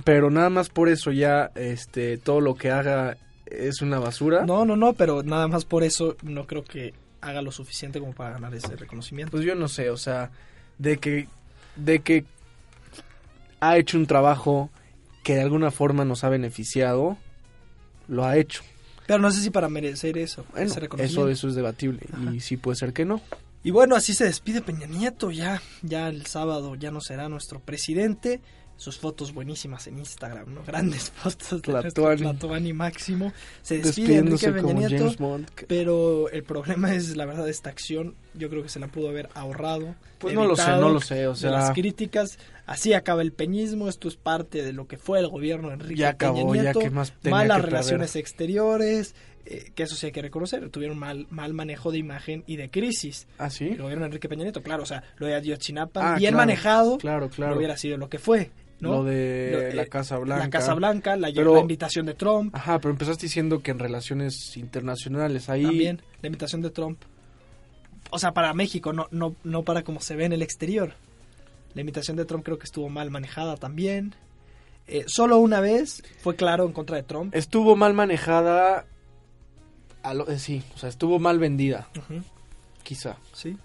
Pero 0.04 0.30
nada 0.30 0.50
más 0.50 0.70
por 0.70 0.90
eso 0.90 1.12
ya, 1.12 1.52
este, 1.56 2.18
todo 2.18 2.42
lo 2.42 2.56
que 2.56 2.70
haga 2.70 3.18
es 3.46 3.82
una 3.82 4.00
basura. 4.00 4.46
No, 4.46 4.66
no, 4.66 4.76
no, 4.76 4.94
pero 4.94 5.24
nada 5.24 5.48
más 5.48 5.66
por 5.66 5.84
eso 5.84 6.18
no 6.24 6.46
creo 6.46 6.64
que 6.64 6.94
haga 7.22 7.42
lo 7.42 7.52
suficiente 7.52 8.00
como 8.00 8.14
para 8.14 8.32
ganar 8.32 8.54
ese 8.54 8.76
reconocimiento. 8.76 9.32
Pues 9.32 9.46
yo 9.46 9.56
no 9.56 9.68
sé, 9.68 9.90
o 9.90 9.98
sea, 9.98 10.32
de 10.78 10.98
que, 10.98 11.28
de 11.76 12.00
que 12.00 12.26
ha 13.62 13.78
hecho 13.78 13.98
un 13.98 14.06
trabajo 14.06 14.70
que 15.24 15.36
de 15.36 15.42
alguna 15.42 15.72
forma 15.72 16.06
nos 16.06 16.24
ha 16.24 16.30
beneficiado, 16.30 17.18
lo 18.08 18.26
ha 18.26 18.38
hecho. 18.38 18.64
Pero 19.08 19.20
no 19.20 19.32
sé 19.32 19.42
si 19.42 19.50
para 19.50 19.70
merecer 19.70 20.18
eso, 20.18 20.46
Bueno, 20.52 20.68
ese 20.68 20.80
reconocimiento. 20.80 21.30
eso, 21.30 21.30
eso 21.30 21.48
es 21.48 21.56
debatible 21.56 22.02
y 22.34 22.40
sí 22.42 22.58
puede 22.58 22.76
ser 22.76 22.92
que 22.92 23.06
no. 23.06 23.22
Y 23.66 23.72
bueno, 23.72 23.96
así 23.96 24.14
se 24.14 24.26
despide 24.26 24.62
Peña 24.62 24.86
Nieto, 24.86 25.32
ya, 25.32 25.60
ya 25.82 26.08
el 26.08 26.28
sábado 26.28 26.76
ya 26.76 26.92
no 26.92 27.02
será 27.02 27.30
nuestro 27.30 27.60
presidente. 27.60 28.40
Sus 28.78 29.00
fotos 29.00 29.34
buenísimas 29.34 29.88
en 29.88 29.98
Instagram, 29.98 30.54
¿no? 30.54 30.64
Grandes 30.64 31.10
fotos 31.16 31.64
de. 31.64 31.90
Tlatuani 31.90 32.74
máximo. 32.74 33.34
Se 33.64 33.80
despide 33.80 34.18
Enrique 34.18 34.52
Peña 34.52 34.88
Nieto. 34.88 35.16
Pero 35.68 36.30
el 36.30 36.44
problema 36.44 36.94
es, 36.94 37.18
la 37.18 37.26
verdad, 37.26 37.50
esta 37.50 37.72
acción. 37.72 38.14
Yo 38.36 38.52
creo 38.52 38.62
que 38.62 38.70
se 38.70 38.80
la 38.80 38.88
pudo 38.88 39.10
haber 39.10 39.30
ahorrado. 39.34 39.96
Pues 40.20 40.36
no 40.36 40.46
lo 40.46 40.56
sé, 40.56 40.70
no 40.70 40.90
lo 40.90 41.02
sé, 41.02 41.26
o 41.26 41.34
de 41.34 41.50
las 41.50 41.66
sea, 41.66 41.74
críticas. 41.74 42.38
Así 42.68 42.94
acaba 42.94 43.24
el 43.24 43.32
peñismo. 43.32 43.90
Esto 43.90 44.08
es 44.08 44.16
parte 44.16 44.62
de 44.62 44.74
lo 44.74 44.86
que 44.88 44.98
fue 44.98 45.20
el 45.20 45.28
gobierno 45.28 45.70
de 45.70 45.76
Enrique 45.76 46.02
ya 46.02 46.10
acabó, 46.10 46.52
Peña 46.52 46.56
ya 46.56 46.62
Nieto. 46.74 46.80
que 46.82 46.90
más 46.92 47.14
tenía 47.14 47.38
Malas 47.38 47.62
que 47.62 47.66
relaciones 47.66 48.16
exteriores. 48.16 49.16
Eh, 49.46 49.72
que 49.76 49.84
eso 49.84 49.96
sí 49.96 50.08
hay 50.08 50.12
que 50.12 50.22
reconocer. 50.22 50.70
Tuvieron 50.70 50.98
mal, 50.98 51.28
mal 51.30 51.54
manejo 51.54 51.92
de 51.92 51.98
imagen 52.00 52.44
y 52.48 52.56
de 52.58 52.70
crisis. 52.70 53.28
¿Ah, 53.38 53.50
sí? 53.50 53.66
El 53.70 53.82
gobierno 53.82 54.02
de 54.04 54.08
Enrique 54.08 54.28
Peña 54.30 54.44
Nieto, 54.44 54.62
claro. 54.64 54.84
O 54.84 54.86
sea, 54.86 55.04
lo 55.18 55.28
de 55.28 55.36
Ayotzinapa, 55.36 56.14
Ah, 56.14 56.18
bien 56.18 56.32
claro, 56.32 56.38
manejado, 56.38 56.98
Claro, 56.98 57.30
claro. 57.30 57.52
no 57.54 57.58
hubiera 57.58 57.78
sido 57.78 57.98
lo 57.98 58.10
que 58.10 58.20
fue. 58.20 58.52
¿no? 58.82 58.90
Lo 58.92 59.04
de 59.06 59.50
Lo- 59.54 59.62
eh, 59.62 59.74
la 59.74 59.86
Casa 59.86 60.18
Blanca. 60.18 60.44
La 60.44 60.50
Casa 60.50 60.74
Blanca, 60.74 61.16
la, 61.16 61.32
Pero- 61.34 61.54
la 61.56 61.62
invitación 61.62 62.06
de 62.06 62.14
Trump. 62.14 62.54
Ajá, 62.54 62.80
pero 62.80 62.92
empezaste 62.92 63.26
diciendo 63.28 63.62
que 63.64 63.72
en 63.72 63.80
relaciones 63.80 64.58
internacionales 64.58 65.48
ahí... 65.50 65.64
También, 65.64 66.02
la 66.22 66.28
invitación 66.28 66.62
de 66.62 66.72
Trump. 66.72 67.02
O 68.10 68.20
sea, 68.20 68.34
para 68.34 68.54
México, 68.54 68.92
no, 68.92 69.08
no, 69.12 69.34
no 69.46 69.64
para 69.64 69.84
como 69.84 70.02
se 70.02 70.16
ve 70.18 70.26
en 70.26 70.34
el 70.34 70.42
exterior. 70.42 70.94
La 71.74 71.82
invitación 71.82 72.18
de 72.18 72.26
Trump 72.26 72.44
creo 72.44 72.58
que 72.60 72.66
estuvo 72.66 72.90
mal 72.90 73.10
manejada 73.12 73.56
también. 73.56 74.14
Eh, 74.88 75.06
solo 75.08 75.38
una 75.38 75.62
vez 75.62 76.04
fue 76.22 76.36
claro 76.36 76.66
en 76.66 76.74
contra 76.74 76.98
de 76.98 77.04
Trump. 77.04 77.34
Estuvo 77.34 77.76
mal 77.78 77.94
manejada... 77.94 78.86
a 80.06 80.14
lo- 80.14 80.28
eh, 80.30 80.40
sí, 80.40 80.64
o 80.76 80.78
sea, 80.78 80.90
estuvo 80.90 81.20
mal 81.20 81.40
vendida, 81.40 81.88
quizá. 82.84 83.18
sí. 83.34 83.58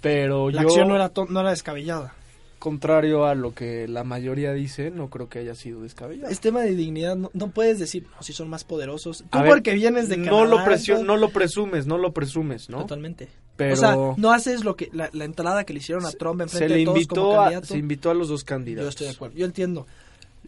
Pero 0.00 0.50
La 0.50 0.62
yo, 0.62 0.68
acción 0.68 0.88
no 0.88 0.94
era, 0.96 1.10
no 1.28 1.40
era 1.40 1.50
descabellada. 1.50 2.14
contrario 2.58 3.24
a 3.26 3.34
lo 3.34 3.54
que 3.54 3.88
la 3.88 4.04
mayoría 4.04 4.52
dice, 4.52 4.90
no 4.90 5.08
creo 5.08 5.28
que 5.28 5.38
haya 5.40 5.54
sido 5.54 5.82
descabellado. 5.82 6.30
Es 6.30 6.40
tema 6.40 6.60
de 6.62 6.74
dignidad. 6.74 7.16
No, 7.16 7.30
no 7.32 7.48
puedes 7.50 7.78
decir, 7.78 8.04
no, 8.14 8.22
si 8.22 8.32
son 8.32 8.48
más 8.48 8.62
poderosos. 8.64 9.24
Tú 9.30 9.38
A 9.38 9.42
ver, 9.42 9.50
porque 9.52 9.74
vienes 9.74 10.08
de 10.08 10.16
no 10.18 10.24
Canadá, 10.24 10.44
lo 10.46 10.64
presio- 10.64 11.02
no 11.02 11.16
lo 11.16 11.30
presumes, 11.30 11.86
no 11.86 11.98
lo 11.98 12.12
presumes, 12.12 12.68
¿no? 12.68 12.78
Totalmente. 12.82 13.28
Pero 13.56 13.72
O 13.72 13.76
sea, 13.76 13.96
no 14.16 14.32
haces 14.32 14.64
lo 14.64 14.76
que 14.76 14.90
la, 14.92 15.08
la 15.12 15.24
entrada 15.24 15.64
que 15.64 15.72
le 15.72 15.78
hicieron 15.80 16.04
a 16.06 16.12
Trump 16.12 16.42
en 16.42 16.48
se 16.50 16.58
frente 16.58 16.74
le 16.74 16.80
de 16.80 16.84
todos 16.84 17.06
como 17.06 17.20
invitó 17.22 17.40
a, 17.40 17.44
candidato. 17.44 17.66
se 17.68 17.78
invitó 17.78 18.10
a 18.10 18.14
los 18.14 18.28
dos 18.28 18.44
candidatos. 18.44 18.84
Yo 18.84 18.88
estoy 18.90 19.06
de 19.06 19.12
acuerdo. 19.14 19.36
Yo 19.36 19.46
entiendo. 19.46 19.86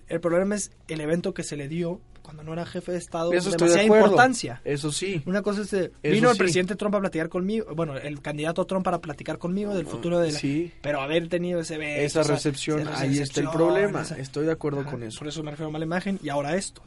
El 0.09 0.21
problema 0.21 0.55
es 0.55 0.71
el 0.89 1.01
evento 1.01 1.35
que 1.35 1.43
se 1.43 1.57
le 1.57 1.69
dio 1.69 2.01
cuando 2.29 2.43
no 2.45 2.53
era 2.53 2.67
jefe 2.67 2.93
de 2.93 2.99
Estado. 2.99 3.33
Eso 3.33 3.49
de 3.51 3.57
demasiada 3.57 3.85
acuerdo. 3.87 4.05
importancia. 4.09 4.61
Eso 4.62 4.93
sí. 4.93 5.23
Una 5.25 5.41
cosa 5.41 5.62
es, 5.62 5.73
eh, 5.73 5.93
Eso 6.03 6.12
vino 6.14 6.29
el 6.29 6.35
sí. 6.35 6.38
presidente 6.38 6.77
Trump 6.77 6.95
a 6.97 7.01
platicar 7.01 7.31
conmigo, 7.31 7.75
bueno, 7.75 7.97
el 7.97 8.21
candidato 8.21 8.67
Trump 8.67 8.85
para 8.85 8.99
platicar 9.01 9.38
conmigo 9.38 9.75
del 9.75 9.87
futuro 9.87 10.19
de 10.19 10.33
la... 10.33 10.38
Sí. 10.38 10.71
Pero 10.83 11.01
haber 11.01 11.31
tenido 11.31 11.59
ese 11.61 11.77
evento, 11.77 12.03
Esa 12.03 12.21
o 12.21 12.25
sea, 12.25 12.35
recepción, 12.35 12.87
ahí 12.88 13.19
está 13.19 13.41
el 13.41 13.49
problema. 13.49 14.03
esa- 14.03 14.19
Estoy 14.19 14.45
de 14.45 14.53
acuerdo 14.53 14.81
Ajá, 14.81 14.91
con 14.91 15.03
eso. 15.05 15.19
Por 15.21 15.29
eso 15.29 15.43
me 15.43 15.53
refiero 15.53 15.71
a 15.71 15.73
mala 15.73 15.87
imagen 15.87 16.21
y 16.23 16.29
ahora 16.29 16.55
esto. 16.55 16.83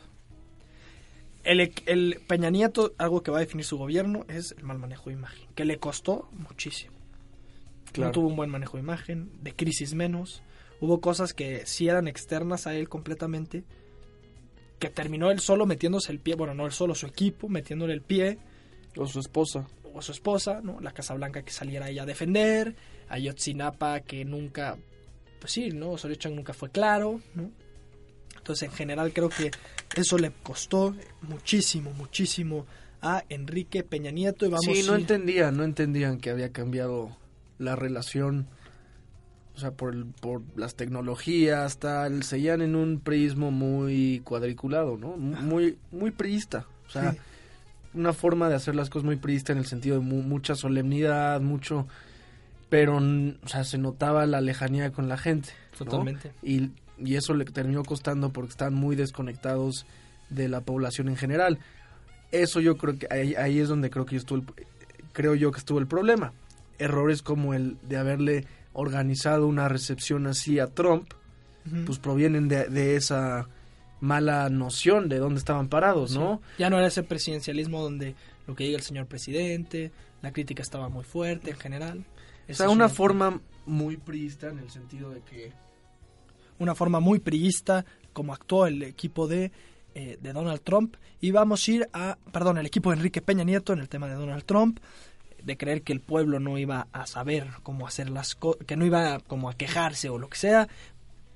El, 1.43 1.73
el 1.87 2.19
Peña 2.27 2.51
Nieto, 2.51 2.93
algo 2.99 3.23
que 3.23 3.31
va 3.31 3.37
a 3.37 3.39
definir 3.39 3.65
su 3.65 3.79
gobierno, 3.79 4.25
es 4.27 4.53
el 4.59 4.63
mal 4.63 4.77
manejo 4.77 5.09
de 5.09 5.15
imagen, 5.15 5.47
que 5.55 5.65
le 5.65 5.79
costó 5.79 6.29
muchísimo. 6.33 6.93
Claro. 7.93 8.09
No 8.09 8.11
tuvo 8.13 8.27
un 8.27 8.35
buen 8.35 8.51
manejo 8.51 8.77
de 8.77 8.83
imagen, 8.83 9.31
de 9.41 9.53
crisis 9.55 9.95
menos. 9.95 10.43
Hubo 10.81 11.01
cosas 11.01 11.33
que 11.33 11.65
sí 11.65 11.87
eran 11.87 12.07
externas 12.07 12.67
a 12.67 12.75
él 12.75 12.89
completamente, 12.89 13.63
que 14.81 14.89
terminó 14.89 15.29
él 15.31 15.39
solo 15.39 15.65
metiéndose 15.65 16.11
el 16.11 16.19
pie, 16.19 16.33
bueno, 16.35 16.53
no 16.55 16.65
él 16.65 16.71
solo, 16.73 16.95
su 16.95 17.05
equipo 17.05 17.47
metiéndole 17.47 17.93
el 17.93 18.01
pie, 18.01 18.39
O 18.97 19.05
su 19.07 19.19
esposa. 19.21 19.65
o 19.93 20.01
su 20.01 20.11
esposa, 20.11 20.59
¿no? 20.61 20.81
La 20.81 20.91
Casa 20.91 21.13
Blanca 21.13 21.43
que 21.43 21.51
saliera 21.51 21.87
ella 21.89 22.03
a 22.03 22.05
defender, 22.07 22.75
Ayotzinapa 23.07 23.99
que 24.01 24.25
nunca, 24.25 24.77
pues 25.39 25.51
sí, 25.53 25.69
¿no? 25.69 25.91
Osorio 25.91 26.15
Chong 26.15 26.33
nunca 26.35 26.53
fue 26.53 26.69
claro, 26.71 27.21
¿no? 27.35 27.51
Entonces, 28.37 28.69
en 28.69 28.75
general, 28.75 29.13
creo 29.13 29.29
que 29.29 29.51
eso 29.95 30.17
le 30.17 30.31
costó 30.41 30.95
muchísimo, 31.21 31.91
muchísimo 31.91 32.65
a 33.01 33.23
Enrique 33.29 33.83
Peña 33.83 34.09
Nieto 34.11 34.45
y 34.47 34.49
vamos 34.49 34.65
sí, 34.65 34.83
no 34.87 34.93
a 34.93 34.97
ir- 34.97 35.01
entendían, 35.01 35.55
no 35.57 35.63
entendían 35.63 36.17
que 36.19 36.31
había 36.31 36.51
cambiado 36.51 37.15
la 37.59 37.75
relación, 37.75 38.47
o 39.55 39.59
sea, 39.59 39.71
por, 39.71 39.93
el- 39.93 40.05
por 40.05 40.41
las 40.55 40.75
tecnologías, 40.75 41.77
tal, 41.77 42.23
seguían 42.23 42.61
en 42.61 42.75
un 42.75 42.99
prismo 42.99 43.51
muy 43.51 44.21
cuadriculado, 44.23 44.97
¿no? 44.97 45.17
Mu- 45.17 45.35
Muy, 45.41 45.77
muy 45.91 46.11
priista, 46.11 46.65
o 46.87 46.89
sea, 46.89 47.11
Sí. 47.13 47.17
una 47.93 48.13
forma 48.13 48.47
de 48.49 48.55
hacer 48.55 48.75
las 48.75 48.89
cosas 48.89 49.05
muy 49.05 49.17
priista 49.17 49.51
en 49.51 49.59
el 49.59 49.65
sentido 49.65 49.97
de 49.99 50.05
mu- 50.05 50.21
mucha 50.23 50.55
solemnidad, 50.55 51.41
mucho, 51.41 51.87
pero, 52.69 52.97
o 52.97 53.47
sea, 53.47 53.63
se 53.65 53.77
notaba 53.77 54.25
la 54.25 54.39
lejanía 54.41 54.91
con 54.91 55.09
la 55.09 55.17
gente. 55.17 55.49
¿no? 55.73 55.85
Totalmente. 55.85 56.31
Y, 56.41 56.69
y 56.97 57.15
eso 57.15 57.33
le 57.33 57.43
terminó 57.45 57.83
costando 57.83 58.31
porque 58.31 58.51
están 58.51 58.73
muy 58.73 58.95
desconectados 58.95 59.85
de 60.29 60.47
la 60.47 60.61
población 60.61 61.09
en 61.09 61.17
general. 61.17 61.59
Eso 62.31 62.61
yo 62.61 62.77
creo 62.77 62.97
que 62.97 63.07
ahí, 63.11 63.35
ahí 63.35 63.59
es 63.59 63.67
donde 63.67 63.89
creo 63.89 64.05
que 64.05 64.15
estuvo 64.15 64.39
el, 64.39 64.45
creo 65.11 65.35
yo 65.35 65.51
que 65.51 65.59
estuvo 65.59 65.79
el 65.79 65.87
problema. 65.87 66.31
Errores 66.79 67.21
como 67.21 67.53
el 67.53 67.75
de 67.89 67.97
haberle 67.97 68.45
organizado 68.73 69.47
una 69.47 69.67
recepción 69.67 70.27
así 70.27 70.59
a 70.59 70.67
Trump, 70.67 71.13
pues 71.85 71.99
provienen 71.99 72.47
de, 72.47 72.67
de 72.67 72.95
esa 72.95 73.47
mala 73.99 74.49
noción 74.49 75.09
de 75.09 75.19
dónde 75.19 75.37
estaban 75.37 75.69
parados, 75.69 76.15
¿no? 76.15 76.41
Ya 76.57 76.69
no 76.69 76.77
era 76.77 76.87
ese 76.87 77.03
presidencialismo 77.03 77.83
donde 77.83 78.15
lo 78.47 78.55
que 78.55 78.63
diga 78.63 78.77
el 78.77 78.83
señor 78.83 79.05
presidente, 79.05 79.91
la 80.21 80.33
crítica 80.33 80.63
estaba 80.63 80.89
muy 80.89 81.03
fuerte 81.03 81.51
en 81.51 81.57
general. 81.57 82.05
O 82.49 82.53
sea, 82.53 82.65
es 82.65 82.71
una 82.71 82.89
forma 82.89 83.39
muy 83.65 83.97
priista 83.97 84.49
en 84.49 84.59
el 84.59 84.69
sentido 84.69 85.11
de 85.11 85.21
que 85.21 85.53
una 86.59 86.75
forma 86.75 86.99
muy 86.99 87.19
priista, 87.19 87.85
como 88.13 88.33
actuó 88.33 88.67
el 88.67 88.83
equipo 88.83 89.27
de, 89.27 89.51
eh, 89.95 90.17
de 90.21 90.33
Donald 90.33 90.61
Trump. 90.61 90.95
Y 91.19 91.31
vamos 91.31 91.67
a 91.67 91.71
ir 91.71 91.89
a, 91.93 92.17
perdón, 92.31 92.57
el 92.57 92.65
equipo 92.65 92.91
de 92.91 92.97
Enrique 92.97 93.21
Peña 93.21 93.43
Nieto 93.43 93.73
en 93.73 93.79
el 93.79 93.89
tema 93.89 94.07
de 94.07 94.15
Donald 94.15 94.43
Trump, 94.43 94.79
de 95.43 95.57
creer 95.57 95.81
que 95.81 95.93
el 95.93 96.01
pueblo 96.01 96.39
no 96.39 96.57
iba 96.57 96.87
a 96.91 97.05
saber 97.05 97.47
cómo 97.63 97.87
hacer 97.87 98.09
las 98.09 98.35
cosas, 98.35 98.65
que 98.65 98.75
no 98.75 98.85
iba 98.85 99.19
como 99.19 99.49
a 99.49 99.55
quejarse 99.55 100.09
o 100.09 100.17
lo 100.17 100.29
que 100.29 100.37
sea. 100.37 100.67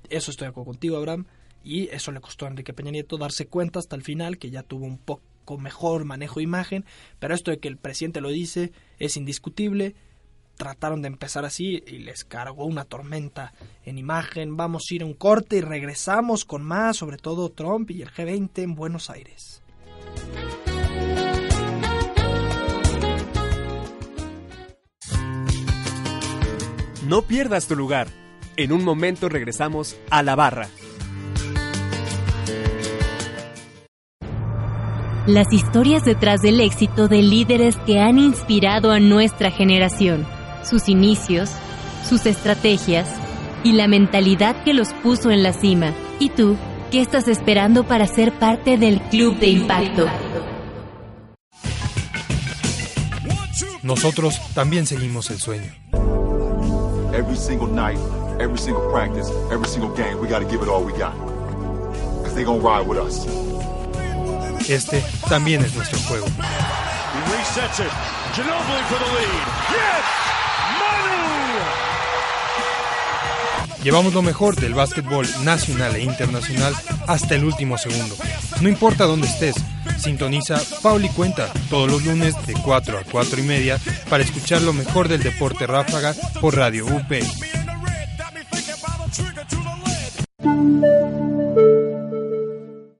Eso 0.09 0.31
estoy 0.31 0.45
de 0.45 0.49
acuerdo 0.49 0.71
contigo, 0.71 0.97
Abraham. 0.97 1.25
Y 1.63 1.87
eso 1.89 2.11
le 2.11 2.21
costó 2.21 2.45
a 2.45 2.49
Enrique 2.49 2.73
Peña 2.73 2.91
Nieto 2.91 3.17
darse 3.17 3.47
cuenta 3.47 3.79
hasta 3.79 3.95
el 3.95 4.03
final 4.03 4.37
que 4.37 4.51
ya 4.51 4.61
tuvo 4.61 4.85
un 4.85 4.99
poco 4.99 5.57
mejor 5.57 6.05
manejo 6.05 6.39
de 6.39 6.43
imagen. 6.43 6.85
Pero 7.19 7.33
esto 7.33 7.51
de 7.51 7.57
que 7.57 7.67
el 7.67 7.77
presidente 7.77 8.21
lo 8.21 8.29
dice 8.29 8.71
es 8.99 9.17
indiscutible 9.17 9.95
trataron 10.55 11.01
de 11.01 11.07
empezar 11.07 11.45
así 11.45 11.83
y 11.85 11.99
les 11.99 12.23
cargó 12.25 12.65
una 12.65 12.85
tormenta 12.85 13.53
en 13.83 13.97
imagen. 13.97 14.57
Vamos 14.57 14.85
a 14.89 14.95
ir 14.95 15.03
a 15.03 15.05
un 15.05 15.13
corte 15.13 15.57
y 15.57 15.61
regresamos 15.61 16.45
con 16.45 16.63
más, 16.63 16.97
sobre 16.97 17.17
todo 17.17 17.49
Trump 17.49 17.91
y 17.91 18.01
el 18.01 18.11
G20 18.11 18.63
en 18.63 18.75
Buenos 18.75 19.09
Aires. 19.09 19.61
No 27.05 27.21
pierdas 27.21 27.67
tu 27.67 27.75
lugar. 27.75 28.07
En 28.57 28.71
un 28.71 28.83
momento 28.83 29.29
regresamos 29.29 29.95
a 30.09 30.23
la 30.23 30.35
barra. 30.35 30.69
Las 35.27 35.53
historias 35.53 36.03
detrás 36.03 36.41
del 36.41 36.59
éxito 36.59 37.07
de 37.07 37.21
líderes 37.21 37.77
que 37.85 37.99
han 37.99 38.17
inspirado 38.17 38.91
a 38.91 38.99
nuestra 38.99 39.51
generación, 39.51 40.25
sus 40.63 40.89
inicios, 40.89 41.51
sus 42.09 42.25
estrategias 42.25 43.07
y 43.63 43.73
la 43.73 43.87
mentalidad 43.87 44.63
que 44.63 44.73
los 44.73 44.91
puso 44.93 45.29
en 45.29 45.43
la 45.43 45.53
cima. 45.53 45.93
¿Y 46.19 46.29
tú, 46.29 46.57
qué 46.89 47.01
estás 47.01 47.27
esperando 47.27 47.85
para 47.87 48.07
ser 48.07 48.31
parte 48.39 48.77
del 48.77 48.99
Club 49.01 49.37
de 49.37 49.47
Impacto? 49.47 50.07
Nosotros 53.83 54.41
también 54.55 54.87
seguimos 54.87 55.29
el 55.29 55.39
sueño. 55.39 55.71
Every 57.15 57.37
single 57.37 57.67
night, 57.67 57.97
every 58.41 58.57
single 58.57 58.91
practice, 58.91 59.29
every 59.49 59.67
single 59.67 59.95
game, 59.95 60.19
we 60.19 60.27
got 60.27 60.39
to 60.39 60.45
give 60.45 60.61
it 60.61 60.67
all 60.67 60.83
we 60.83 60.91
got. 60.97 61.15
Because 62.17 62.35
they 62.35 62.43
going 62.43 62.59
to 62.59 62.67
ride 62.67 62.85
with 62.85 62.97
us. 62.97 63.25
Este 64.69 65.01
también 65.29 65.61
es 65.63 65.73
nuestro 65.75 65.97
juego. 65.99 66.25
He 66.25 67.19
resets 67.31 67.79
it. 67.79 67.91
Ginobili 68.33 68.83
for 68.89 68.99
the 68.99 69.11
lead. 69.13 69.47
Yes! 69.71 70.34
Llevamos 73.85 74.15
lo 74.15 74.23
mejor 74.23 74.55
del 74.55 74.73
básquetbol 74.73 75.27
nacional 75.43 75.95
e 75.95 76.01
internacional 76.01 76.73
hasta 77.05 77.35
el 77.35 77.45
último 77.45 77.77
segundo. 77.77 78.15
No 78.59 78.67
importa 78.67 79.05
dónde 79.05 79.27
estés, 79.27 79.55
sintoniza 79.99 80.59
Pauli 80.81 81.07
Cuenta 81.09 81.53
todos 81.69 81.91
los 81.91 82.03
lunes 82.03 82.33
de 82.47 82.53
4 82.53 82.97
a 82.97 83.03
4 83.03 83.39
y 83.39 83.43
media 83.43 83.77
para 84.09 84.23
escuchar 84.23 84.63
lo 84.63 84.73
mejor 84.73 85.07
del 85.07 85.21
deporte 85.21 85.67
ráfaga 85.67 86.15
por 86.41 86.55
Radio 86.55 86.87
UP. 86.87 87.11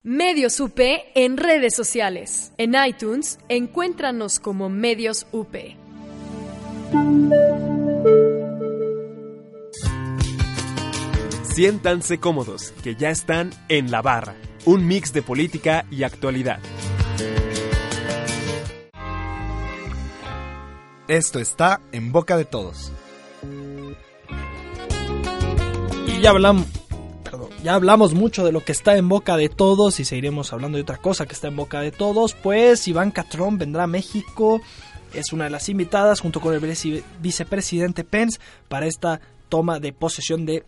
Medios 0.03 0.59
UP 0.59 0.79
en 1.15 1.37
redes 1.37 1.75
sociales. 1.75 2.51
En 2.59 2.75
iTunes, 2.75 3.39
encuéntranos 3.49 4.39
como 4.39 4.69
Medios 4.69 5.25
UP. 5.31 5.55
Siéntanse 11.55 12.19
cómodos, 12.19 12.73
que 12.83 12.95
ya 12.95 13.11
están 13.11 13.51
en 13.69 13.89
la 13.89 14.01
barra. 14.01 14.35
Un 14.65 14.85
mix 14.85 15.13
de 15.13 15.21
política 15.21 15.85
y 15.89 16.03
actualidad. 16.03 16.59
Esto 21.07 21.39
está 21.39 21.79
en 21.93 22.11
boca 22.11 22.35
de 22.35 22.43
todos. 22.43 22.91
Y 26.07 26.19
ya 26.19 26.31
hablamos, 26.31 26.65
perdón, 27.23 27.47
ya 27.63 27.75
hablamos 27.75 28.13
mucho 28.13 28.43
de 28.43 28.51
lo 28.51 28.61
que 28.61 28.73
está 28.73 28.97
en 28.97 29.07
boca 29.07 29.37
de 29.37 29.47
todos 29.47 30.01
y 30.01 30.03
seguiremos 30.03 30.51
hablando 30.51 30.75
de 30.77 30.81
otra 30.81 30.97
cosa 30.97 31.25
que 31.25 31.35
está 31.35 31.47
en 31.47 31.55
boca 31.55 31.79
de 31.79 31.93
todos. 31.93 32.33
Pues 32.33 32.85
Ivanka 32.89 33.23
Trump 33.23 33.61
vendrá 33.61 33.83
a 33.83 33.87
México, 33.87 34.59
es 35.13 35.31
una 35.31 35.45
de 35.45 35.51
las 35.51 35.69
invitadas 35.69 36.19
junto 36.19 36.41
con 36.41 36.53
el 36.53 36.59
vice- 36.59 37.05
vicepresidente 37.21 38.03
Pence 38.03 38.41
para 38.67 38.87
esta 38.87 39.21
toma 39.47 39.79
de 39.79 39.93
posesión 39.93 40.45
de, 40.45 40.65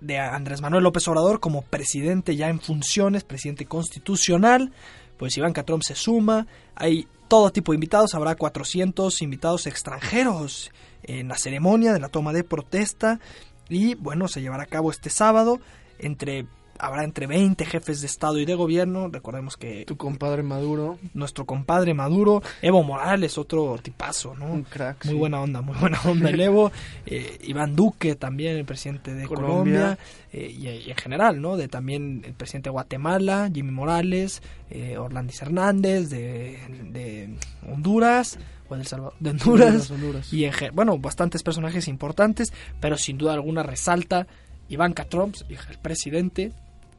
de 0.00 0.18
Andrés 0.18 0.60
Manuel 0.60 0.84
López 0.84 1.06
Obrador 1.08 1.40
como 1.40 1.62
presidente 1.62 2.36
ya 2.36 2.48
en 2.48 2.60
funciones, 2.60 3.24
presidente 3.24 3.66
constitucional. 3.66 4.72
Pues 5.16 5.36
Ivanka 5.36 5.64
Trump 5.64 5.82
se 5.82 5.94
suma, 5.94 6.46
hay 6.76 7.08
todo 7.26 7.50
tipo 7.50 7.72
de 7.72 7.76
invitados, 7.76 8.14
habrá 8.14 8.36
400 8.36 9.20
invitados 9.22 9.66
extranjeros 9.66 10.70
en 11.02 11.28
la 11.28 11.36
ceremonia 11.36 11.92
de 11.92 12.00
la 12.00 12.08
toma 12.08 12.32
de 12.32 12.44
protesta 12.44 13.20
y 13.68 13.94
bueno, 13.96 14.28
se 14.28 14.40
llevará 14.40 14.62
a 14.62 14.66
cabo 14.66 14.90
este 14.90 15.10
sábado 15.10 15.60
entre 15.98 16.46
habrá 16.78 17.04
entre 17.04 17.26
20 17.26 17.64
jefes 17.66 18.00
de 18.00 18.06
estado 18.06 18.38
y 18.38 18.44
de 18.44 18.54
gobierno, 18.54 19.08
recordemos 19.08 19.56
que 19.56 19.84
tu 19.86 19.96
compadre 19.96 20.42
Maduro, 20.42 20.98
nuestro 21.14 21.44
compadre 21.44 21.94
Maduro, 21.94 22.42
Evo 22.62 22.82
Morales, 22.82 23.38
otro 23.38 23.78
tipazo, 23.82 24.34
¿no? 24.34 24.46
un 24.46 24.62
crack. 24.62 25.04
Muy 25.04 25.14
sí. 25.14 25.18
buena 25.18 25.40
onda, 25.40 25.60
muy 25.60 25.76
buena 25.76 26.00
onda 26.04 26.30
el 26.30 26.40
Evo. 26.40 26.72
Eh, 27.10 27.38
Iván 27.44 27.74
Duque 27.74 28.16
también, 28.16 28.56
el 28.56 28.66
presidente 28.66 29.14
de 29.14 29.26
Colombia. 29.26 29.48
Colombia. 29.48 29.98
eh, 30.32 30.50
y, 30.50 30.68
y 30.68 30.90
en 30.90 30.96
general, 30.96 31.40
¿no? 31.40 31.56
De 31.56 31.68
también 31.68 32.22
el 32.24 32.34
presidente 32.34 32.68
de 32.68 32.72
Guatemala, 32.72 33.50
Jimmy 33.52 33.70
Morales, 33.70 34.42
eh, 34.70 34.98
Orlandis 34.98 35.40
Hernández, 35.40 36.10
de, 36.10 36.58
de 36.90 37.34
Honduras, 37.66 38.38
o 38.68 38.74
de, 38.74 38.82
El 38.82 38.86
Salvador, 38.86 39.14
de 39.20 39.30
Honduras. 39.30 39.68
Honduras, 39.68 39.90
Honduras. 39.90 40.32
Y 40.32 40.44
en 40.44 40.52
bueno, 40.74 40.98
bastantes 40.98 41.42
personajes 41.42 41.88
importantes, 41.88 42.52
pero 42.80 42.98
sin 42.98 43.16
duda 43.16 43.32
alguna 43.32 43.62
resalta 43.62 44.26
Ivanka 44.68 45.04
Trump, 45.04 45.36
del 45.48 45.78
presidente, 45.80 46.52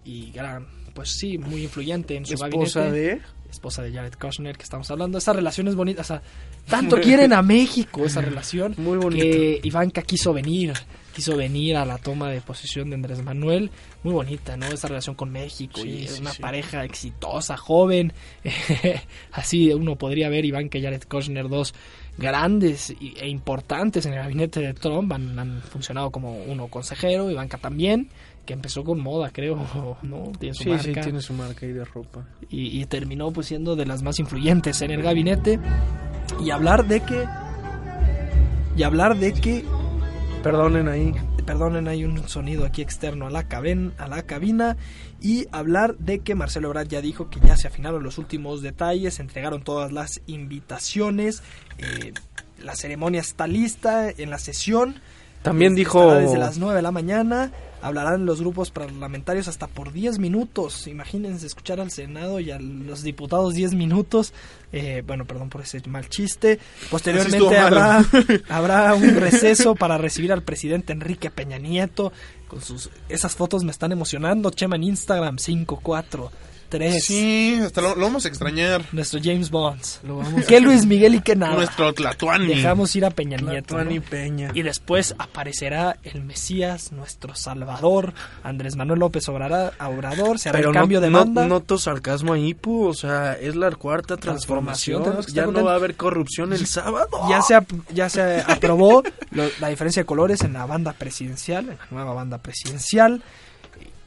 y 0.03 0.31
gran, 0.31 0.67
pues 0.93 1.09
sí, 1.17 1.37
muy 1.37 1.63
influyente 1.63 2.15
en 2.15 2.25
su 2.25 2.33
Esposa 2.35 2.81
gabinete 2.85 3.15
de... 3.15 3.21
esposa 3.49 3.81
de 3.83 3.91
Jared 3.93 4.13
Kushner 4.13 4.57
que 4.57 4.63
estamos 4.63 4.89
hablando. 4.91 5.17
Esas 5.17 5.35
relaciones 5.35 5.75
bonitas, 5.75 6.05
o 6.09 6.13
sea, 6.13 6.21
tanto 6.67 6.99
quieren 7.01 7.33
a 7.33 7.41
México 7.41 8.05
esa 8.05 8.21
relación 8.21 8.75
Muy 8.77 8.97
bonito. 8.97 9.23
que 9.25 9.59
Ivanka 9.63 10.01
quiso 10.03 10.33
venir, 10.33 10.73
quiso 11.15 11.35
venir 11.35 11.75
a 11.77 11.85
la 11.85 11.97
toma 11.97 12.29
de 12.29 12.41
posesión 12.41 12.89
de 12.89 12.95
Andrés 12.95 13.23
Manuel. 13.23 13.71
Muy 14.03 14.13
bonita, 14.13 14.55
¿no? 14.55 14.67
Esa 14.67 14.87
relación 14.87 15.15
con 15.15 15.31
México 15.31 15.81
Sí, 15.81 15.89
y 15.89 16.07
sí, 16.07 16.21
una 16.21 16.31
sí. 16.31 16.41
pareja 16.41 16.83
exitosa, 16.85 17.57
joven. 17.57 18.13
Así 19.31 19.71
uno 19.73 19.95
podría 19.95 20.29
ver 20.29 20.45
Ivanka 20.45 20.77
y 20.77 20.83
Jared 20.83 21.03
Kushner, 21.03 21.47
dos 21.49 21.73
grandes 22.17 22.89
e 22.99 23.27
importantes 23.29 24.05
en 24.05 24.13
el 24.13 24.19
gabinete 24.19 24.59
de 24.59 24.73
Trump. 24.73 25.11
Han, 25.11 25.37
han 25.39 25.61
funcionado 25.63 26.11
como 26.11 26.37
uno 26.43 26.67
consejero, 26.67 27.31
Ivanka 27.31 27.57
también, 27.57 28.09
que 28.45 28.53
empezó 28.53 28.83
con 28.83 28.99
moda, 28.99 29.29
creo, 29.31 29.97
¿no? 30.03 30.31
Tiene 30.39 30.53
su 30.53 30.63
Sí, 30.63 30.69
marca 30.87 31.03
sí, 31.03 31.09
tiene 31.09 31.21
su 31.21 31.33
marca 31.33 31.65
ahí 31.65 31.71
de 31.71 31.85
ropa. 31.85 32.25
y, 32.49 32.81
y 32.81 32.85
terminó 32.85 33.31
pues 33.31 33.47
siendo 33.47 33.75
de 33.75 33.85
las 33.85 34.03
más 34.03 34.19
influyentes 34.19 34.81
en 34.81 34.91
el 34.91 35.01
gabinete 35.01 35.59
y 36.43 36.51
hablar 36.51 36.87
de 36.87 37.01
que 37.01 37.25
y 38.75 38.83
hablar 38.83 39.17
de 39.17 39.33
que 39.33 39.65
Perdonen 40.43 40.87
ahí. 40.87 41.13
perdonen 41.45 41.87
hay 41.87 42.05
un 42.05 42.27
sonido 42.29 42.65
aquí 42.65 42.81
externo 42.81 43.27
a 43.27 43.29
la 43.29 43.47
caben, 43.47 43.93
a 43.97 44.07
la 44.07 44.23
cabina 44.23 44.77
y 45.21 45.47
hablar 45.51 45.97
de 45.97 46.19
que 46.19 46.33
Marcelo 46.33 46.69
Ebrard 46.69 46.87
ya 46.87 47.01
dijo 47.01 47.29
que 47.29 47.41
ya 47.41 47.57
se 47.57 47.67
afinaron 47.67 48.03
los 48.03 48.17
últimos 48.17 48.61
detalles 48.61 49.15
se 49.15 49.21
entregaron 49.21 49.63
todas 49.63 49.91
las 49.91 50.21
invitaciones 50.27 51.43
eh, 51.77 52.13
la 52.63 52.75
ceremonia 52.75 53.19
está 53.19 53.47
lista 53.47 54.09
en 54.09 54.29
la 54.29 54.37
sesión 54.37 54.95
También 55.41 55.75
dijo... 55.75 56.13
desde 56.13 56.37
las 56.37 56.57
9 56.57 56.75
de 56.75 56.81
la 56.81 56.91
mañana 56.91 57.51
hablarán 57.81 58.25
los 58.25 58.39
grupos 58.41 58.71
parlamentarios 58.71 59.47
hasta 59.47 59.67
por 59.67 59.91
10 59.91 60.19
minutos. 60.19 60.87
Imagínense 60.87 61.45
escuchar 61.45 61.79
al 61.79 61.91
Senado 61.91 62.39
y 62.39 62.51
a 62.51 62.59
los 62.59 63.03
diputados 63.03 63.53
10 63.53 63.75
minutos. 63.75 64.33
Eh, 64.71 65.03
bueno, 65.05 65.25
perdón 65.25 65.49
por 65.49 65.61
ese 65.61 65.81
mal 65.87 66.09
chiste. 66.09 66.59
Posteriormente 66.89 67.57
habrá, 67.57 68.05
habrá 68.49 68.93
un 68.93 69.15
receso 69.15 69.75
para 69.75 69.97
recibir 69.97 70.31
al 70.31 70.43
presidente 70.43 70.93
Enrique 70.93 71.29
Peña 71.29 71.57
Nieto. 71.57 72.11
Con 72.47 72.61
sus, 72.61 72.89
esas 73.09 73.35
fotos 73.35 73.63
me 73.63 73.71
están 73.71 73.91
emocionando. 73.91 74.51
Chema 74.51 74.75
en 74.75 74.83
Instagram 74.83 75.37
543. 76.69 77.03
Sí, 77.03 77.59
hasta 77.63 77.81
lo, 77.81 77.95
lo 77.95 78.01
vamos 78.05 78.25
a 78.25 78.27
extrañar. 78.27 78.83
Nuestro 78.91 79.19
James 79.23 79.49
Bonds. 79.49 79.99
Lo 80.03 80.17
vamos 80.17 80.45
¿Qué 80.47 80.59
Luis 80.59 80.85
Miguel 80.85 81.15
y 81.15 81.21
qué 81.21 81.35
nada? 81.35 81.55
Nuestro 81.55 81.93
Tlatuani. 81.93 82.47
Dejamos 82.47 82.95
ir 82.95 83.05
a 83.05 83.09
Peña 83.11 83.37
Nieto. 83.37 83.77
¿no? 83.83 84.01
Peña. 84.01 84.51
Y 84.53 84.61
después 84.61 85.15
aparecerá 85.17 85.97
el 86.03 86.23
Mesías, 86.23 86.91
nuestro 86.91 87.35
Salvador, 87.35 88.13
Andrés 88.43 88.75
Manuel 88.75 88.99
López 88.99 89.27
Obrador, 89.29 89.73
Obrador 89.79 90.39
se 90.39 90.49
hará 90.49 90.59
Pero 90.59 90.69
el 90.69 90.75
cambio 90.75 90.99
no, 90.99 91.05
de 91.05 91.11
no- 91.11 91.19
banda. 91.19 91.47
noto 91.47 91.77
sarcasmo 91.77 92.33
ahí, 92.33 92.53
pu, 92.53 92.87
o 92.87 92.93
sea, 92.93 93.33
es 93.33 93.55
la 93.55 93.71
cuarta 93.71 94.17
Transformación, 94.17 95.03
Ya 95.33 95.45
no 95.45 95.63
va 95.63 95.73
a 95.73 95.75
haber 95.75 95.95
corrupción 95.95 96.53
el 96.53 96.65
sábado. 96.67 97.07
ya 97.29 97.41
se, 97.41 97.55
ap- 97.55 97.71
ya 97.93 98.09
se 98.09 98.41
aprobó 98.47 99.03
lo- 99.31 99.49
la 99.59 99.67
diferencia 99.69 100.01
de 100.03 100.05
colores 100.05 100.41
en 100.41 100.53
la 100.53 100.65
banda 100.65 100.93
presidencial, 100.93 101.69
en 101.69 101.77
la 101.77 101.87
nueva 101.91 102.13
banda 102.13 102.37
presidencial, 102.37 103.23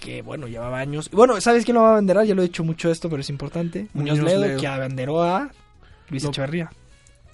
que 0.03 0.21
bueno, 0.21 0.49
llevaba 0.49 0.79
años. 0.81 1.09
Y 1.13 1.17
Bueno, 1.17 1.41
¿sabes 1.41 1.65
quién 1.65 1.77
lo 1.77 1.83
va 1.83 1.91
a 1.91 1.93
abanderar? 1.93 2.27
Ya 2.27 2.35
lo 2.35 2.43
he 2.43 2.47
dicho 2.47 2.65
mucho 2.65 2.91
esto, 2.91 3.09
pero 3.09 3.21
es 3.21 3.31
importante. 3.31 3.87
Muñoz, 3.95 4.19
Muñoz 4.19 4.33
Ledo, 4.33 4.47
Ledo. 4.47 4.61
que 4.61 4.67
abanderó 4.67 5.23
a 5.23 5.51
Luis 6.11 6.25
Echeverría. 6.25 6.71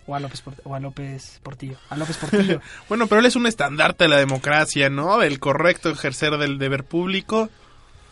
O 0.07 0.15
a 0.15 0.21
López, 0.21 0.43
o 0.65 0.75
a 0.75 0.81
López 0.81 1.41
Portillo. 1.43 1.77
A 1.89 1.97
López 1.97 2.17
Portillo. 2.19 2.61
Bueno, 2.89 3.07
pero 3.07 3.21
él 3.21 3.27
es 3.27 3.37
un 3.37 3.47
estandarte 3.47 4.05
de 4.05 4.11
la 4.11 4.19
democracia, 4.19 4.91
¿no? 4.91 5.19
Del 5.19 5.39
correcto 5.39 5.91
ejercer 5.91 6.37
del 6.37 6.59
deber 6.59 6.85
público. 6.85 7.49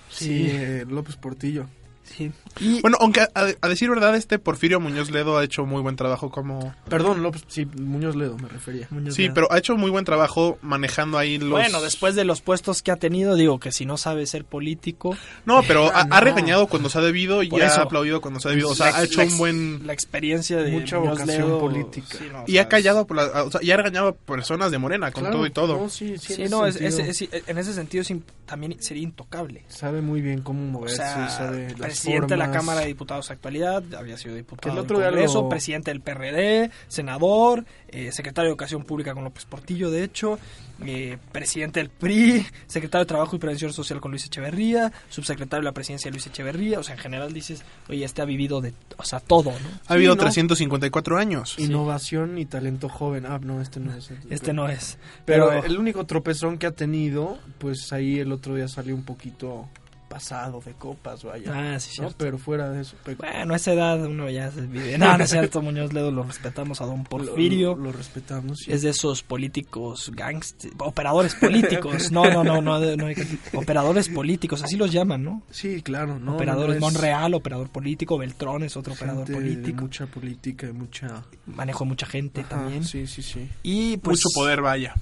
Sí, 0.09 0.47
eh, 0.51 0.85
López 0.89 1.17
Portillo. 1.17 1.67
Sí. 2.07 2.33
Y 2.61 2.81
Bueno, 2.81 2.97
aunque 3.01 3.21
a, 3.21 3.31
a 3.61 3.69
decir 3.69 3.91
verdad, 3.91 4.17
este 4.17 4.39
Porfirio 4.39 4.81
Muñoz 4.81 5.11
Ledo 5.11 5.37
ha 5.37 5.45
hecho 5.45 5.67
muy 5.67 5.83
buen 5.83 5.97
trabajo 5.97 6.31
como... 6.31 6.75
Perdón, 6.89 7.23
López, 7.23 7.45
sí, 7.49 7.67
Muñoz 7.67 8.17
Ledo 8.17 8.39
me 8.39 8.49
refería. 8.49 8.87
Muñoz 8.91 9.15
Sí, 9.15 9.23
Ledo. 9.25 9.35
pero 9.35 9.53
ha 9.53 9.59
hecho 9.59 9.77
muy 9.77 9.91
buen 9.91 10.05
trabajo 10.05 10.59
manejando 10.63 11.19
ahí 11.19 11.39
los... 11.39 11.51
Bueno, 11.51 11.83
después 11.83 12.15
de 12.15 12.25
los 12.25 12.41
puestos 12.41 12.83
que 12.83 12.91
ha 12.93 12.97
tenido, 12.97 13.35
digo 13.35 13.59
que 13.61 13.73
si 13.73 13.85
no 13.87 13.97
sabe 13.99 14.27
ser 14.27 14.45
político, 14.45 15.17
No, 15.45 15.63
pero 15.67 15.87
ha, 15.95 16.01
Ah, 16.01 16.09
ha 16.11 16.21
no. 16.21 16.25
regañado 16.25 16.67
cuando 16.67 16.89
se 16.89 16.99
ha 16.99 17.03
debido 17.03 17.43
y 17.43 17.51
ha 17.61 17.75
aplaudido 17.75 18.21
cuando 18.21 18.41
se 18.41 18.49
ha 18.49 18.51
debido. 18.53 18.71
O 18.71 18.75
sea, 18.75 18.91
la- 18.91 18.99
ha 18.99 19.05
hecho 19.05 19.21
la 19.23 19.27
un 19.27 19.39
buen... 19.39 19.87
la 19.87 19.93
experiencia 19.93 20.57
de 20.59 20.71
Mucha 20.73 20.99
Muñoz 20.99 21.19
vocación 21.21 21.47
Ledo, 21.49 21.59
política. 21.61 22.07
sí, 22.19 22.25
no, 22.33 22.41
o 22.41 22.45
Y 22.47 22.53
sea, 22.53 22.63
ha 22.63 22.69
callado, 22.69 23.07
por 23.07 23.17
la- 23.19 23.43
o 23.45 23.51
sea, 23.51 23.63
y 23.63 23.71
ha 23.71 23.77
regañado 23.77 24.09
a 24.09 24.13
personas 24.13 24.71
de 24.71 24.79
Morena 24.79 25.11
con 25.11 25.23
Claro, 25.25 25.37
todo 25.39 25.47
y 25.47 25.51
todo. 25.51 25.77
no, 25.79 25.89
sí, 25.89 26.17
sí, 26.19 26.35
Sí, 26.35 26.43
en 26.45 26.51
no, 26.51 26.67
es, 26.67 26.77
ese 26.77 26.87
es- 27.11 27.17
sentido, 27.19 27.39
es- 27.39 27.49
en 27.49 27.59
ese 27.59 27.73
sentido 27.75 28.03
es 28.03 28.13
también 28.47 28.77
sería 28.81 29.03
intocable. 29.03 29.65
Sabe 29.69 30.01
muy 30.03 30.21
bien 30.21 30.41
cómo 30.43 30.63
O 30.63 30.67
moverse, 30.81 30.97
sea, 30.99 31.29
sabe 31.29 31.75
las 31.79 31.96
presidente 31.97 32.35
de 32.35 32.39
la. 32.39 32.51
Cámara 32.51 32.81
de 32.81 32.87
Diputados 32.87 33.31
actualidad, 33.31 33.83
había 33.99 34.17
sido 34.17 34.35
diputado 34.35 34.69
el 34.71 34.77
del 34.77 34.85
otro 34.85 34.99
día 34.99 35.09
Congreso, 35.09 35.43
lo- 35.43 35.49
presidente 35.49 35.91
del 35.91 36.01
PRD, 36.01 36.71
senador, 36.89 37.65
eh, 37.89 38.11
secretario 38.13 38.49
de 38.49 38.53
Educación 38.53 38.85
Pública 38.85 39.15
con 39.15 39.25
López 39.25 39.45
Portillo, 39.45 39.91
de 39.91 40.05
hecho, 40.05 40.39
eh, 40.85 41.19
presidente 41.33 41.81
del 41.81 41.89
PRI, 41.91 42.47
secretario 42.67 43.05
de 43.05 43.09
Trabajo 43.09 43.37
y 43.37 43.39
Prevención 43.39 43.73
Social 43.73 44.01
con 44.01 44.11
Luis 44.11 44.25
Echeverría, 44.27 44.93
subsecretario 45.09 45.63
de 45.63 45.65
la 45.65 45.73
presidencia 45.73 46.11
Luis 46.11 46.27
Echeverría, 46.27 46.79
o 46.79 46.83
sea, 46.83 46.95
en 46.95 47.01
general 47.01 47.33
dices, 47.33 47.63
oye, 47.89 48.05
este 48.05 48.23
ha 48.23 48.25
vivido 48.25 48.61
de, 48.61 48.73
o 48.97 49.05
sea, 49.05 49.21
todo, 49.21 49.51
¿no? 49.51 49.69
Ha 49.89 49.95
habido 49.95 50.15
¿no? 50.15 50.21
354 50.21 51.19
años. 51.19 51.59
Innovación 51.59 52.39
y 52.39 52.47
talento 52.47 52.89
joven. 52.89 53.27
Ah, 53.27 53.39
no, 53.43 53.61
este 53.61 53.81
no 53.81 53.95
es. 53.95 54.11
Este 54.31 54.53
no 54.53 54.69
es. 54.69 54.99
Pero, 55.25 55.49
Pero, 55.49 55.65
el 55.65 55.79
único 55.79 56.05
tropezón 56.07 56.59
que 56.59 56.67
ha 56.67 56.73
tenido, 56.73 57.39
pues 57.59 57.93
ahí 57.93 58.19
el 58.21 58.33
otro 58.33 58.55
día 58.55 58.69
salió 58.69 58.95
un 58.95 59.05
poquito 59.05 59.69
pasado 60.17 60.63
de 60.65 60.73
copas, 60.73 61.23
vaya. 61.25 61.53
Ah, 61.75 61.79
sí, 61.81 62.01
¿no? 62.01 62.11
Pero 62.17 62.39
fuera 62.39 62.71
de 62.71 62.81
eso. 62.83 62.97
pe- 63.05 63.15
Bueno, 63.17 63.53
a 63.53 63.57
esa 63.57 63.73
edad 63.73 64.05
uno 64.07 64.29
ya 64.31 64.51
se 64.51 64.63
vive. 64.63 64.97
No, 64.99 65.17
no 65.19 65.25
es 65.25 65.31
cierto, 65.31 65.61
Muñoz 65.63 65.93
Ledo, 65.93 66.11
lo 66.11 66.23
respetamos 66.23 66.81
a 66.81 66.87
don 66.87 67.05
Porfirio. 67.05 67.75
Lo, 67.77 67.85
lo 67.85 67.93
respetamos. 67.93 68.61
sí. 68.61 68.73
Es 68.73 68.83
de 68.83 68.91
esos 68.91 69.23
políticos 69.23 70.11
gangsters, 70.15 70.75
operadores 70.79 71.35
políticos. 71.35 72.11
No, 72.13 72.25
no, 72.31 72.43
no, 72.45 72.63
no, 72.63 72.79
no 72.97 73.07
hay 73.07 73.15
que- 73.15 73.39
operadores 73.55 74.09
políticos, 74.09 74.63
así 74.63 74.77
los 74.77 74.91
llaman, 74.93 75.23
¿no? 75.23 75.43
Sí, 75.51 75.83
claro. 75.83 76.19
No, 76.19 76.35
operadores 76.37 76.81
no, 76.81 76.87
es 76.89 76.93
Monreal, 76.95 77.35
operador 77.35 77.69
político, 77.69 78.17
Beltrón 78.19 78.63
es 78.63 78.77
otro 78.77 78.95
operador 78.95 79.27
gente 79.27 79.33
de 79.41 79.55
político. 79.55 79.83
mucha 79.83 80.07
política 80.07 80.67
y 80.69 80.73
mucha... 80.73 81.23
Manejo 81.47 81.85
de 81.85 81.89
mucha 81.89 82.07
gente 82.07 82.41
Ajá, 82.41 82.49
también. 82.51 82.85
Sí, 82.85 83.07
sí, 83.07 83.23
sí. 83.23 83.49
Y 83.63 83.99
pues, 83.99 84.19
Mucho 84.25 84.35
poder, 84.35 84.63
vaya. 84.63 84.95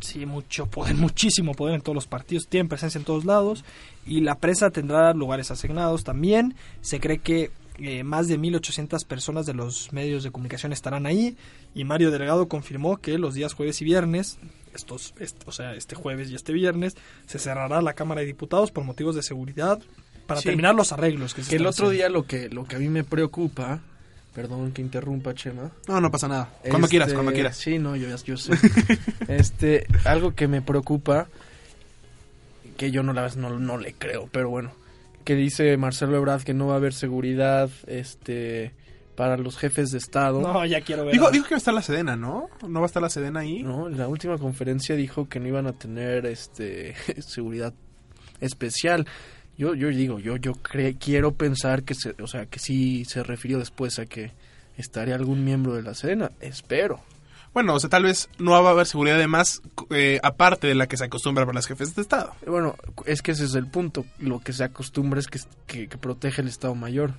Sí, 0.00 0.26
mucho 0.26 0.66
poder, 0.66 0.94
muchísimo 0.96 1.54
poder 1.54 1.74
en 1.74 1.80
todos 1.80 1.94
los 1.94 2.06
partidos, 2.06 2.46
tienen 2.48 2.68
presencia 2.68 2.98
en 2.98 3.04
todos 3.04 3.24
lados 3.24 3.64
y 4.06 4.20
la 4.20 4.36
prensa 4.36 4.70
tendrá 4.70 5.12
lugares 5.14 5.50
asignados 5.50 6.04
también. 6.04 6.54
Se 6.80 7.00
cree 7.00 7.18
que 7.18 7.50
eh, 7.80 8.02
más 8.04 8.26
de 8.28 8.38
1.800 8.38 9.04
personas 9.06 9.46
de 9.46 9.54
los 9.54 9.92
medios 9.92 10.22
de 10.24 10.30
comunicación 10.30 10.72
estarán 10.72 11.06
ahí 11.06 11.36
y 11.74 11.84
Mario 11.84 12.10
Delgado 12.10 12.48
confirmó 12.48 12.96
que 12.96 13.18
los 13.18 13.34
días 13.34 13.54
jueves 13.54 13.80
y 13.82 13.84
viernes, 13.84 14.38
estos, 14.74 15.14
est- 15.20 15.42
o 15.46 15.52
sea, 15.52 15.74
este 15.74 15.94
jueves 15.94 16.30
y 16.30 16.34
este 16.34 16.52
viernes, 16.52 16.96
se 17.26 17.38
cerrará 17.38 17.80
la 17.82 17.92
Cámara 17.94 18.20
de 18.22 18.26
Diputados 18.26 18.70
por 18.72 18.82
motivos 18.84 19.14
de 19.14 19.22
seguridad 19.22 19.78
para 20.26 20.40
Sí. 20.40 20.46
terminar 20.48 20.74
los 20.74 20.92
arreglos 20.92 21.34
que 21.34 21.42
se 21.42 21.50
Que 21.50 21.56
el 21.56 21.66
otro 21.66 21.86
haciendo. 21.88 21.90
día 21.92 22.08
lo 22.08 22.26
que, 22.26 22.48
lo 22.48 22.64
que 22.64 22.76
a 22.76 22.78
mí 22.80 22.88
me 22.88 23.04
preocupa, 23.04 23.80
perdón 24.38 24.70
que 24.70 24.82
interrumpa, 24.82 25.34
Chema. 25.34 25.72
No, 25.88 26.00
no 26.00 26.12
pasa 26.12 26.28
nada. 26.28 26.48
Cuando 26.60 26.86
Este, 26.86 26.90
quieras, 26.90 27.12
cuando 27.12 27.32
quieras. 27.32 27.56
Sí, 27.56 27.80
no, 27.80 27.96
yo, 27.96 28.06
yo 28.24 28.36
sé. 28.36 28.52
este, 29.28 29.84
algo 30.04 30.36
que 30.36 30.46
me 30.46 30.62
preocupa, 30.62 31.26
que 32.76 32.92
yo 32.92 33.02
no 33.02 33.12
la 33.12 33.28
no, 33.34 33.58
no 33.58 33.78
le 33.78 33.94
creo, 33.94 34.28
pero 34.30 34.48
bueno, 34.48 34.70
que 35.24 35.34
dice 35.34 35.76
Marcelo 35.76 36.16
Ebrard 36.16 36.44
que 36.44 36.54
no 36.54 36.68
va 36.68 36.74
a 36.74 36.76
haber 36.76 36.94
seguridad, 36.94 37.68
este, 37.88 38.74
para 39.16 39.36
los 39.36 39.58
jefes 39.58 39.90
de 39.90 39.98
estado. 39.98 40.40
No, 40.40 40.64
ya 40.64 40.82
quiero 40.82 41.04
ver. 41.04 41.14
Dijo, 41.14 41.32
que 41.32 41.40
va 41.40 41.56
a 41.56 41.56
estar 41.56 41.74
la 41.74 41.82
Sedena, 41.82 42.14
¿no? 42.14 42.48
¿No 42.64 42.78
va 42.78 42.86
a 42.86 42.90
estar 42.90 43.02
la 43.02 43.10
Sedena 43.10 43.40
ahí? 43.40 43.64
No, 43.64 43.88
en 43.88 43.98
la 43.98 44.06
última 44.06 44.38
conferencia 44.38 44.94
dijo 44.94 45.28
que 45.28 45.40
no 45.40 45.48
iban 45.48 45.66
a 45.66 45.72
tener, 45.72 46.26
este, 46.26 46.94
seguridad 47.26 47.74
especial. 48.40 49.04
Yo, 49.58 49.74
yo 49.74 49.88
digo, 49.88 50.18
yo, 50.20 50.36
yo 50.36 50.52
cre- 50.54 50.96
quiero 50.98 51.32
pensar 51.34 51.82
que 51.82 51.94
se, 51.94 52.14
o 52.22 52.26
sea, 52.26 52.46
que 52.46 52.58
sí 52.60 53.04
se 53.04 53.22
refirió 53.24 53.58
después 53.58 53.98
a 53.98 54.06
que 54.06 54.32
estaría 54.76 55.16
algún 55.16 55.44
miembro 55.44 55.74
de 55.74 55.82
la 55.82 55.94
Sedena. 55.94 56.30
Espero. 56.40 57.00
Bueno, 57.52 57.74
o 57.74 57.80
sea, 57.80 57.90
tal 57.90 58.04
vez 58.04 58.28
no 58.38 58.52
va 58.52 58.68
a 58.68 58.72
haber 58.72 58.86
seguridad 58.86 59.18
de 59.18 59.26
más, 59.26 59.62
eh, 59.90 60.20
aparte 60.22 60.68
de 60.68 60.74
la 60.76 60.86
que 60.86 60.96
se 60.96 61.04
acostumbra 61.06 61.44
para 61.44 61.56
las 61.56 61.66
jefes 61.66 61.96
de 61.96 62.02
Estado. 62.02 62.34
Bueno, 62.46 62.76
es 63.04 63.20
que 63.20 63.32
ese 63.32 63.46
es 63.46 63.54
el 63.56 63.66
punto. 63.66 64.04
Lo 64.20 64.38
que 64.38 64.52
se 64.52 64.62
acostumbra 64.64 65.18
es 65.18 65.26
que, 65.26 65.40
que, 65.66 65.88
que 65.88 65.98
protege 65.98 66.42
el 66.42 66.48
Estado 66.48 66.74
Mayor, 66.76 67.14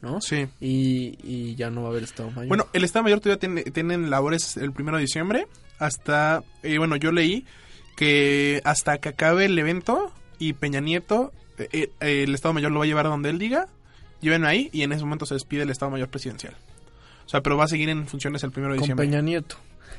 ¿no? 0.00 0.20
Sí. 0.22 0.46
Y, 0.60 1.18
y 1.22 1.54
ya 1.56 1.68
no 1.70 1.82
va 1.82 1.88
a 1.88 1.90
haber 1.90 2.04
Estado 2.04 2.30
Mayor. 2.30 2.48
Bueno, 2.48 2.66
el 2.72 2.84
Estado 2.84 3.02
Mayor 3.02 3.20
todavía 3.20 3.40
tiene, 3.40 3.62
tienen 3.64 4.08
labores 4.08 4.56
el 4.56 4.72
primero 4.72 4.96
de 4.96 5.02
diciembre. 5.02 5.48
Hasta, 5.78 6.42
eh, 6.62 6.78
bueno, 6.78 6.96
yo 6.96 7.12
leí 7.12 7.44
que 7.96 8.62
hasta 8.64 8.98
que 8.98 9.10
acabe 9.10 9.44
el 9.46 9.58
evento 9.58 10.12
y 10.38 10.54
Peña 10.54 10.80
Nieto, 10.80 11.32
eh, 11.58 11.90
eh, 12.00 12.22
el 12.22 12.34
Estado 12.34 12.52
Mayor 12.54 12.72
lo 12.72 12.80
va 12.80 12.84
a 12.84 12.88
llevar 12.88 13.06
a 13.06 13.10
donde 13.10 13.30
él 13.30 13.38
diga, 13.38 13.68
lleven 14.20 14.44
ahí 14.44 14.70
y 14.72 14.82
en 14.82 14.92
ese 14.92 15.04
momento 15.04 15.26
se 15.26 15.34
despide 15.34 15.62
el 15.62 15.70
Estado 15.70 15.90
Mayor 15.90 16.08
presidencial. 16.08 16.54
O 17.26 17.28
sea, 17.28 17.42
pero 17.42 17.56
va 17.56 17.64
a 17.64 17.68
seguir 17.68 17.88
en 17.88 18.06
funciones 18.06 18.42
el 18.42 18.50
primero 18.50 18.74
de 18.74 18.78
con 18.78 18.84
diciembre. 18.84 19.06
Peña 19.06 19.22
Nieto. 19.22 19.56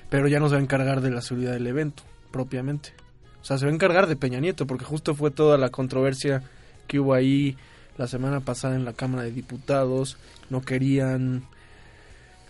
Pero 0.09 0.27
ya 0.27 0.39
no 0.39 0.47
se 0.47 0.55
va 0.55 0.59
a 0.59 0.63
encargar 0.63 1.01
de 1.01 1.11
la 1.11 1.21
seguridad 1.21 1.53
del 1.53 1.65
evento, 1.67 2.03
propiamente. 2.31 2.93
O 3.41 3.45
sea, 3.45 3.57
se 3.57 3.65
va 3.65 3.71
a 3.71 3.73
encargar 3.73 4.07
de 4.07 4.15
Peña 4.15 4.39
Nieto, 4.39 4.67
porque 4.67 4.85
justo 4.85 5.15
fue 5.15 5.31
toda 5.31 5.57
la 5.57 5.69
controversia 5.69 6.43
que 6.87 6.99
hubo 6.99 7.13
ahí 7.13 7.57
la 7.97 8.07
semana 8.07 8.41
pasada 8.41 8.75
en 8.75 8.85
la 8.85 8.93
Cámara 8.93 9.23
de 9.23 9.31
Diputados. 9.31 10.17
No 10.49 10.61
querían, 10.61 11.43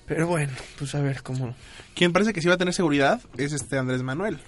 Pero 0.05 0.27
bueno, 0.27 0.53
pues 0.77 0.93
a 0.95 1.01
ver 1.01 1.21
cómo... 1.23 1.55
Quien 1.95 2.11
parece 2.11 2.33
que 2.33 2.41
sí 2.41 2.47
va 2.47 2.55
a 2.55 2.57
tener 2.57 2.73
seguridad 2.73 3.21
es 3.37 3.53
este 3.53 3.77
Andrés 3.77 4.03
Manuel. 4.03 4.39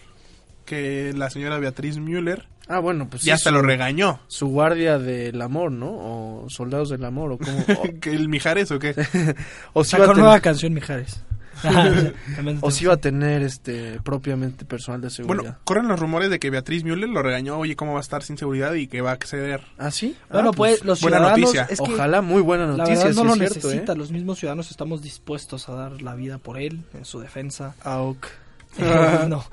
Que 0.65 1.13
la 1.15 1.29
señora 1.29 1.59
Beatriz 1.59 1.97
Müller 1.97 2.45
Ah, 2.69 2.79
bueno, 2.79 3.07
pues 3.09 3.21
ya 3.23 3.25
sí, 3.25 3.31
hasta 3.37 3.49
su- 3.49 3.55
lo 3.55 3.61
regañó. 3.61 4.19
Su 4.27 4.47
guardia 4.47 4.97
del 4.99 5.41
amor, 5.41 5.71
¿no? 5.71 5.87
O 5.89 6.45
soldados 6.49 6.89
del 6.89 7.05
amor, 7.05 7.31
o 7.33 7.37
como... 7.37 7.65
¿Que 8.01 8.11
¿El 8.13 8.27
Mijares 8.29 8.71
o 8.71 8.79
qué? 8.79 8.93
O 9.73 9.83
si, 9.83 9.91
Sacó 9.91 10.13
nueva 10.13 10.39
canción, 10.41 10.73
Mijares. 10.73 11.21
O 12.61 12.69
si 12.69 12.85
va 12.85 12.93
a 12.93 12.97
tener 12.97 13.41
este 13.41 13.99
propiamente 14.03 14.63
personal 14.65 15.01
de 15.01 15.09
seguridad. 15.09 15.41
Bueno, 15.43 15.57
corren 15.63 15.87
los 15.87 15.99
rumores 15.99 16.29
de 16.29 16.39
que 16.39 16.49
Beatriz 16.51 16.83
Müller 16.83 17.09
lo 17.09 17.23
regañó, 17.23 17.57
oye, 17.57 17.75
¿cómo 17.75 17.93
va 17.93 17.97
a 17.99 18.01
estar 18.01 18.21
sin 18.21 18.37
seguridad? 18.37 18.73
Y 18.75 18.87
que 18.87 19.01
va 19.01 19.09
a 19.09 19.13
acceder. 19.13 19.61
¿Ah, 19.79 19.89
sí? 19.89 20.15
Bueno, 20.29 20.49
Ah, 20.49 20.53
pues, 20.55 20.83
los 20.85 21.01
buena 21.01 21.17
ciudadanos... 21.17 21.39
noticia. 21.39 21.67
es 21.69 21.81
que 21.81 21.93
Ojalá, 21.93 22.21
muy 22.21 22.41
buena 22.43 22.65
La 22.67 22.77
noticia, 22.77 23.05
verdad 23.05 23.23
no 23.23 23.33
sí 23.33 23.39
lo 23.39 23.45
es 23.45 23.51
cierto, 23.53 23.67
necesita. 23.69 23.93
¿eh? 23.93 23.95
Los 23.97 24.11
mismos 24.11 24.37
ciudadanos 24.39 24.69
estamos 24.69 25.01
dispuestos 25.01 25.67
a 25.69 25.73
dar 25.73 26.01
la 26.01 26.13
vida 26.15 26.37
por 26.37 26.59
él 26.59 26.81
en 26.93 27.05
su 27.05 27.19
defensa. 27.19 27.73
Auk. 27.83 28.27
no, 29.27 29.43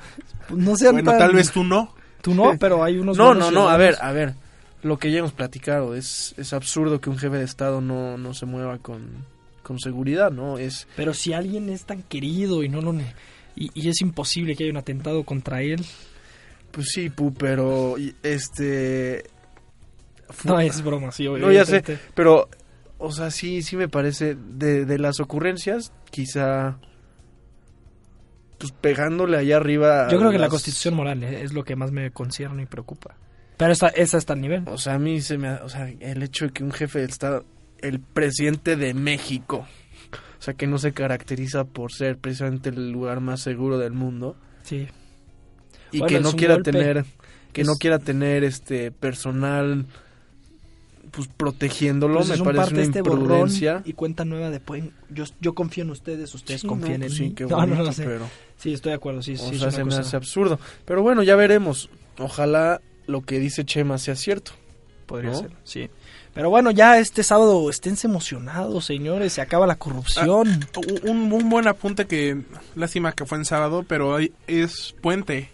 no 0.50 0.76
sean 0.76 0.92
Bueno, 0.96 1.10
tan- 1.12 1.20
tal 1.20 1.32
vez 1.32 1.50
tú 1.52 1.64
no. 1.64 1.94
Tú 2.24 2.34
no, 2.34 2.56
pero 2.58 2.82
hay 2.82 2.96
unos 2.96 3.18
No, 3.18 3.34
no, 3.34 3.50
no, 3.50 3.68
a 3.68 3.76
ver, 3.76 3.98
a 4.00 4.10
ver. 4.10 4.32
Lo 4.82 4.98
que 4.98 5.12
ya 5.12 5.18
hemos 5.18 5.32
platicado, 5.32 5.94
es, 5.94 6.34
es 6.38 6.54
absurdo 6.54 6.98
que 6.98 7.10
un 7.10 7.18
jefe 7.18 7.36
de 7.36 7.44
Estado 7.44 7.82
no, 7.82 8.16
no 8.16 8.32
se 8.32 8.46
mueva 8.46 8.78
con, 8.78 9.26
con 9.62 9.78
seguridad, 9.78 10.30
¿no? 10.30 10.56
Es... 10.56 10.88
Pero 10.96 11.12
si 11.12 11.34
alguien 11.34 11.68
es 11.68 11.84
tan 11.84 12.02
querido 12.02 12.62
y 12.62 12.70
no 12.70 12.80
lo 12.80 12.94
y, 13.56 13.70
y 13.74 13.88
es 13.90 14.00
imposible 14.00 14.56
que 14.56 14.64
haya 14.64 14.70
un 14.70 14.78
atentado 14.78 15.22
contra 15.24 15.60
él, 15.60 15.84
Pues 16.70 16.88
sí, 16.94 17.10
pu, 17.10 17.34
pero 17.34 17.96
este... 18.22 19.24
no 20.44 20.58
es 20.60 20.82
broma, 20.82 21.12
sí, 21.12 21.28
No, 21.28 21.52
ya 21.52 21.66
sé, 21.66 21.84
pero, 22.14 22.48
o 22.96 23.12
sea, 23.12 23.30
sí, 23.30 23.60
sí 23.62 23.76
me 23.76 23.88
parece, 23.88 24.34
de, 24.34 24.86
de 24.86 24.98
las 24.98 25.20
ocurrencias, 25.20 25.92
quizá, 26.10 26.78
pues 28.70 28.80
pegándole 28.80 29.36
allá 29.36 29.56
arriba. 29.56 30.08
Yo 30.10 30.18
creo 30.18 30.30
que 30.30 30.38
la 30.38 30.48
constitución 30.48 30.94
moral 30.94 31.22
eh, 31.22 31.42
es 31.42 31.52
lo 31.52 31.64
que 31.64 31.76
más 31.76 31.90
me 31.92 32.10
concierne 32.10 32.62
y 32.62 32.66
preocupa. 32.66 33.16
Pero 33.56 33.72
esta, 33.72 33.88
esa 33.88 34.18
está 34.18 34.32
al 34.32 34.40
nivel. 34.40 34.64
O 34.66 34.78
sea, 34.78 34.94
a 34.94 34.98
mí 34.98 35.20
se 35.20 35.38
me, 35.38 35.50
o 35.52 35.68
sea, 35.68 35.88
el 36.00 36.22
hecho 36.22 36.46
de 36.46 36.52
que 36.52 36.64
un 36.64 36.72
jefe 36.72 36.98
de 37.00 37.04
Estado, 37.04 37.44
el 37.78 38.00
presidente 38.00 38.76
de 38.76 38.94
México, 38.94 39.66
o 40.38 40.42
sea, 40.42 40.54
que 40.54 40.66
no 40.66 40.78
se 40.78 40.92
caracteriza 40.92 41.64
por 41.64 41.92
ser 41.92 42.18
precisamente 42.18 42.70
el 42.70 42.90
lugar 42.90 43.20
más 43.20 43.40
seguro 43.40 43.78
del 43.78 43.92
mundo 43.92 44.36
Sí. 44.62 44.88
y 45.92 45.98
Bueno, 46.00 46.06
que 46.16 46.20
no 46.22 46.32
quiera 46.32 46.54
golpe. 46.54 46.72
tener, 46.72 47.04
que 47.52 47.64
no 47.64 47.74
quiera 47.74 47.98
tener 47.98 48.42
este 48.44 48.90
personal, 48.90 49.86
pues 51.14 51.28
protegiéndolo, 51.36 52.16
Pues 52.16 52.28
me 52.28 52.34
es 52.34 52.40
un 52.40 52.44
parece 52.46 52.60
parte 52.62 52.74
una 52.74 52.82
este 52.82 52.98
imprudencia. 52.98 53.82
y 53.84 53.92
cuenta 53.92 54.24
nueva 54.24 54.50
de 54.50 54.60
pueden, 54.60 54.92
yo, 55.10 55.24
yo 55.40 55.54
confío 55.54 55.84
en 55.84 55.90
ustedes, 55.90 56.34
ustedes 56.34 56.62
Sí, 56.62 56.66
confíen 56.66 57.00
no, 57.00 57.06
en 57.06 57.10
pues 57.10 57.20
mí. 57.20 57.28
sí, 57.28 57.34
qué 57.34 57.44
No, 57.48 57.50
no, 57.50 57.56
bonito, 57.66 57.82
no 57.84 57.92
sé. 57.92 58.04
pero, 58.04 58.28
Sí, 58.56 58.72
estoy 58.72 58.90
de 58.90 58.96
acuerdo, 58.96 59.22
sí, 59.22 59.34
o 59.34 59.36
sí. 59.36 59.56
es 59.56 59.74
sea, 59.74 59.84
me 59.84 59.94
hace 59.94 60.16
absurdo. 60.16 60.58
Pero 60.84 61.02
bueno, 61.02 61.22
ya 61.22 61.36
veremos. 61.36 61.90
Ojalá 62.18 62.80
lo 63.06 63.20
que 63.22 63.38
dice 63.38 63.64
Chema 63.64 63.98
sea 63.98 64.16
cierto. 64.16 64.52
Podría 65.06 65.32
¿no? 65.32 65.38
ser, 65.38 65.50
sí. 65.64 65.90
Pero 66.32 66.50
bueno, 66.50 66.70
ya 66.70 66.98
este 66.98 67.22
sábado 67.22 67.68
esténse 67.70 68.06
emocionados, 68.06 68.86
señores. 68.86 69.32
Se 69.34 69.40
acaba 69.42 69.66
la 69.66 69.76
corrupción. 69.76 70.48
Un, 71.04 71.10
un- 71.10 71.32
un 71.32 71.48
buen 71.50 71.68
apunte 71.68 72.06
que, 72.06 72.40
lástima 72.74 73.12
que 73.12 73.24
fue 73.26 73.38
en 73.38 73.44
sábado, 73.44 73.84
pero 73.86 74.16
es 74.46 74.94
puente. 75.02 75.50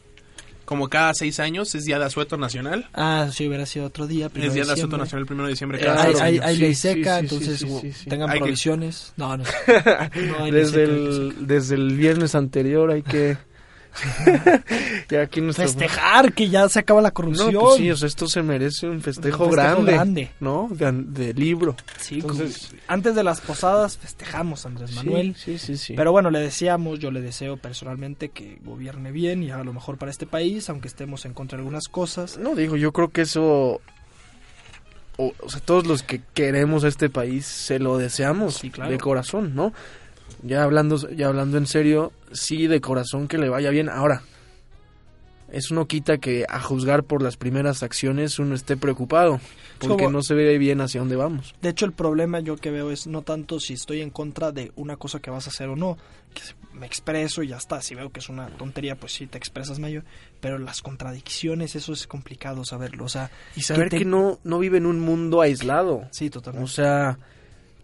Como 0.70 0.88
cada 0.88 1.12
seis 1.14 1.40
años 1.40 1.74
es 1.74 1.85
Día 1.85 1.98
de 1.98 2.04
Asueto 2.04 2.37
Nacional. 2.37 2.88
Ah, 2.94 3.28
sí, 3.33 3.48
hubiera 3.48 3.66
sido 3.66 3.87
otro 3.87 4.06
día. 4.06 4.28
primero 4.28 4.50
Es 4.50 4.54
Día 4.54 4.62
de 4.64 4.72
Asueto 4.72 4.87
diciembre. 4.87 4.98
Nacional 5.00 5.22
el 5.22 5.26
primero 5.26 5.46
de 5.48 5.50
diciembre. 5.50 5.78
Eh, 5.80 5.85
cada 5.85 6.02
Hay, 6.02 6.09
seis 6.12 6.20
hay, 6.22 6.35
años. 6.37 6.44
hay 6.46 6.54
Sí, 6.54 6.61
ley 6.62 6.74
seca, 6.76 7.14
sí, 7.14 7.20
entonces 7.24 7.59
sí, 7.59 7.66
sí, 7.66 7.78
sí, 7.80 7.92
sí. 7.92 8.09
tengan 8.09 8.30
Hay 8.30 8.35
que- 8.38 8.44
provisiones. 8.44 9.12
No, 9.16 9.37
no. 9.37 9.42
No 9.66 10.44
hay 10.44 10.52
seca, 10.52 11.35
desde 11.40 11.74
el 11.74 11.96
viernes 11.96 12.37
anterior 12.37 12.92
hay 12.92 13.02
que... 13.02 13.37
ya 15.11 15.22
aquí 15.22 15.40
nuestro... 15.40 15.64
Festejar 15.66 16.33
que 16.33 16.48
ya 16.48 16.68
se 16.68 16.79
acaba 16.79 17.00
la 17.00 17.09
No, 17.09 17.14
corrupción. 17.14 17.55
pues 17.55 17.76
sí, 17.76 17.90
o 17.90 17.96
sea, 17.96 18.07
esto 18.09 18.26
se 18.29 18.42
merece 18.42 18.88
un 18.88 19.00
festejo, 19.00 19.44
Un 19.44 19.50
festejo 19.50 19.62
grande, 19.74 19.92
grande. 19.92 20.31
¿no? 20.40 20.68
De, 20.70 20.90
de 20.92 21.35
libro. 21.35 21.76
Sí, 22.00 22.16
Entonces- 22.16 22.68
como- 22.68 22.81
antes 22.88 23.14
de 23.14 23.22
las 23.24 23.40
posadas 23.40 23.96
festejamos 23.98 24.66
Andrés 24.66 24.94
Manuel. 24.94 25.35
Sí, 25.37 25.59
sí, 25.59 25.76
sí. 25.76 25.76
sí. 25.76 25.94
Pero 25.94 26.12
bueno, 26.12 26.31
le 26.31 26.40
deseamos, 26.40 26.98
yo 26.98 27.11
le 27.11 27.20
deseo 27.20 27.57
personalmente 27.57 28.29
que 28.31 28.59
gobierne 28.64 29.12
bien 29.12 29.42
y 29.42 29.50
haga 29.50 29.64
lo 29.64 29.72
mejor 29.72 29.98
para 29.98 30.11
este 30.11 30.26
país, 30.26 30.68
aunque 30.70 30.88
estemos 30.88 31.24
en 31.24 31.35
contra 31.35 31.57
de 31.57 31.61
algunas 31.62 31.88
cosas. 31.88 32.38
No, 32.38 32.55
digo, 32.55 32.76
yo 32.76 32.92
creo 32.92 33.09
que 33.11 33.22
eso... 33.22 33.81
O, 35.22 35.50
sea, 35.50 35.61
todos 35.61 35.87
los 35.87 36.03
que 36.03 36.22
queremos 36.33 36.83
a 36.85 36.88
este 36.88 37.11
país 37.11 37.44
se 37.44 37.79
lo 37.79 37.98
deseamos 37.98 38.55
Sí, 38.55 38.70
claro. 38.70 38.90
de 38.90 38.96
corazón, 38.96 39.55
¿no? 39.55 39.74
Ya 40.42 40.62
hablando, 40.62 40.96
ya 41.11 41.29
hablando 41.29 41.59
en 41.59 41.66
serio, 41.66 42.12
sí, 42.33 42.66
de 42.66 42.81
corazón 42.81 43.29
que 43.29 43.38
le 43.38 43.48
vaya 43.48 43.70
bien. 43.70 43.88
Ahora, 43.88 44.22
eso 45.53 45.74
no 45.74 45.87
quita 45.87 46.18
que 46.18 46.46
a 46.48 46.61
juzgar 46.61 47.03
por 47.03 47.22
las 47.22 47.37
primeras 47.37 47.83
acciones 47.83 48.38
uno 48.38 48.55
esté 48.55 48.76
preocupado, 48.76 49.40
porque 49.81 50.05
Como- 50.05 50.11
no 50.11 50.22
se 50.22 50.35
ve 50.35 50.57
bien 50.59 50.81
hacia 50.81 51.00
dónde 51.00 51.16
vamos. 51.16 51.55
De 51.61 51.70
hecho, 51.70 51.87
el 51.87 51.92
problema 51.92 52.38
yo 52.40 52.57
que 52.57 52.70
veo 52.70 52.90
es 52.92 53.07
no 53.09 53.22
tanto 53.22 53.59
si 53.59 53.74
estoy 53.74 54.00
en 54.00 54.11
contra 54.11 54.53
de 54.53 54.70
una 54.76 54.96
cosa 54.96 55.18
que 55.18 55.31
vas 55.31 55.46
a 55.46 55.50
hacer 55.50 55.68
o 55.68 55.74
no, 55.76 55.98
que 56.33 56.42
me 56.72 56.87
expreso 56.87 57.42
y 57.42 57.48
ya 57.48 57.57
está. 57.57 57.83
Si 57.83 57.96
veo 57.96 58.11
que 58.11 58.20
es 58.20 58.29
una 58.29 58.46
tontería, 58.57 58.94
pues 58.94 59.12
sí 59.12 59.26
te 59.26 59.38
expresas 59.38 59.81
mayor. 59.81 60.05
Pero 60.40 60.57
las 60.59 60.83
contradicciones, 60.83 61.74
eso 61.74 61.92
es 61.92 62.07
complicado 62.07 62.64
saberlo. 62.64 63.05
O 63.05 63.09
sea, 63.09 63.31
Y 63.57 63.62
saber 63.62 63.88
te- 63.90 63.98
que 63.98 64.05
no, 64.05 64.38
no 64.44 64.61
vive 64.61 64.79
en 64.79 64.87
un 64.87 65.00
mundo 65.00 65.40
aislado. 65.40 66.05
sí, 66.12 66.29
O 66.29 66.31
totalmente. 66.31 66.70
sea, 66.70 67.18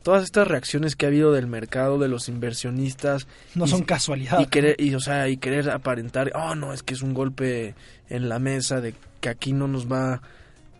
todas 0.06 0.22
estas 0.22 0.46
reacciones 0.46 0.94
que 0.94 1.04
ha 1.04 1.08
habido 1.08 1.32
del 1.32 1.48
mercado, 1.48 1.98
de 1.98 2.06
los 2.06 2.28
inversionistas, 2.28 3.26
no 3.56 3.64
y- 3.64 3.68
son 3.68 3.82
casualidad. 3.82 4.38
y 4.38 4.46
querer, 4.46 4.76
y, 4.78 4.94
o 4.94 5.00
sea, 5.00 5.28
y 5.28 5.36
querer 5.36 5.68
aparentar, 5.68 6.30
oh 6.36 6.54
no, 6.54 6.72
es 6.72 6.84
que 6.84 6.94
es 6.94 7.02
un 7.02 7.12
golpe 7.12 7.74
en 8.08 8.28
la 8.28 8.38
mesa 8.38 8.80
de 8.80 8.94
que 9.20 9.28
aquí 9.28 9.52
no 9.52 9.66
nos 9.66 9.90
va, 9.90 10.22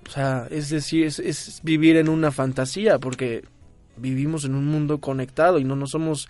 o 0.07 0.11
sea, 0.11 0.47
es 0.49 0.71
decir, 0.71 1.07
es, 1.07 1.19
es 1.19 1.59
vivir 1.65 1.97
en 1.97 2.09
una 2.09 2.31
fantasía, 2.31 3.01
porque 3.01 3.43
vivimos 3.97 4.45
en 4.45 4.55
un 4.55 4.67
mundo 4.67 4.99
conectado 4.99 5.59
y 5.59 5.65
no 5.65 5.75
no 5.75 5.89
somos 5.89 6.29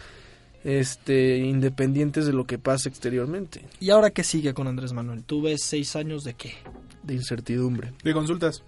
este 0.64 1.36
independientes 1.36 2.24
de 2.24 2.32
lo 2.32 2.46
que 2.46 2.58
pasa 2.58 2.88
exteriormente, 2.88 3.62
¿Y 3.78 3.90
ahora 3.90 4.08
qué 4.10 4.24
sigue 4.24 4.54
con 4.54 4.66
Andrés 4.68 4.94
Manuel? 4.94 5.22
¿Tú 5.22 5.42
ves 5.42 5.62
seis 5.64 5.94
años 5.96 6.24
de 6.24 6.32
qué? 6.32 6.54
de 7.02 7.12
incertidumbre. 7.14 7.92
De 8.02 8.12
consultas. 8.14 8.62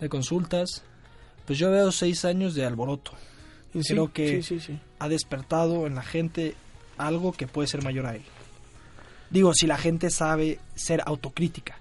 ¿De 0.00 0.08
consultas? 0.10 0.84
Pues 1.46 1.58
yo 1.58 1.70
veo 1.72 1.90
seis 1.90 2.24
años 2.24 2.54
de 2.54 2.64
alboroto. 2.64 3.12
Y 3.74 3.82
sí, 3.82 3.92
Creo 3.92 4.12
que- 4.12 4.42
sí, 4.42 4.42
sí, 4.42 4.60
sí. 4.60 4.78
ha 4.98 5.08
despertado 5.08 5.86
en 5.86 5.94
la 5.96 6.02
gente 6.02 6.54
algo 6.96 7.32
que 7.32 7.46
puede 7.46 7.68
ser 7.68 7.82
mayor 7.82 8.06
a 8.06 8.14
él. 8.14 8.22
Digo, 9.30 9.52
si 9.54 9.66
la 9.66 9.76
gente 9.78 10.10
sabe 10.10 10.58
ser 10.74 11.02
autocrítica. 11.06 11.76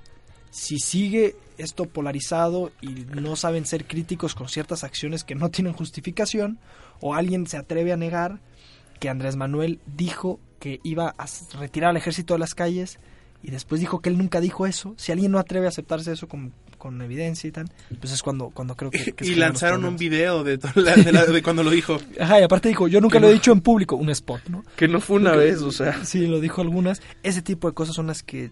Si 0.49 0.79
sigue 0.79 1.35
esto 1.57 1.85
polarizado 1.85 2.71
y 2.81 2.87
no 2.87 3.35
saben 3.35 3.65
ser 3.65 3.85
críticos 3.85 4.33
con 4.35 4.49
ciertas 4.49 4.83
acciones 4.83 5.23
que 5.23 5.35
no 5.35 5.49
tienen 5.49 5.73
justificación, 5.73 6.57
o 6.99 7.13
alguien 7.15 7.47
se 7.47 7.57
atreve 7.57 7.91
a 7.91 7.97
negar 7.97 8.39
que 8.99 9.09
Andrés 9.09 9.35
Manuel 9.35 9.79
dijo 9.85 10.39
que 10.59 10.79
iba 10.83 11.13
a 11.17 11.25
retirar 11.59 11.89
al 11.91 11.97
ejército 11.97 12.33
de 12.33 12.39
las 12.39 12.53
calles 12.55 12.99
y 13.43 13.51
después 13.51 13.79
dijo 13.81 13.99
que 14.01 14.09
él 14.09 14.17
nunca 14.17 14.39
dijo 14.39 14.65
eso, 14.65 14.95
si 14.97 15.11
alguien 15.11 15.31
no 15.31 15.37
atreve 15.37 15.65
a 15.65 15.69
aceptarse 15.69 16.11
eso 16.13 16.27
con, 16.27 16.53
con 16.77 17.01
evidencia 17.01 17.47
y 17.47 17.51
tal, 17.51 17.69
pues 17.99 18.13
es 18.13 18.23
cuando, 18.23 18.49
cuando 18.49 18.75
creo 18.75 18.89
que... 18.89 19.13
y 19.21 19.35
lanzaron 19.35 19.83
un 19.85 19.97
video 19.97 20.43
de, 20.43 20.57
la- 20.75 20.95
de, 20.95 21.11
la- 21.11 21.25
de 21.25 21.43
cuando 21.43 21.61
lo 21.63 21.69
dijo. 21.69 21.97
Ajá, 22.19 22.39
y 22.39 22.43
aparte 22.43 22.69
dijo, 22.69 22.87
yo 22.87 23.01
nunca 23.01 23.19
lo 23.19 23.27
he 23.29 23.33
dicho 23.33 23.51
en 23.51 23.61
público, 23.61 23.95
un 23.97 24.09
spot, 24.09 24.47
¿no? 24.49 24.63
Que 24.75 24.87
no 24.87 24.99
fue 25.01 25.17
una 25.17 25.35
vez, 25.35 25.61
o 25.61 25.71
sea, 25.71 26.03
Sí, 26.05 26.25
lo 26.25 26.39
dijo 26.39 26.61
algunas. 26.61 27.01
Ese 27.21 27.41
tipo 27.41 27.67
de 27.67 27.73
cosas 27.75 27.95
son 27.95 28.07
las 28.07 28.23
que 28.23 28.51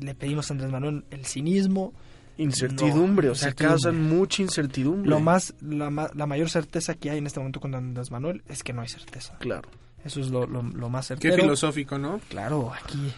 le 0.00 0.14
pedimos 0.14 0.48
a 0.50 0.54
Andrés 0.54 0.70
Manuel, 0.70 1.04
el 1.10 1.26
cinismo, 1.26 1.92
incertidumbre, 2.38 3.26
No, 3.26 3.32
o 3.32 3.34
sea, 3.34 3.48
incertidumbre. 3.48 3.68
causan 3.82 4.02
mucha 4.08 4.42
incertidumbre. 4.42 5.10
lo 5.10 5.20
más, 5.20 5.54
la, 5.60 5.90
ma- 5.90 6.10
la 6.14 6.26
mayor 6.26 6.48
certeza 6.50 6.94
que 6.94 7.10
hay 7.10 7.18
en 7.18 7.26
este 7.26 7.38
momento 7.40 7.60
con 7.60 7.74
Andrés 7.74 8.10
Manuel 8.10 8.42
es 8.48 8.62
que 8.62 8.72
no 8.72 8.82
hay 8.82 8.88
certeza. 8.88 9.36
claro. 9.38 9.68
Eso 10.02 10.20
es 10.20 10.30
lo, 10.30 10.46
lo, 10.46 10.62
lo 10.62 10.88
más 10.88 11.08
Qué 11.08 11.14
certero. 11.16 11.42
filosófico, 11.42 11.98
¿no? 11.98 12.22
Claro, 12.30 12.72
aquí 12.72 13.12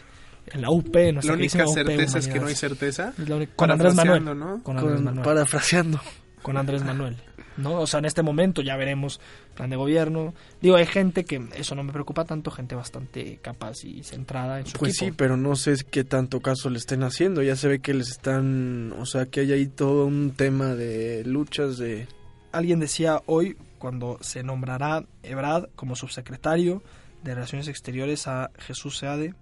en 0.47 0.63
la 0.63 0.71
UP, 0.71 0.95
en 0.97 1.15
nuestra 1.17 1.35
La 1.35 1.39
única 1.39 1.59
queridísima 1.59 1.65
UP 1.65 1.75
certeza 1.75 2.19
es 2.19 2.29
que 2.29 2.41
no 2.41 2.47
hay 2.47 2.55
certeza. 2.55 3.13
Es 3.19 3.29
la 3.29 3.37
única- 3.37 3.53
Con 3.57 3.71
Andrés 3.71 3.95
Manuel. 3.95 4.25
¿no? 4.25 4.63
Con 4.63 4.77
Andrés 4.79 4.97
Con- 4.97 5.05
Manuel. 5.05 5.25
parafraseando. 5.25 6.01
Con 6.43 6.57
Andrés 6.57 6.83
Manuel. 6.85 7.17
¿no? 7.59 7.81
O 7.81 7.87
sea, 7.87 7.99
en 7.99 8.07
este 8.07 8.23
momento 8.23 8.63
ya 8.63 8.77
veremos 8.77 9.21
plan 9.55 9.69
de 9.69 9.77
gobierno. 9.77 10.33
Digo, 10.63 10.77
hay 10.77 10.87
gente 10.87 11.25
que 11.27 11.47
eso 11.55 11.75
no 11.75 11.85
me 11.85 11.93
preocupa 11.93 12.25
tanto, 12.25 12.51
gente 12.51 12.75
bastante 12.75 13.39
capaz 13.43 13.85
y 13.85 14.03
centrada 14.03 14.59
en 14.61 14.67
su 14.67 14.79
Pues 14.79 14.93
equipo. 14.95 15.05
sí, 15.11 15.15
pero 15.17 15.37
no 15.37 15.55
sé 15.55 15.75
qué 15.91 16.03
tanto 16.03 16.41
caso 16.41 16.71
le 16.71 16.79
estén 16.79 17.03
haciendo. 17.03 17.43
Ya 17.43 17.55
se 17.55 17.69
ve 17.69 17.81
que 17.81 17.93
les 17.93 18.09
están, 18.11 18.95
o 18.99 19.05
sea, 19.05 19.27
que 19.27 19.41
hay 19.41 19.53
ahí 19.53 19.67
todo 19.67 20.07
un 20.07 20.33
tema 20.35 20.75
de 20.75 21.25
luchas 21.27 21.77
de... 21.77 22.09
Alguien 22.53 22.81
decía 22.81 23.21
hoy, 23.27 23.57
cuando 23.79 24.17
se 24.23 24.43
nombrará 24.43 25.05
Ebrad 25.23 25.65
como 25.77 25.95
subsecretario 25.95 26.83
de 27.23 27.35
Relaciones 27.35 27.69
Exteriores 27.69 28.27
a 28.29 28.51
Jesús 28.59 28.97
Seade, 28.99 29.35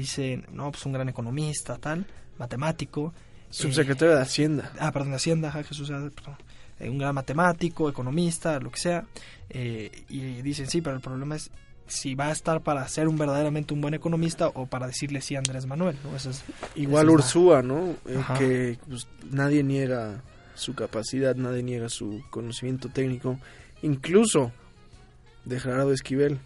dice, 0.00 0.42
no, 0.52 0.70
pues 0.72 0.84
un 0.86 0.92
gran 0.92 1.08
economista, 1.08 1.76
tal, 1.78 2.06
matemático. 2.38 3.12
Subsecretario 3.50 4.14
de 4.16 4.22
Hacienda. 4.22 4.72
Ah, 4.78 4.92
perdón, 4.92 5.10
de 5.10 5.16
Hacienda, 5.16 5.48
ajá, 5.48 5.62
Jesús 5.64 5.88
Seade, 5.88 6.10
perdón. 6.10 6.36
Eh, 6.78 6.88
un 6.88 6.98
gran 6.98 7.14
matemático, 7.14 7.88
economista, 7.88 8.58
lo 8.60 8.70
que 8.70 8.80
sea. 8.80 9.04
eh, 9.48 9.90
y 10.08 10.40
dicen, 10.42 10.68
sí, 10.68 10.80
pero 10.80 10.96
el 10.96 11.02
problema 11.02 11.36
es 11.36 11.50
si 11.88 12.14
va 12.14 12.28
a 12.28 12.30
estar 12.30 12.60
para 12.60 12.86
ser 12.86 13.08
un 13.08 13.18
verdaderamente 13.18 13.74
un 13.74 13.80
buen 13.80 13.94
economista 13.94 14.46
o 14.48 14.66
para 14.66 14.86
decirle 14.86 15.20
sí 15.20 15.34
a 15.34 15.38
Andrés 15.38 15.66
Manuel, 15.66 15.96
¿no? 16.04 16.14
Eso 16.14 16.30
es, 16.30 16.44
Igual 16.76 16.92
esa 16.92 17.00
es 17.00 17.06
la- 17.06 17.12
Ursúa, 17.14 17.62
¿no? 17.62 17.96
Eh, 18.06 18.22
que 18.38 18.78
pues, 18.88 19.08
nadie 19.32 19.64
niega 19.64 20.22
su 20.54 20.74
capacidad, 20.76 21.34
nadie 21.34 21.64
niega 21.64 21.88
su 21.88 22.22
conocimiento 22.30 22.90
técnico, 22.90 23.40
incluso 23.82 24.52
de 25.44 25.58
Gerardo 25.58 25.92
Esquivel, 25.92 26.38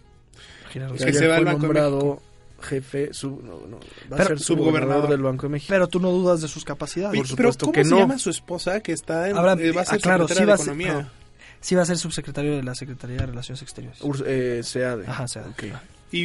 Gerardo 0.71 0.95
que 0.95 1.05
Que 1.05 1.13
se 1.13 1.27
va 1.27 1.37
al 1.37 1.45
nombrado 1.45 2.21
jefe, 2.61 3.13
sub- 3.13 3.43
no, 3.43 3.65
no, 3.67 3.77
va 4.11 4.15
a 4.15 4.17
Pero- 4.17 4.27
ser 4.29 4.39
subgobernador. 4.39 5.09
del 5.09 5.21
Banco 5.21 5.43
de 5.47 5.49
México. 5.53 5.69
Pero 5.69 5.87
tú 5.87 5.99
no 5.99 6.11
dudas 6.11 6.41
de 6.41 6.47
sus 6.47 6.63
capacidades. 6.65 7.11
Oye, 7.19 7.27
por 7.29 7.37
pero 7.37 7.51
supuesto 7.51 7.65
¿cómo 7.65 7.73
que 7.73 7.83
se 7.83 7.89
no. 7.91 7.99
llama 7.99 8.17
su 8.17 8.29
esposa 8.29 8.79
que 8.81 8.91
está 8.93 9.29
en, 9.29 9.37
Ahora, 9.37 9.53
eh, 9.53 9.71
va 9.71 9.81
a 9.81 9.85
ser 9.85 9.95
ah, 9.95 10.01
claro, 10.01 10.27
secretaria 10.27 10.43
sí 10.43 10.45
va 10.47 10.53
a 10.53 10.57
de 10.57 10.63
ser- 10.63 10.73
Economía? 10.73 10.93
no. 11.11 11.25
Sí 11.61 11.73
va 11.75 11.81
a 11.81 11.85
ser 11.85 11.97
subsecretario 11.97 12.55
de 12.55 12.63
la 12.63 12.75
Secretaría 12.75 13.17
de 13.17 13.25
Relaciones 13.25 13.61
Exteriores. 13.63 13.99
Urs- 14.01 14.23
eh, 14.27 14.61
SEADE. 14.63 15.07
Ajá, 15.07 15.23
o 15.23 15.27
sea, 15.27 15.43
Ok. 15.47 15.63
Y, 16.11 16.19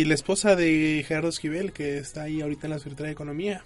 y 0.00 0.04
la 0.04 0.14
esposa 0.14 0.54
de 0.54 1.04
Gerardo 1.08 1.30
Esquivel, 1.30 1.72
que 1.72 1.96
está 1.98 2.22
ahí 2.22 2.42
ahorita 2.42 2.66
en 2.66 2.72
la 2.72 2.78
Secretaría 2.78 3.06
de 3.06 3.12
Economía. 3.12 3.64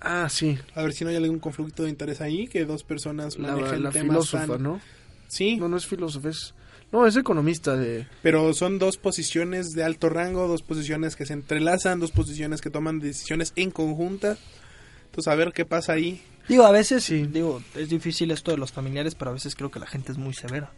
Ah, 0.00 0.28
sí, 0.30 0.56
A 0.76 0.82
ver 0.82 0.92
si 0.92 1.02
no 1.04 1.10
hay 1.10 1.16
algún 1.16 1.40
conflicto 1.40 1.82
de 1.82 1.90
interés 1.90 2.20
ahí, 2.20 2.46
que 2.46 2.64
dos 2.64 2.84
personas 2.84 3.36
la, 3.36 3.56
manejen 3.56 3.82
la 3.82 3.90
temas 3.90 4.10
filósofa, 4.28 4.46
tan- 4.46 4.62
¿no? 4.62 4.80
Sí, 5.28 5.56
No, 5.56 5.68
no 5.68 5.76
es 5.76 5.86
filósofa, 5.86 6.30
es... 6.30 6.54
No, 6.90 7.06
es 7.06 7.16
economista 7.16 7.76
de... 7.76 8.06
pero 8.22 8.54
son 8.54 8.78
dos 8.78 8.96
posiciones 8.96 9.72
de 9.72 9.84
alto 9.84 10.08
rango, 10.08 10.48
dos 10.48 10.62
posiciones 10.62 11.16
que 11.16 11.26
se 11.26 11.34
entrelazan, 11.34 12.00
dos 12.00 12.12
posiciones 12.12 12.62
que 12.62 12.70
toman 12.70 12.98
decisiones 12.98 13.52
en 13.56 13.70
conjunta. 13.70 14.38
Entonces, 15.04 15.28
a 15.30 15.34
ver 15.34 15.52
qué 15.52 15.66
pasa 15.66 15.92
ahí. 15.92 16.22
Digo, 16.48 16.64
a 16.64 16.72
veces, 16.72 17.04
Sí. 17.04 17.26
digo, 17.26 17.62
es 17.74 17.90
difícil 17.90 18.30
esto 18.30 18.50
de 18.52 18.56
los 18.56 18.72
familiares, 18.72 19.14
pero 19.14 19.30
a 19.30 19.34
veces 19.34 19.54
creo 19.54 19.70
que 19.70 19.78
la 19.80 19.86
gente 19.86 20.12
es 20.12 20.18
muy 20.18 20.32
severa. 20.32 20.72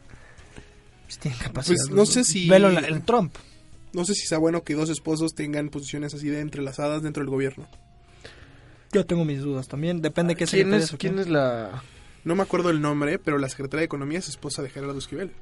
Pues 1.07 1.19
tienen 1.21 1.39
capacidad. 1.39 1.77
Pues, 1.79 1.91
no 1.91 2.05
sé 2.07 2.25
si- 2.25 2.49
Velo 2.49 2.71
en, 2.71 2.85
en 2.85 3.05
Trump. 3.05 3.33
No 3.93 4.05
sé 4.05 4.15
si 4.15 4.27
sea 4.27 4.39
bueno 4.39 4.63
que 4.65 4.75
dos 4.75 4.91
esposos 4.91 5.35
tengan 5.35 5.69
posiciones 5.69 6.13
así 6.15 6.29
de 6.29 6.41
entrelazadas 6.41 7.03
dentro 7.03 7.23
del 7.23 7.31
gobierno. 7.31 7.69
Yo 8.93 9.07
tengo 9.07 9.25
mis 9.25 9.41
dudas 9.43 9.69
también. 9.69 10.03
Depende 10.03 10.35
qué 10.35 10.47
¿Quién 10.47 10.75
es. 10.75 10.91
¿Quién 10.99 11.21
es 11.21 11.29
la, 11.29 11.83
No 12.25 12.35
me 12.35 12.43
acuerdo 12.43 12.71
el 12.71 12.81
nombre, 12.81 13.19
pero 13.19 13.39
la 13.39 13.49
secretaria 13.49 13.81
de 13.81 13.87
Economía 13.87 14.19
es 14.19 14.29
esposa 14.29 14.63
de 14.63 14.71
Gerardo 14.71 14.99
Esquivel. 14.99 15.33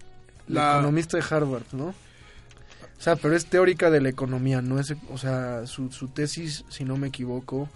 la 0.46 0.62
La- 0.72 0.72
economista 0.78 1.16
de 1.18 1.24
Harvard, 1.28 1.64
no? 1.72 1.86
O 1.86 3.00
sea, 3.00 3.16
pero 3.16 3.34
es 3.36 3.46
teórica 3.46 3.90
de 3.90 4.00
la 4.00 4.08
economía, 4.08 4.60
no 4.62 4.80
es... 4.80 4.92
O 5.10 5.18
sea, 5.18 5.66
su, 5.66 5.90
su 5.92 6.08
tesis, 6.08 6.64
si 6.68 6.84
no 6.84 6.96
me 6.96 7.08
equivoco, 7.08 7.68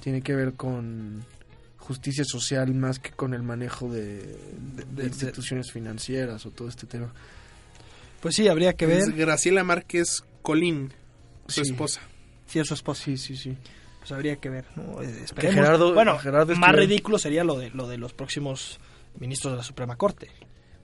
tiene 0.00 0.20
que 0.22 0.34
ver 0.34 0.54
con 0.54 1.24
justicia 1.78 2.24
social 2.24 2.74
más 2.74 2.98
que 2.98 3.10
con 3.12 3.34
el 3.34 3.42
manejo 3.42 3.88
de, 3.90 4.16
de- 4.18 4.84
de 4.84 5.02
de- 5.02 5.06
instituciones 5.08 5.70
financieras 5.72 6.44
o 6.46 6.50
todo 6.50 6.68
este 6.68 6.86
tema. 6.86 7.12
Pues 8.20 8.34
sí, 8.34 8.48
habría 8.48 8.72
que 8.74 8.86
ver 8.86 8.98
Es 8.98 9.14
Graciela 9.14 9.62
Márquez 9.64 10.22
Colín, 10.42 10.92
su 11.46 11.64
Sí. 11.64 11.70
esposa. 11.70 12.00
si 12.46 12.58
es 12.58 12.66
su 12.66 12.74
esposa. 12.74 13.04
Sí, 13.04 13.16
sí, 13.16 13.36
sí. 13.36 13.56
Pues 14.08 14.16
habría 14.16 14.36
que 14.36 14.48
ver. 14.50 14.64
¿no? 14.76 14.96
Gerardo- 15.36 15.94
bueno, 15.94 16.18
Gerardo 16.18 16.54
más 16.56 16.74
ridículo 16.74 17.18
sería 17.18 17.44
lo 17.44 17.58
de, 17.58 17.70
lo 17.70 17.86
de 17.88 17.98
los 17.98 18.12
próximos 18.12 18.78
ministros 19.18 19.52
de 19.52 19.56
la 19.58 19.62
Suprema 19.62 19.96
Corte. 19.96 20.30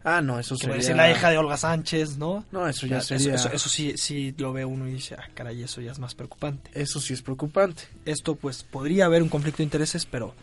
Ah, 0.07 0.21
no, 0.21 0.39
eso 0.39 0.55
sería... 0.57 0.77
es 0.77 0.95
la 0.95 1.11
hija 1.11 1.31
de 1.31 1.39
Olga 1.39 1.57
Sánchez, 1.57 2.19
¿no? 2.19 2.45
No, 2.53 2.69
eso 2.69 2.87
ya 2.87 3.01
sería... 3.01 3.35
Eso, 3.37 3.51
eso 3.51 3.69
sí, 3.71 3.95
sí 3.97 4.35
lo 4.37 4.53
ve 4.53 4.67
uno 4.67 4.87
y 4.87 4.93
dice, 4.93 5.15
ah, 5.19 5.29
caray, 5.33 5.63
eso 5.63 5.81
ya 5.81 5.93
es 5.93 5.99
más 5.99 6.15
preocupante. 6.15 6.71
Eso 6.75 7.01
sí 7.01 7.15
es 7.15 7.23
preocupante. 7.23 7.85
Esto, 8.05 8.35
pues, 8.35 8.65
podría 8.65 9.07
haber 9.07 9.23
un 9.23 9.31
conflicto 9.31 9.59
de 9.59 9.65
intereses, 9.65 10.05
pero, 10.05 10.35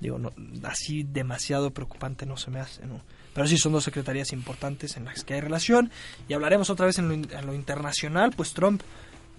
digo, 0.00 0.18
no, 0.18 0.32
así 0.64 1.04
demasiado 1.04 1.70
preocupante 1.70 2.26
no 2.26 2.36
se 2.36 2.50
me 2.50 2.60
hace, 2.60 2.84
¿no? 2.84 3.00
Pero 3.32 3.46
sí 3.46 3.56
son 3.56 3.72
dos 3.72 3.84
secretarías 3.84 4.32
importantes 4.34 4.98
en 4.98 5.06
las 5.06 5.24
que 5.24 5.32
hay 5.32 5.40
relación. 5.40 5.90
Y 6.28 6.34
hablaremos 6.34 6.68
otra 6.68 6.84
vez 6.84 6.98
en 6.98 7.08
lo, 7.08 7.14
in- 7.14 7.28
en 7.32 7.46
lo 7.46 7.54
internacional, 7.54 8.32
pues 8.36 8.52
Trump 8.52 8.82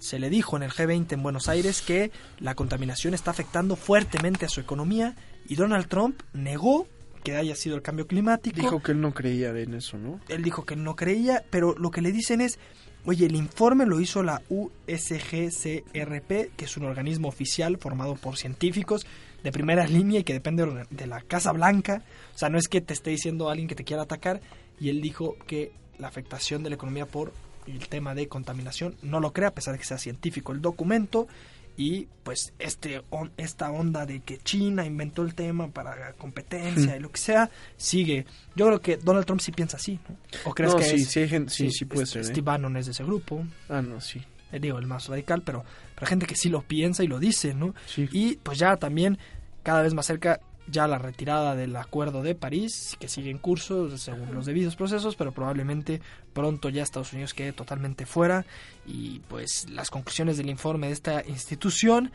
se 0.00 0.18
le 0.18 0.30
dijo 0.30 0.56
en 0.56 0.62
el 0.62 0.70
G20 0.70 1.12
en 1.12 1.22
Buenos 1.22 1.48
Aires 1.48 1.82
que 1.82 2.10
la 2.38 2.54
contaminación 2.54 3.14
está 3.14 3.30
afectando 3.30 3.76
fuertemente 3.76 4.46
a 4.46 4.48
su 4.48 4.60
economía 4.60 5.14
y 5.46 5.56
Donald 5.56 5.88
Trump 5.88 6.22
negó 6.32 6.86
que 7.22 7.36
haya 7.36 7.54
sido 7.54 7.76
el 7.76 7.82
cambio 7.82 8.06
climático. 8.06 8.56
Dijo 8.56 8.82
que 8.82 8.92
él 8.92 9.00
no 9.00 9.12
creía 9.12 9.50
en 9.50 9.74
eso, 9.74 9.98
¿no? 9.98 10.20
Él 10.28 10.42
dijo 10.42 10.64
que 10.64 10.76
no 10.76 10.96
creía, 10.96 11.44
pero 11.50 11.74
lo 11.76 11.90
que 11.90 12.00
le 12.00 12.12
dicen 12.12 12.40
es, 12.40 12.58
oye, 13.04 13.26
el 13.26 13.36
informe 13.36 13.84
lo 13.84 14.00
hizo 14.00 14.22
la 14.22 14.42
USGCRP, 14.48 16.28
que 16.56 16.64
es 16.64 16.76
un 16.76 16.84
organismo 16.84 17.28
oficial 17.28 17.76
formado 17.76 18.14
por 18.14 18.38
científicos 18.38 19.06
de 19.42 19.52
primera 19.52 19.86
línea 19.86 20.20
y 20.20 20.24
que 20.24 20.32
depende 20.32 20.86
de 20.90 21.06
la 21.06 21.20
Casa 21.20 21.52
Blanca. 21.52 22.02
O 22.34 22.38
sea, 22.38 22.48
no 22.48 22.58
es 22.58 22.68
que 22.68 22.80
te 22.80 22.94
esté 22.94 23.10
diciendo 23.10 23.50
alguien 23.50 23.68
que 23.68 23.74
te 23.74 23.84
quiera 23.84 24.02
atacar. 24.02 24.40
Y 24.78 24.88
él 24.88 25.02
dijo 25.02 25.36
que 25.46 25.72
la 25.98 26.08
afectación 26.08 26.62
de 26.62 26.70
la 26.70 26.76
economía 26.76 27.06
por 27.06 27.32
el 27.76 27.88
tema 27.88 28.14
de 28.14 28.28
contaminación 28.28 28.96
no 29.02 29.20
lo 29.20 29.32
cree, 29.32 29.46
a 29.48 29.54
pesar 29.54 29.72
de 29.74 29.78
que 29.78 29.84
sea 29.86 29.98
científico 29.98 30.52
el 30.52 30.60
documento. 30.60 31.28
Y 31.76 32.08
pues 32.24 32.52
este 32.58 33.00
on- 33.08 33.30
esta 33.38 33.70
onda 33.70 34.04
de 34.04 34.20
que 34.20 34.36
China 34.38 34.84
inventó 34.84 35.22
el 35.22 35.34
tema 35.34 35.68
para 35.68 36.12
competencia 36.14 36.94
y 36.96 37.00
lo 37.00 37.10
que 37.10 37.18
sea, 37.18 37.48
sigue. 37.78 38.26
Yo 38.54 38.66
creo 38.66 38.80
que 38.82 38.96
Donald 38.98 39.24
Trump 39.24 39.40
sí 39.40 39.50
piensa 39.52 39.78
así, 39.78 39.98
¿no? 40.08 40.16
¿O 40.44 40.52
crees 40.54 40.72
No, 40.74 40.78
que 40.78 40.84
sí, 40.84 40.96
es- 40.96 41.08
sí 41.08 41.26
gente- 41.28 41.50
sí, 41.52 41.70
sí 41.70 41.84
puede 41.86 42.02
este, 42.02 42.14
ser, 42.14 42.22
¿eh? 42.22 42.34
Steve 42.34 42.42
Bannon 42.44 42.76
es 42.76 42.86
de 42.86 42.92
ese 42.92 43.04
grupo, 43.04 43.44
Ah, 43.70 43.80
no, 43.80 43.98
sí. 44.00 44.20
eh, 44.52 44.58
digo, 44.60 44.78
el 44.78 44.86
más 44.88 45.08
radical, 45.08 45.42
pero, 45.42 45.64
hay 45.96 46.06
gente 46.06 46.26
que 46.26 46.34
sí 46.36 46.50
lo 46.50 46.60
piensa 46.60 47.02
y 47.02 47.06
lo 47.06 47.18
dice, 47.18 47.54
¿no? 47.54 47.74
Sí. 47.86 48.08
Y 48.12 48.36
pues 48.36 48.58
ya 48.58 48.76
también 48.76 49.16
cada 49.62 49.80
vez 49.80 49.94
más 49.94 50.04
cerca 50.06 50.40
ya 50.70 50.86
la 50.86 50.98
retirada 50.98 51.54
del 51.54 51.74
Acuerdo 51.76 52.22
de 52.22 52.34
París, 52.34 52.96
que 52.98 53.08
sigue 53.08 53.30
en 53.30 53.38
curso 53.38 53.96
según 53.98 54.34
los 54.34 54.46
debidos 54.46 54.76
procesos, 54.76 55.16
pero 55.16 55.32
probablemente 55.32 56.00
pronto 56.32 56.68
ya 56.68 56.82
Estados 56.82 57.12
Unidos 57.12 57.34
quede 57.34 57.52
totalmente 57.52 58.06
fuera. 58.06 58.44
Y 58.86 59.20
pues 59.28 59.68
las 59.70 59.90
conclusiones 59.90 60.36
del 60.36 60.50
informe 60.50 60.88
de 60.88 60.92
esta 60.92 61.24
institución 61.26 62.12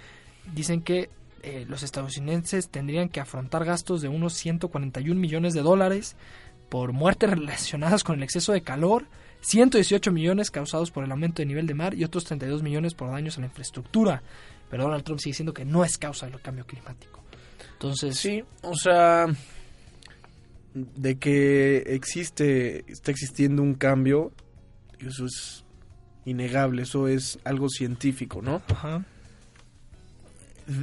dicen 0.54 0.82
que 0.82 1.10
eh, 1.44 1.66
los 1.68 1.84
estadounidenses 1.84 2.70
tendrían 2.70 3.10
que 3.10 3.20
afrontar 3.20 3.66
gastos 3.66 4.02
de 4.02 4.08
unos 4.08 4.34
141 4.34 5.20
millones 5.20 5.54
de 5.54 5.62
dólares 5.62 6.16
por 6.70 6.92
muertes 6.92 7.30
relacionadas 7.40 8.04
con 8.04 8.16
el 8.16 8.24
exceso 8.24 8.52
de 8.52 8.62
calor, 8.62 9.06
118 9.42 10.12
millones 10.12 10.50
causados 10.50 10.90
por 10.90 11.04
el 11.04 11.12
aumento 11.12 11.42
de 11.42 11.46
nivel 11.46 11.68
de 11.68 11.76
mar 11.76 11.94
y 11.94 12.04
otros 12.04 12.24
32 12.26 12.64
millones 12.64 12.96
por 12.96 13.12
daños 13.12 13.38
a 13.38 13.42
la 13.42 13.48
infraestructura. 13.48 14.24
Pero 14.70 14.84
Donald 14.84 15.04
Trump 15.04 15.20
sigue 15.20 15.34
diciendo 15.34 15.54
que 15.54 15.66
no 15.66 15.86
es 15.86 15.98
causa 16.00 16.26
del 16.26 16.42
cambio 16.42 16.66
climático. 16.66 17.25
Entonces, 17.76 18.18
Sí, 18.18 18.44
o 18.62 18.76
sea, 18.76 19.28
de 20.74 21.18
que 21.18 21.78
existe, 21.88 22.84
está 22.92 23.12
existiendo 23.12 23.62
un 23.62 23.76
cambio, 23.76 24.32
eso 25.00 25.26
es 25.26 25.64
innegable, 26.26 26.82
eso 26.84 27.08
es 27.08 27.38
algo 27.44 27.70
científico, 27.70 28.42
¿no? 28.42 28.62
ajá. 28.70 29.04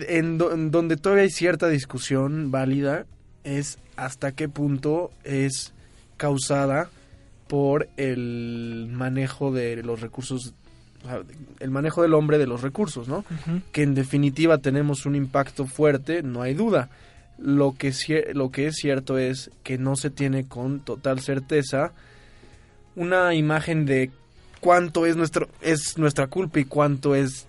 En, 0.08 0.38
do- 0.38 0.52
en 0.52 0.70
donde 0.70 0.96
todavía 0.96 1.24
hay 1.24 1.30
cierta 1.30 1.68
discusión 1.68 2.50
válida 2.52 3.04
es 3.42 3.78
hasta 3.96 4.32
qué 4.32 4.48
punto 4.48 5.10
es 5.24 5.72
causada 6.16 6.88
por 7.48 7.88
el 7.96 8.88
manejo 8.92 9.50
de 9.52 9.82
los 9.82 10.00
recursos, 10.00 10.54
el 11.60 11.70
manejo 11.70 12.02
del 12.02 12.14
hombre 12.14 12.38
de 12.38 12.46
los 12.46 12.62
recursos, 12.62 13.08
¿no? 13.08 13.24
Que 13.72 13.82
en 13.82 13.94
definitiva 13.94 14.58
tenemos 14.58 15.06
un 15.06 15.14
impacto 15.14 15.66
fuerte, 15.66 16.22
no 16.22 16.42
hay 16.42 16.54
duda. 16.54 16.90
Lo 17.38 17.74
que, 17.76 17.92
lo 18.34 18.50
que 18.50 18.68
es 18.68 18.76
cierto 18.76 19.18
es 19.18 19.50
que 19.62 19.78
no 19.78 19.96
se 19.96 20.10
tiene 20.10 20.46
con 20.46 20.80
total 20.80 21.20
certeza 21.20 21.92
una 22.94 23.34
imagen 23.34 23.86
de 23.86 24.10
cuánto 24.60 25.06
es, 25.06 25.16
nuestro, 25.16 25.48
es 25.60 25.98
nuestra 25.98 26.28
culpa 26.28 26.60
y 26.60 26.64
cuánto 26.64 27.14
es, 27.14 27.46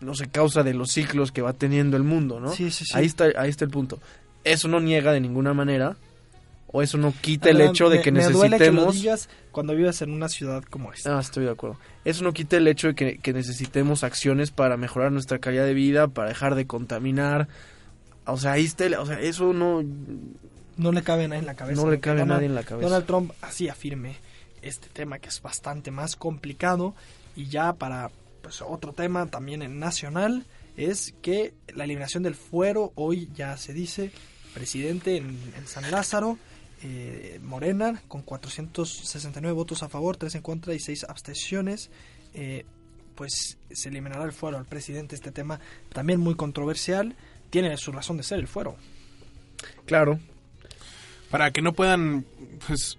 no 0.00 0.14
sé, 0.14 0.28
causa 0.28 0.62
de 0.62 0.74
los 0.74 0.92
ciclos 0.92 1.32
que 1.32 1.42
va 1.42 1.52
teniendo 1.52 1.96
el 1.96 2.04
mundo, 2.04 2.38
¿no? 2.38 2.52
Sí, 2.52 2.70
sí, 2.70 2.84
sí. 2.84 2.92
Ahí, 2.94 3.06
está, 3.06 3.26
ahí 3.36 3.50
está 3.50 3.64
el 3.64 3.70
punto. 3.70 3.98
Eso 4.44 4.68
no 4.68 4.80
niega 4.80 5.12
de 5.12 5.20
ninguna 5.20 5.52
manera, 5.52 5.96
o 6.72 6.82
eso 6.82 6.98
no 6.98 7.12
quita 7.20 7.50
el 7.50 7.60
hecho 7.60 7.88
de 7.90 7.96
me- 7.98 8.02
que 8.02 8.12
me 8.12 8.28
duele 8.28 8.58
que 8.58 8.66
lo 8.66 8.86
necesitemos... 8.86 8.94
digas 8.94 9.28
cuando 9.50 9.74
vives 9.74 10.02
en 10.02 10.12
una 10.12 10.28
ciudad 10.28 10.62
como 10.64 10.92
esta. 10.92 11.16
Ah, 11.16 11.20
estoy 11.20 11.44
de 11.44 11.50
acuerdo. 11.50 11.78
Eso 12.04 12.22
no 12.24 12.32
quita 12.32 12.56
el 12.56 12.68
hecho 12.68 12.88
de 12.88 12.94
que, 12.94 13.18
que 13.18 13.32
necesitemos 13.32 14.04
acciones 14.04 14.50
para 14.50 14.76
mejorar 14.76 15.10
nuestra 15.12 15.38
calidad 15.38 15.64
de 15.64 15.74
vida, 15.74 16.08
para 16.08 16.28
dejar 16.28 16.54
de 16.54 16.66
contaminar. 16.66 17.48
O 18.26 18.36
sea, 18.36 18.52
ahí 18.52 18.64
está, 18.64 18.84
el- 18.86 18.94
o 18.94 19.06
sea, 19.06 19.20
eso 19.20 19.52
no... 19.52 19.82
No 20.76 20.92
le 20.92 21.02
cabe 21.02 21.24
a 21.24 21.28
nadie 21.28 21.40
en 21.40 21.46
la 21.46 21.54
cabeza. 21.56 21.82
No 21.82 21.90
le 21.90 22.00
cabe 22.00 22.20
a 22.20 22.24
Donald- 22.24 22.36
nadie 22.38 22.46
en 22.46 22.54
la 22.54 22.62
cabeza. 22.62 22.88
Donald 22.88 23.06
Trump 23.06 23.32
así 23.42 23.68
afirme 23.68 24.16
este 24.62 24.88
tema 24.88 25.18
que 25.18 25.28
es 25.28 25.42
bastante 25.42 25.90
más 25.90 26.16
complicado. 26.16 26.94
Y 27.36 27.46
ya 27.46 27.72
para 27.74 28.10
pues, 28.42 28.62
otro 28.62 28.92
tema 28.92 29.26
también 29.26 29.60
en 29.62 29.78
nacional 29.78 30.44
es 30.76 31.14
que 31.20 31.52
la 31.74 31.84
eliminación 31.84 32.22
del 32.22 32.34
fuero 32.34 32.92
hoy 32.94 33.28
ya 33.34 33.56
se 33.58 33.72
dice 33.74 34.10
presidente 34.54 35.16
en, 35.16 35.36
en 35.58 35.66
San 35.66 35.90
Lázaro. 35.90 36.38
Eh, 36.82 37.38
Morena 37.42 38.02
con 38.08 38.22
469 38.22 39.52
votos 39.54 39.82
a 39.82 39.88
favor, 39.88 40.16
3 40.16 40.36
en 40.36 40.42
contra 40.42 40.74
y 40.74 40.80
6 40.80 41.04
abstenciones. 41.08 41.90
eh, 42.34 42.64
pues 43.16 43.58
se 43.70 43.90
eliminará 43.90 44.24
el 44.24 44.32
fuero 44.32 44.56
al 44.56 44.64
presidente. 44.64 45.14
Este 45.14 45.30
tema 45.30 45.60
también 45.92 46.20
muy 46.20 46.36
controversial. 46.36 47.16
Tiene 47.50 47.76
su 47.76 47.92
razón 47.92 48.16
de 48.16 48.22
ser 48.22 48.38
el 48.38 48.48
fuero. 48.48 48.76
Claro, 49.84 50.18
para 51.30 51.50
que 51.50 51.60
no 51.60 51.74
puedan 51.74 52.24
pues 52.66 52.96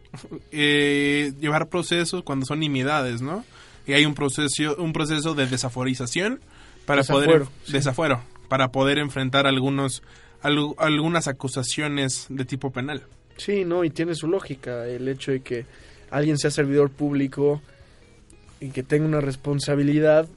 eh, 0.52 1.34
llevar 1.40 1.70
procesos 1.70 2.22
cuando 2.24 2.46
son 2.46 2.60
nimiedades, 2.60 3.22
¿no? 3.22 3.44
y 3.88 3.94
hay 3.94 4.06
un 4.06 4.14
proceso, 4.14 4.76
un 4.78 4.94
proceso 4.94 5.34
de 5.34 5.48
desaforización 5.48 6.40
para 6.86 7.02
Desafuero, 7.02 7.32
poder 7.32 7.48
sí. 7.66 7.72
desafuero, 7.74 8.22
para 8.48 8.72
poder 8.72 9.00
enfrentar 9.00 9.48
algunos 9.48 10.04
algu- 10.44 10.76
algunas 10.78 11.28
acusaciones 11.28 12.28
de 12.30 12.46
tipo 12.46 12.72
penal. 12.72 13.04
Sí, 13.38 13.66
no, 13.66 13.84
y 13.84 13.90
tiene 13.90 14.16
su 14.16 14.28
lógica 14.28 14.88
el 14.88 15.08
hecho 15.08 15.32
de 15.32 15.42
que 15.42 15.66
alguien 16.10 16.38
sea 16.38 16.52
servidor 16.52 16.90
público 16.90 17.62
y 18.60 18.70
que 18.70 18.84
tenga 18.84 19.06
una 19.06 19.22
responsabilidad, 19.22 20.28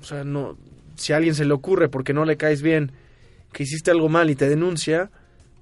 o 0.00 0.04
sea, 0.04 0.24
no, 0.24 0.56
si 0.96 1.12
a 1.12 1.16
alguien 1.16 1.34
se 1.34 1.44
le 1.44 1.52
ocurre 1.52 1.88
porque 1.88 2.12
no 2.12 2.24
le 2.24 2.36
caes 2.36 2.62
bien 2.62 2.92
que 3.52 3.64
hiciste 3.64 3.90
algo 3.90 4.08
mal 4.08 4.30
y 4.30 4.36
te 4.36 4.48
denuncia, 4.48 5.10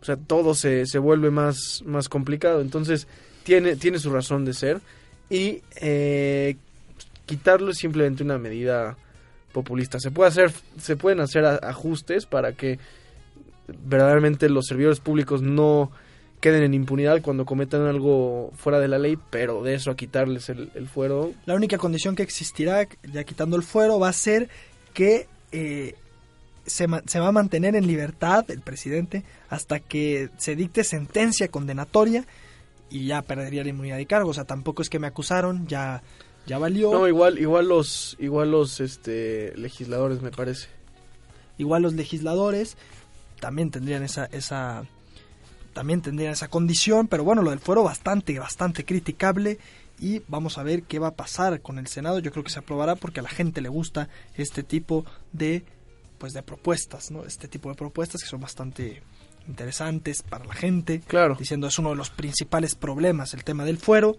o 0.01 0.05
sea, 0.05 0.17
todo 0.17 0.55
se, 0.55 0.87
se 0.87 0.99
vuelve 0.99 1.31
más, 1.31 1.83
más 1.87 2.09
complicado. 2.09 2.61
Entonces, 2.61 3.07
tiene, 3.45 3.77
tiene 3.77 3.99
su 3.99 4.11
razón 4.11 4.45
de 4.45 4.53
ser 4.53 4.81
y 5.31 5.63
eh, 5.81 6.57
quitarlo 7.27 7.71
es 7.71 7.79
simplemente 7.79 8.23
una 8.23 8.39
medida 8.39 8.97
populista. 9.53 9.99
Se 10.01 10.11
puede 10.11 10.29
hacer, 10.29 10.53
se 10.79 10.97
pueden 10.97 11.21
hacer 11.21 11.45
ajustes 11.45 12.27
para 12.27 12.53
que 12.53 12.79
verdaderamente 13.85 14.49
los 14.49 14.67
servidores 14.67 15.01
públicos 15.01 15.43
no 15.43 15.91
queden 16.41 16.63
en 16.63 16.75
impunidad 16.75 17.21
cuando 17.23 17.45
cometan 17.45 17.87
algo 17.87 18.53
fuera 18.57 18.79
de 18.79 18.89
la 18.89 18.99
ley, 18.99 19.19
pero 19.31 19.63
de 19.63 19.75
eso 19.75 19.91
a 19.91 19.97
quitarles 19.97 20.49
el, 20.49 20.71
el 20.75 20.89
fuero, 20.89 21.33
La 21.47 21.55
única 21.55 21.79
condición 21.79 22.15
que 22.15 22.23
existirá, 22.23 22.87
ya 23.03 23.25
quitando 23.25 23.57
el 23.57 23.63
fuero, 23.63 23.99
va 23.99 24.09
a 24.09 24.13
ser 24.13 24.49
que 24.95 25.27
eh, 25.53 25.95
se, 26.67 26.87
se 27.07 27.21
va 27.21 27.29
a 27.29 27.33
mantener 27.33 27.75
en 27.77 27.87
libertad 27.87 28.51
el 28.51 28.61
presidente 28.61 29.25
hasta 29.49 29.81
que 29.81 30.31
se 30.37 30.55
dicte 30.55 30.85
sentencia 30.85 31.49
condenatoria 31.49 32.25
y 32.91 33.07
ya 33.07 33.23
perdería 33.23 33.63
la 33.63 33.71
inmunidad 33.71 33.97
de 33.97 34.07
cargo. 34.07 34.31
O 34.31 34.35
sea, 34.35 34.45
tampoco 34.45 34.83
es 34.83 34.91
que 34.91 34.99
me 34.99 35.07
acusaron, 35.07 35.67
ya, 35.67 36.03
ya 36.47 36.59
valió. 36.59 36.93
No, 36.93 37.09
igual, 37.09 37.39
igual 37.39 37.69
los, 37.69 38.17
igual 38.19 38.51
los 38.51 38.81
este, 38.81 39.53
legisladores, 39.57 40.23
me 40.23 40.31
parece. 40.31 40.69
Igual 41.59 41.83
los 41.83 41.95
legisladores 41.95 42.77
también 43.41 43.71
tendrían 43.71 44.03
esa, 44.03 44.27
esa 44.27 44.85
también 45.73 46.01
tendrían 46.01 46.33
esa 46.33 46.49
condición, 46.49 47.09
pero 47.09 47.25
bueno, 47.25 47.43
lo 47.43 47.51
del 47.51 47.61
fuero 47.61 47.83
bastante, 47.83 48.39
bastante 48.39 48.85
criticable 48.85 49.59
y 50.01 50.23
vamos 50.29 50.59
a 50.59 50.63
ver 50.63 50.85
qué 50.85 50.99
va 50.99 51.09
a 51.09 51.15
pasar 51.15 51.61
con 51.61 51.79
el 51.79 51.87
Senado. 51.87 52.19
Yo 52.19 52.31
creo 52.31 52.45
que 52.45 52.51
se 52.51 52.59
aprobará 52.59 52.97
porque 52.97 53.21
a 53.21 53.23
la 53.23 53.29
gente 53.29 53.61
le 53.61 53.69
gusta 53.69 54.09
este 54.37 54.63
tipo 54.63 55.05
de 55.33 55.65
pues 56.19 56.33
de 56.33 56.43
propuestas, 56.43 57.11
¿no? 57.11 57.25
Este 57.25 57.47
tipo 57.47 57.69
de 57.69 57.77
propuestas 57.77 58.23
que 58.23 58.29
son 58.29 58.41
bastante 58.41 59.03
interesantes 59.47 60.23
para 60.23 60.45
la 60.45 60.55
gente. 60.55 61.01
Claro. 61.07 61.37
Diciendo 61.39 61.69
es 61.69 61.79
uno 61.79 61.91
de 61.91 61.97
los 61.97 62.11
principales 62.11 62.75
problemas 62.75 63.35
el 63.35 63.45
tema 63.45 63.65
del 63.65 63.79
fuero, 63.79 64.17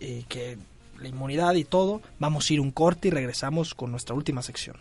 eh, 0.00 0.24
que 0.28 0.58
la 0.98 1.08
inmunidad 1.08 1.54
y 1.54 1.64
todo. 1.64 2.02
Vamos 2.18 2.48
a 2.48 2.54
ir 2.54 2.60
un 2.60 2.70
corte 2.70 3.08
y 3.08 3.10
regresamos 3.10 3.74
con 3.74 3.90
nuestra 3.90 4.14
última 4.14 4.42
sección. 4.42 4.76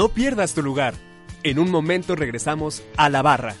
No 0.00 0.08
pierdas 0.08 0.54
tu 0.54 0.62
lugar. 0.62 0.94
En 1.42 1.58
un 1.58 1.70
momento 1.70 2.16
regresamos 2.16 2.82
a 2.96 3.10
la 3.10 3.20
barra. 3.20 3.54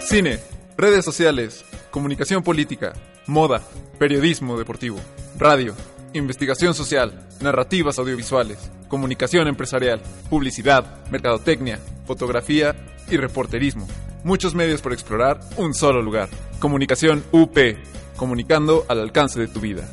Cine, 0.00 0.40
redes 0.76 1.04
sociales, 1.04 1.64
comunicación 1.92 2.42
política, 2.42 2.94
moda, 3.28 3.62
periodismo 3.96 4.58
deportivo, 4.58 4.98
radio, 5.38 5.76
investigación 6.14 6.74
social, 6.74 7.28
narrativas 7.40 8.00
audiovisuales, 8.00 8.72
comunicación 8.88 9.46
empresarial, 9.46 10.02
publicidad, 10.28 11.06
mercadotecnia, 11.12 11.78
fotografía 12.06 12.74
y 13.08 13.18
reporterismo. 13.18 13.86
Muchos 14.24 14.56
medios 14.56 14.82
por 14.82 14.92
explorar, 14.92 15.38
un 15.58 15.74
solo 15.74 16.02
lugar. 16.02 16.28
Comunicación 16.58 17.22
UP, 17.30 17.56
comunicando 18.16 18.84
al 18.88 18.98
alcance 18.98 19.38
de 19.38 19.46
tu 19.46 19.60
vida. 19.60 19.88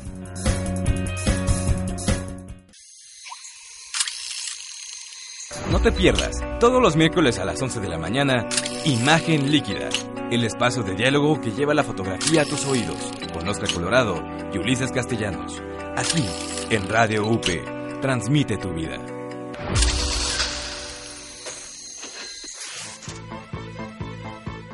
No 5.74 5.80
te 5.80 5.90
pierdas, 5.90 6.36
todos 6.60 6.80
los 6.80 6.94
miércoles 6.94 7.40
a 7.40 7.44
las 7.44 7.60
11 7.60 7.80
de 7.80 7.88
la 7.88 7.98
mañana, 7.98 8.46
Imagen 8.84 9.50
Líquida, 9.50 9.88
el 10.30 10.44
espacio 10.44 10.84
de 10.84 10.94
diálogo 10.94 11.40
que 11.40 11.50
lleva 11.50 11.74
la 11.74 11.82
fotografía 11.82 12.42
a 12.42 12.44
tus 12.44 12.64
oídos, 12.64 13.10
con 13.32 13.48
Oscar 13.48 13.72
Colorado 13.72 14.22
y 14.52 14.58
Ulises 14.58 14.92
Castellanos. 14.92 15.60
Aquí, 15.96 16.24
en 16.70 16.88
Radio 16.88 17.26
UP, 17.26 17.44
transmite 18.00 18.56
tu 18.56 18.72
vida. 18.72 18.98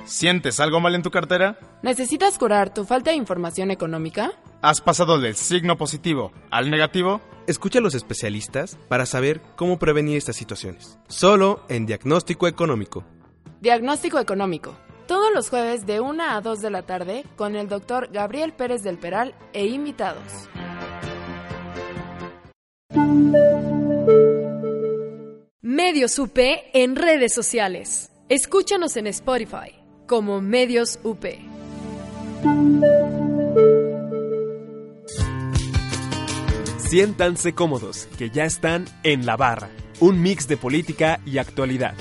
¿Sientes 0.05 0.61
algo 0.61 0.81
mal 0.81 0.95
en 0.95 1.03
tu 1.03 1.11
cartera? 1.11 1.59
¿Necesitas 1.81 2.37
curar 2.37 2.75
tu 2.75 2.85
falta 2.85 3.13
de 3.13 3.17
información 3.17 3.71
económica? 3.71 4.33
¿Has 4.61 4.83
pasado 4.83 5.19
del 5.19 5.35
signo 5.35 5.79
positivo 5.79 6.31
al 6.51 6.71
negativo? 6.71 7.23
Escucha 7.51 7.81
a 7.81 7.83
los 7.83 7.97
especialistas 7.97 8.79
para 8.87 9.07
saber 9.07 9.41
cómo 9.57 9.81
prevenir 9.81 10.17
estas 10.17 10.37
situaciones. 10.37 11.01
Solo 11.09 11.65
en 11.69 11.85
Diagnóstico 11.85 12.47
Económico. 12.47 13.05
Diagnóstico 13.61 14.21
económico. 14.21 14.77
Todos 15.09 15.35
los 15.35 15.51
jueves 15.51 15.85
de 15.85 15.99
1 15.99 16.23
a 16.23 16.41
2 16.41 16.61
de 16.61 16.71
la 16.71 16.83
tarde 16.83 17.25
con 17.35 17.57
el 17.57 17.69
doctor 17.69 18.09
Gabriel 18.13 18.53
Pérez 18.53 18.85
del 18.85 18.99
Peral 18.99 19.35
e 19.53 19.67
invitados. 19.67 20.49
Medios 25.61 26.21
UP 26.21 26.39
en 26.39 26.95
redes 26.95 27.35
sociales. 27.35 28.13
Escúchanos 28.29 28.97
en 28.97 29.09
Spotify 29.09 29.75
como 30.07 30.41
Medios 30.41 31.01
UP. 31.03 31.25
Siéntanse 36.91 37.55
cómodos, 37.55 38.09
que 38.19 38.31
ya 38.31 38.45
están 38.45 38.85
en 39.05 39.25
la 39.25 39.37
barra. 39.37 39.71
Un 40.01 40.21
mix 40.21 40.49
de 40.49 40.57
política 40.57 41.21
y 41.25 41.39
actualidad. 41.39 41.95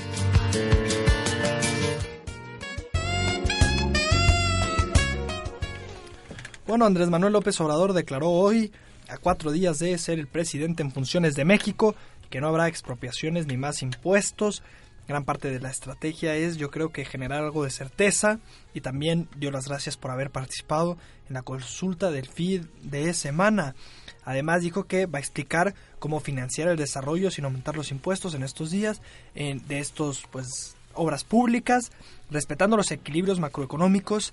Bueno, 6.66 6.86
Andrés 6.86 7.08
Manuel 7.08 7.34
López 7.34 7.60
Obrador 7.60 7.92
declaró 7.92 8.30
hoy, 8.30 8.72
a 9.08 9.16
cuatro 9.18 9.52
días 9.52 9.78
de 9.78 9.96
ser 9.96 10.18
el 10.18 10.26
presidente 10.26 10.82
en 10.82 10.90
funciones 10.90 11.36
de 11.36 11.44
México, 11.44 11.94
que 12.28 12.40
no 12.40 12.48
habrá 12.48 12.66
expropiaciones 12.66 13.46
ni 13.46 13.56
más 13.56 13.82
impuestos. 13.82 14.64
Gran 15.06 15.24
parte 15.24 15.52
de 15.52 15.60
la 15.60 15.70
estrategia 15.70 16.34
es, 16.34 16.56
yo 16.56 16.72
creo 16.72 16.90
que 16.90 17.04
generar 17.04 17.44
algo 17.44 17.62
de 17.62 17.70
certeza 17.70 18.40
y 18.74 18.80
también 18.80 19.28
dio 19.36 19.52
las 19.52 19.68
gracias 19.68 19.96
por 19.96 20.10
haber 20.10 20.30
participado 20.30 20.98
en 21.28 21.34
la 21.34 21.42
consulta 21.42 22.10
del 22.10 22.26
FID 22.26 22.62
de 22.82 23.14
semana. 23.14 23.76
Además 24.24 24.62
dijo 24.62 24.84
que 24.84 25.06
va 25.06 25.18
a 25.18 25.20
explicar 25.20 25.74
cómo 25.98 26.20
financiar 26.20 26.68
el 26.68 26.76
desarrollo 26.76 27.30
sin 27.30 27.44
aumentar 27.44 27.76
los 27.76 27.90
impuestos 27.90 28.34
en 28.34 28.42
estos 28.42 28.70
días 28.70 29.00
en- 29.34 29.66
de 29.68 29.80
estos 29.80 30.24
pues 30.30 30.76
obras 30.94 31.24
públicas, 31.24 31.90
respetando 32.30 32.76
los 32.76 32.90
equilibrios 32.90 33.38
macroeconómicos 33.40 34.32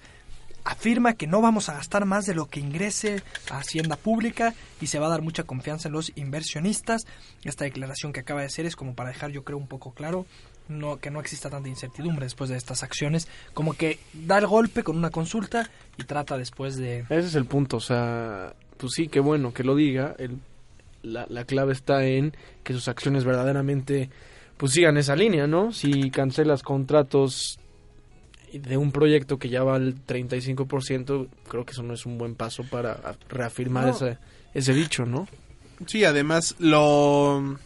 afirma 0.64 1.14
que 1.14 1.28
no 1.28 1.40
vamos 1.40 1.70
a 1.70 1.76
gastar 1.76 2.04
más 2.04 2.26
de 2.26 2.36
lo 2.36 2.48
que 2.50 2.60
ingrese 2.60 3.24
a 3.50 3.60
Hacienda 3.60 3.96
Pública 3.96 4.54
y 4.82 4.88
se 4.88 5.00
va 5.00 5.06
a 5.08 5.10
dar 5.10 5.22
mucha 5.22 5.44
confianza 5.44 5.88
en 5.88 5.94
los 5.94 6.12
inversionistas. 6.18 7.04
Esta 7.46 7.64
declaración 7.64 8.12
que 8.12 8.20
acaba 8.20 8.42
de 8.42 8.48
hacer 8.48 8.66
es 8.66 8.76
como 8.76 8.94
para 8.94 9.10
dejar 9.10 9.32
yo 9.32 9.46
creo 9.46 9.58
un 9.58 9.68
poco 9.68 9.92
claro 9.94 10.26
no, 10.68 10.98
que 11.00 11.10
no 11.10 11.22
exista 11.22 11.50
tanta 11.50 11.70
incertidumbre 11.70 12.26
después 12.26 12.50
de 12.50 12.58
estas 12.58 12.84
acciones, 12.84 13.30
como 13.54 13.74
que 13.76 14.00
da 14.14 14.40
el 14.40 14.48
golpe 14.48 14.84
con 14.84 14.98
una 14.98 15.10
consulta 15.10 15.70
y 15.96 16.04
trata 16.04 16.38
después 16.38 16.76
de... 16.76 17.06
Ese 17.10 17.28
es 17.28 17.36
el 17.36 17.46
punto, 17.46 17.78
o 17.78 17.80
sea, 17.82 18.54
pues 18.78 18.94
sí, 18.96 19.08
qué 19.08 19.20
bueno 19.20 19.54
que 19.54 19.64
lo 19.64 19.76
diga. 19.76 20.16
El, 20.18 20.38
la, 21.04 21.26
la 21.30 21.46
clave 21.46 21.74
está 21.74 22.06
en 22.06 22.34
que 22.64 22.74
sus 22.74 22.88
acciones 22.88 23.24
verdaderamente 23.26 24.10
pues 24.58 24.72
sigan 24.74 24.98
esa 24.98 25.16
línea, 25.16 25.46
¿no? 25.48 25.72
Si 25.72 26.10
cancelas 26.10 26.64
contratos 26.64 27.60
de 28.52 28.78
un 28.78 28.92
proyecto 28.92 29.38
que 29.38 29.50
ya 29.50 29.62
va 29.64 29.76
al 29.76 29.96
35%, 30.06 31.28
creo 31.48 31.66
que 31.66 31.72
eso 31.72 31.84
no 31.84 31.94
es 31.94 32.06
un 32.06 32.18
buen 32.18 32.34
paso 32.36 32.64
para 32.64 33.16
reafirmar 33.30 33.86
No. 33.86 33.92
ese, 33.92 34.18
ese 34.54 34.74
dicho, 34.74 35.06
¿no? 35.06 35.28
Sí, 35.86 36.06
además 36.06 36.56
lo, 36.58 37.58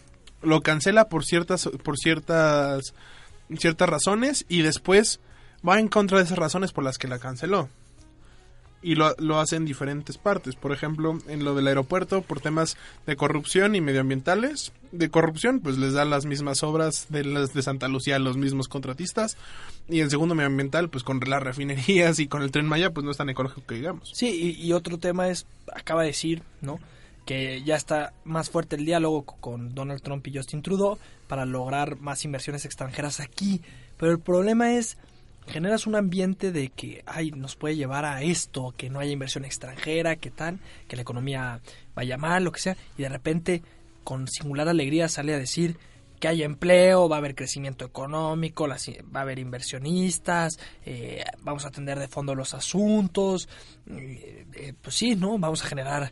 lo 0.42 0.62
cancela 0.62 1.08
por 1.08 1.24
ciertas 1.24 1.70
por 1.84 1.98
ciertas 1.98 2.94
ciertas 3.58 3.88
razones 3.88 4.46
y 4.50 4.62
después 4.64 5.20
va 5.68 5.80
en 5.80 5.88
contra 5.88 6.18
de 6.18 6.26
esas 6.26 6.38
razones 6.38 6.74
por 6.74 6.84
las 6.84 6.98
que 6.98 7.08
la 7.08 7.20
canceló. 7.20 7.70
Y 8.82 8.96
lo, 8.96 9.16
lo 9.20 9.40
hace 9.40 9.58
en 9.58 9.66
diferentes 9.66 10.18
partes. 10.18 10.56
Por 10.56 10.72
ejemplo, 10.72 11.18
en 11.28 11.44
lo 11.44 11.54
del 11.54 11.68
aeropuerto, 11.68 12.22
por 12.22 12.40
temas 12.40 12.78
de 13.06 13.16
corrupción 13.16 13.76
y 13.76 13.82
medioambientales. 13.82 14.72
De 14.92 15.10
corrupción, 15.10 15.60
pues 15.60 15.78
les 15.78 15.94
dan 15.94 16.10
las 16.10 16.26
mismas 16.26 16.64
obras 16.64 17.08
de 17.10 17.24
las 17.24 17.54
de 17.54 17.62
Santa 17.62 17.88
Lucía 17.88 18.16
a 18.16 18.20
los 18.20 18.38
mismos 18.38 18.68
contratistas. 18.68 19.38
Y 19.88 20.02
en 20.02 20.10
segundo 20.10 20.36
medioambiental, 20.36 20.90
pues 20.90 21.04
con 21.04 21.20
las 21.20 21.44
refinerías 21.44 22.20
y 22.20 22.28
con 22.28 22.42
el 22.42 22.52
tren 22.52 22.68
Maya, 22.68 22.92
pues 22.92 23.06
no 23.06 23.12
es 23.12 23.18
tan 23.18 23.30
ecológico 23.30 23.66
que 23.68 23.76
digamos. 23.76 24.12
Sí, 24.14 24.58
y 24.58 24.74
otro 24.74 24.98
tema 24.98 25.30
es, 25.30 25.46
acaba 25.74 26.02
de 26.02 26.08
decir, 26.08 26.42
¿no? 26.62 26.80
que 27.26 27.62
ya 27.64 27.76
está 27.76 28.14
más 28.24 28.50
fuerte 28.50 28.76
el 28.76 28.86
diálogo 28.86 29.24
con 29.24 29.76
Donald 29.76 30.02
Trump 30.02 30.26
y 30.28 30.36
Justin 30.36 30.62
Trudeau 30.62 30.98
para 31.28 31.46
lograr 31.46 32.00
más 32.00 32.26
inversiones 32.26 32.66
extranjeras 32.66 33.20
aquí. 33.20 33.62
Pero 33.98 34.12
el 34.12 34.20
problema 34.20 34.74
es, 34.74 34.98
generas 35.48 35.88
un 35.88 35.96
ambiente 35.96 36.52
de 36.52 36.70
que 36.70 37.04
ay, 37.06 37.32
nos 37.32 37.56
puede 37.56 37.76
llevar 37.76 38.06
a 38.06 38.22
esto, 38.22 38.74
que 38.78 38.90
no 38.90 39.00
haya 39.00 39.12
inversión 39.12 39.46
extranjera, 39.46 40.16
que 40.16 40.32
tal, 40.32 40.60
que 40.88 40.96
la 40.96 41.02
economía 41.02 41.62
vaya 41.96 42.18
mal, 42.18 42.44
lo 42.44 42.52
que 42.52 42.60
sea, 42.60 42.78
y 42.98 43.04
de 43.04 43.10
repente 43.10 43.64
con 44.04 44.28
singular 44.28 44.68
alegría 44.68 45.08
sale 45.08 45.34
a 45.34 45.38
decir 45.38 45.78
que 46.22 46.28
haya 46.28 46.46
empleo, 46.46 47.10
va 47.10 47.16
a 47.16 47.20
haber 47.20 47.34
crecimiento 47.34 47.84
económico, 47.84 48.68
va 48.68 49.20
a 49.20 49.24
haber 49.24 49.40
inversionistas, 49.40 50.60
eh, 50.86 51.24
vamos 51.40 51.66
a 51.66 51.70
atender 51.70 51.98
de 51.98 52.08
fondo 52.08 52.36
los 52.36 52.54
asuntos, 52.54 53.50
eh, 53.90 54.46
eh, 54.54 54.74
pues 54.80 54.96
sí, 54.96 55.16
¿no? 55.16 55.40
Vamos 55.40 55.64
a 55.64 55.68
generar 55.68 56.12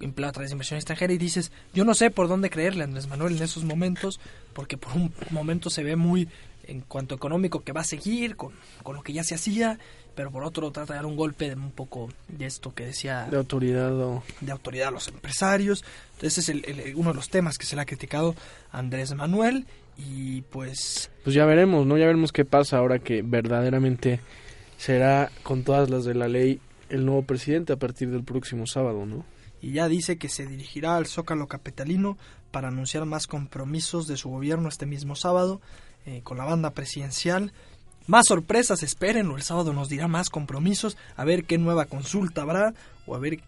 empleo 0.00 0.30
a 0.30 0.32
través 0.32 0.48
de 0.48 0.54
inversión 0.54 0.78
extranjera 0.78 1.12
y 1.12 1.18
dices, 1.18 1.52
yo 1.74 1.84
no 1.84 1.92
sé 1.92 2.10
por 2.10 2.26
dónde 2.26 2.48
creerle 2.48 2.84
Andrés 2.84 3.06
Manuel 3.06 3.36
en 3.36 3.42
esos 3.42 3.64
momentos, 3.64 4.18
porque 4.54 4.78
por 4.78 4.94
un 4.94 5.12
momento 5.30 5.68
se 5.68 5.84
ve 5.84 5.94
muy 5.94 6.26
en 6.70 6.80
cuanto 6.82 7.14
económico 7.14 7.60
que 7.60 7.72
va 7.72 7.80
a 7.80 7.84
seguir 7.84 8.36
con, 8.36 8.52
con 8.82 8.96
lo 8.96 9.02
que 9.02 9.12
ya 9.12 9.24
se 9.24 9.34
hacía, 9.34 9.78
pero 10.14 10.30
por 10.30 10.44
otro 10.44 10.70
trata 10.70 10.92
de 10.92 10.98
dar 10.98 11.06
un 11.06 11.16
golpe 11.16 11.48
de 11.48 11.56
un 11.56 11.72
poco 11.72 12.08
de 12.28 12.46
esto 12.46 12.74
que 12.74 12.86
decía 12.86 13.26
de 13.30 13.36
autoridad 13.36 13.92
o 14.00 14.22
de 14.40 14.52
autoridad 14.52 14.88
a 14.88 14.90
los 14.92 15.08
empresarios. 15.08 15.84
Entonces 16.14 16.38
es 16.38 16.48
el, 16.48 16.94
uno 16.96 17.10
de 17.10 17.16
los 17.16 17.28
temas 17.28 17.58
que 17.58 17.66
se 17.66 17.76
le 17.76 17.82
ha 17.82 17.86
criticado 17.86 18.34
a 18.70 18.78
Andrés 18.78 19.14
Manuel 19.14 19.66
y 19.98 20.42
pues 20.42 21.10
pues 21.24 21.34
ya 21.34 21.44
veremos 21.44 21.86
no 21.86 21.98
ya 21.98 22.06
veremos 22.06 22.32
qué 22.32 22.44
pasa 22.44 22.78
ahora 22.78 23.00
que 23.00 23.22
verdaderamente 23.22 24.20
será 24.78 25.30
con 25.42 25.62
todas 25.62 25.90
las 25.90 26.04
de 26.04 26.14
la 26.14 26.26
ley 26.26 26.60
el 26.88 27.04
nuevo 27.04 27.22
presidente 27.22 27.74
a 27.74 27.76
partir 27.76 28.10
del 28.10 28.24
próximo 28.24 28.66
sábado 28.66 29.04
no 29.04 29.26
y 29.60 29.72
ya 29.72 29.88
dice 29.88 30.16
que 30.16 30.30
se 30.30 30.46
dirigirá 30.46 30.96
al 30.96 31.06
Zócalo 31.06 31.48
capitalino 31.48 32.16
para 32.50 32.68
anunciar 32.68 33.04
más 33.04 33.26
compromisos 33.26 34.06
de 34.06 34.16
su 34.16 34.30
gobierno 34.30 34.68
este 34.68 34.86
mismo 34.86 35.16
sábado 35.16 35.60
eh, 36.06 36.20
con 36.22 36.38
la 36.38 36.44
banda 36.44 36.70
presidencial 36.70 37.52
más 38.06 38.26
sorpresas, 38.26 38.82
esperen, 38.82 39.30
o 39.30 39.36
el 39.36 39.42
sábado 39.42 39.72
nos 39.72 39.88
dirá 39.88 40.08
más 40.08 40.30
compromisos, 40.30 40.96
a 41.16 41.24
ver 41.24 41.44
qué 41.44 41.58
nueva 41.58 41.84
consulta 41.84 42.42
habrá, 42.42 42.74
o 43.06 43.14
a 43.14 43.18
ver 43.18 43.38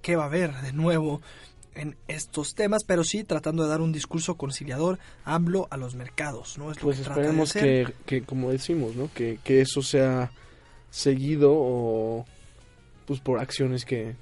qué 0.00 0.14
va 0.14 0.24
a 0.24 0.26
haber 0.26 0.54
de 0.62 0.72
nuevo 0.72 1.20
en 1.74 1.96
estos 2.06 2.54
temas, 2.54 2.84
pero 2.84 3.04
sí 3.04 3.24
tratando 3.24 3.64
de 3.64 3.68
dar 3.68 3.80
un 3.80 3.92
discurso 3.92 4.36
conciliador, 4.36 4.98
hablo 5.24 5.66
a 5.70 5.76
los 5.76 5.94
mercados, 5.94 6.56
¿no? 6.56 6.70
Es 6.70 6.78
pues 6.78 7.00
esperemos 7.00 7.52
que, 7.52 7.92
que, 8.06 8.22
como 8.22 8.50
decimos, 8.50 8.94
¿no? 8.94 9.10
Que, 9.12 9.40
que 9.42 9.60
eso 9.60 9.82
sea 9.82 10.30
seguido 10.90 11.52
o 11.52 12.24
pues 13.06 13.20
por 13.20 13.40
acciones 13.40 13.84
que, 13.84 14.14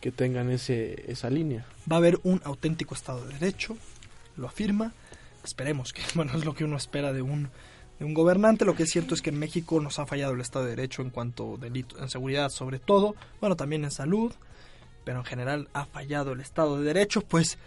que 0.00 0.10
tengan 0.10 0.50
ese, 0.50 1.10
esa 1.10 1.30
línea. 1.30 1.64
Va 1.90 1.96
a 1.96 1.98
haber 1.98 2.18
un 2.24 2.40
auténtico 2.44 2.94
Estado 2.94 3.24
de 3.24 3.34
Derecho, 3.34 3.76
lo 4.36 4.46
afirma, 4.46 4.92
esperemos 5.48 5.92
que, 5.92 6.02
bueno, 6.14 6.32
es 6.36 6.44
lo 6.44 6.54
que 6.54 6.64
uno 6.64 6.76
espera 6.76 7.12
de 7.12 7.22
un 7.22 7.50
de 7.98 8.04
un 8.04 8.14
gobernante. 8.14 8.64
Lo 8.64 8.76
que 8.76 8.84
es 8.84 8.90
cierto 8.90 9.14
es 9.14 9.22
que 9.22 9.30
en 9.30 9.38
México 9.38 9.80
nos 9.80 9.98
ha 9.98 10.06
fallado 10.06 10.32
el 10.32 10.40
Estado 10.40 10.64
de 10.64 10.70
Derecho 10.72 11.02
en 11.02 11.10
cuanto 11.10 11.54
a 11.54 11.58
delito, 11.58 11.98
en 11.98 12.08
seguridad 12.08 12.50
sobre 12.50 12.78
todo, 12.78 13.14
bueno, 13.40 13.56
también 13.56 13.84
en 13.84 13.90
salud, 13.90 14.32
pero 15.04 15.18
en 15.18 15.24
general 15.24 15.68
ha 15.72 15.84
fallado 15.86 16.32
el 16.32 16.40
Estado 16.40 16.78
de 16.78 16.84
Derecho. 16.84 17.22
Pues 17.22 17.58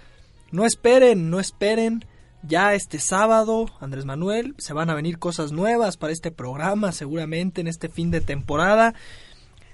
no 0.51 0.65
esperen, 0.65 1.29
no 1.29 1.39
esperen. 1.39 2.05
Ya 2.43 2.73
este 2.73 2.99
sábado, 2.99 3.67
Andrés 3.79 4.05
Manuel, 4.05 4.55
se 4.57 4.73
van 4.73 4.89
a 4.89 4.95
venir 4.95 5.19
cosas 5.19 5.51
nuevas 5.51 5.95
para 5.97 6.11
este 6.11 6.32
programa, 6.32 6.91
seguramente 6.91 7.61
en 7.61 7.67
este 7.67 7.88
fin 7.88 8.09
de 8.09 8.19
temporada. 8.19 8.95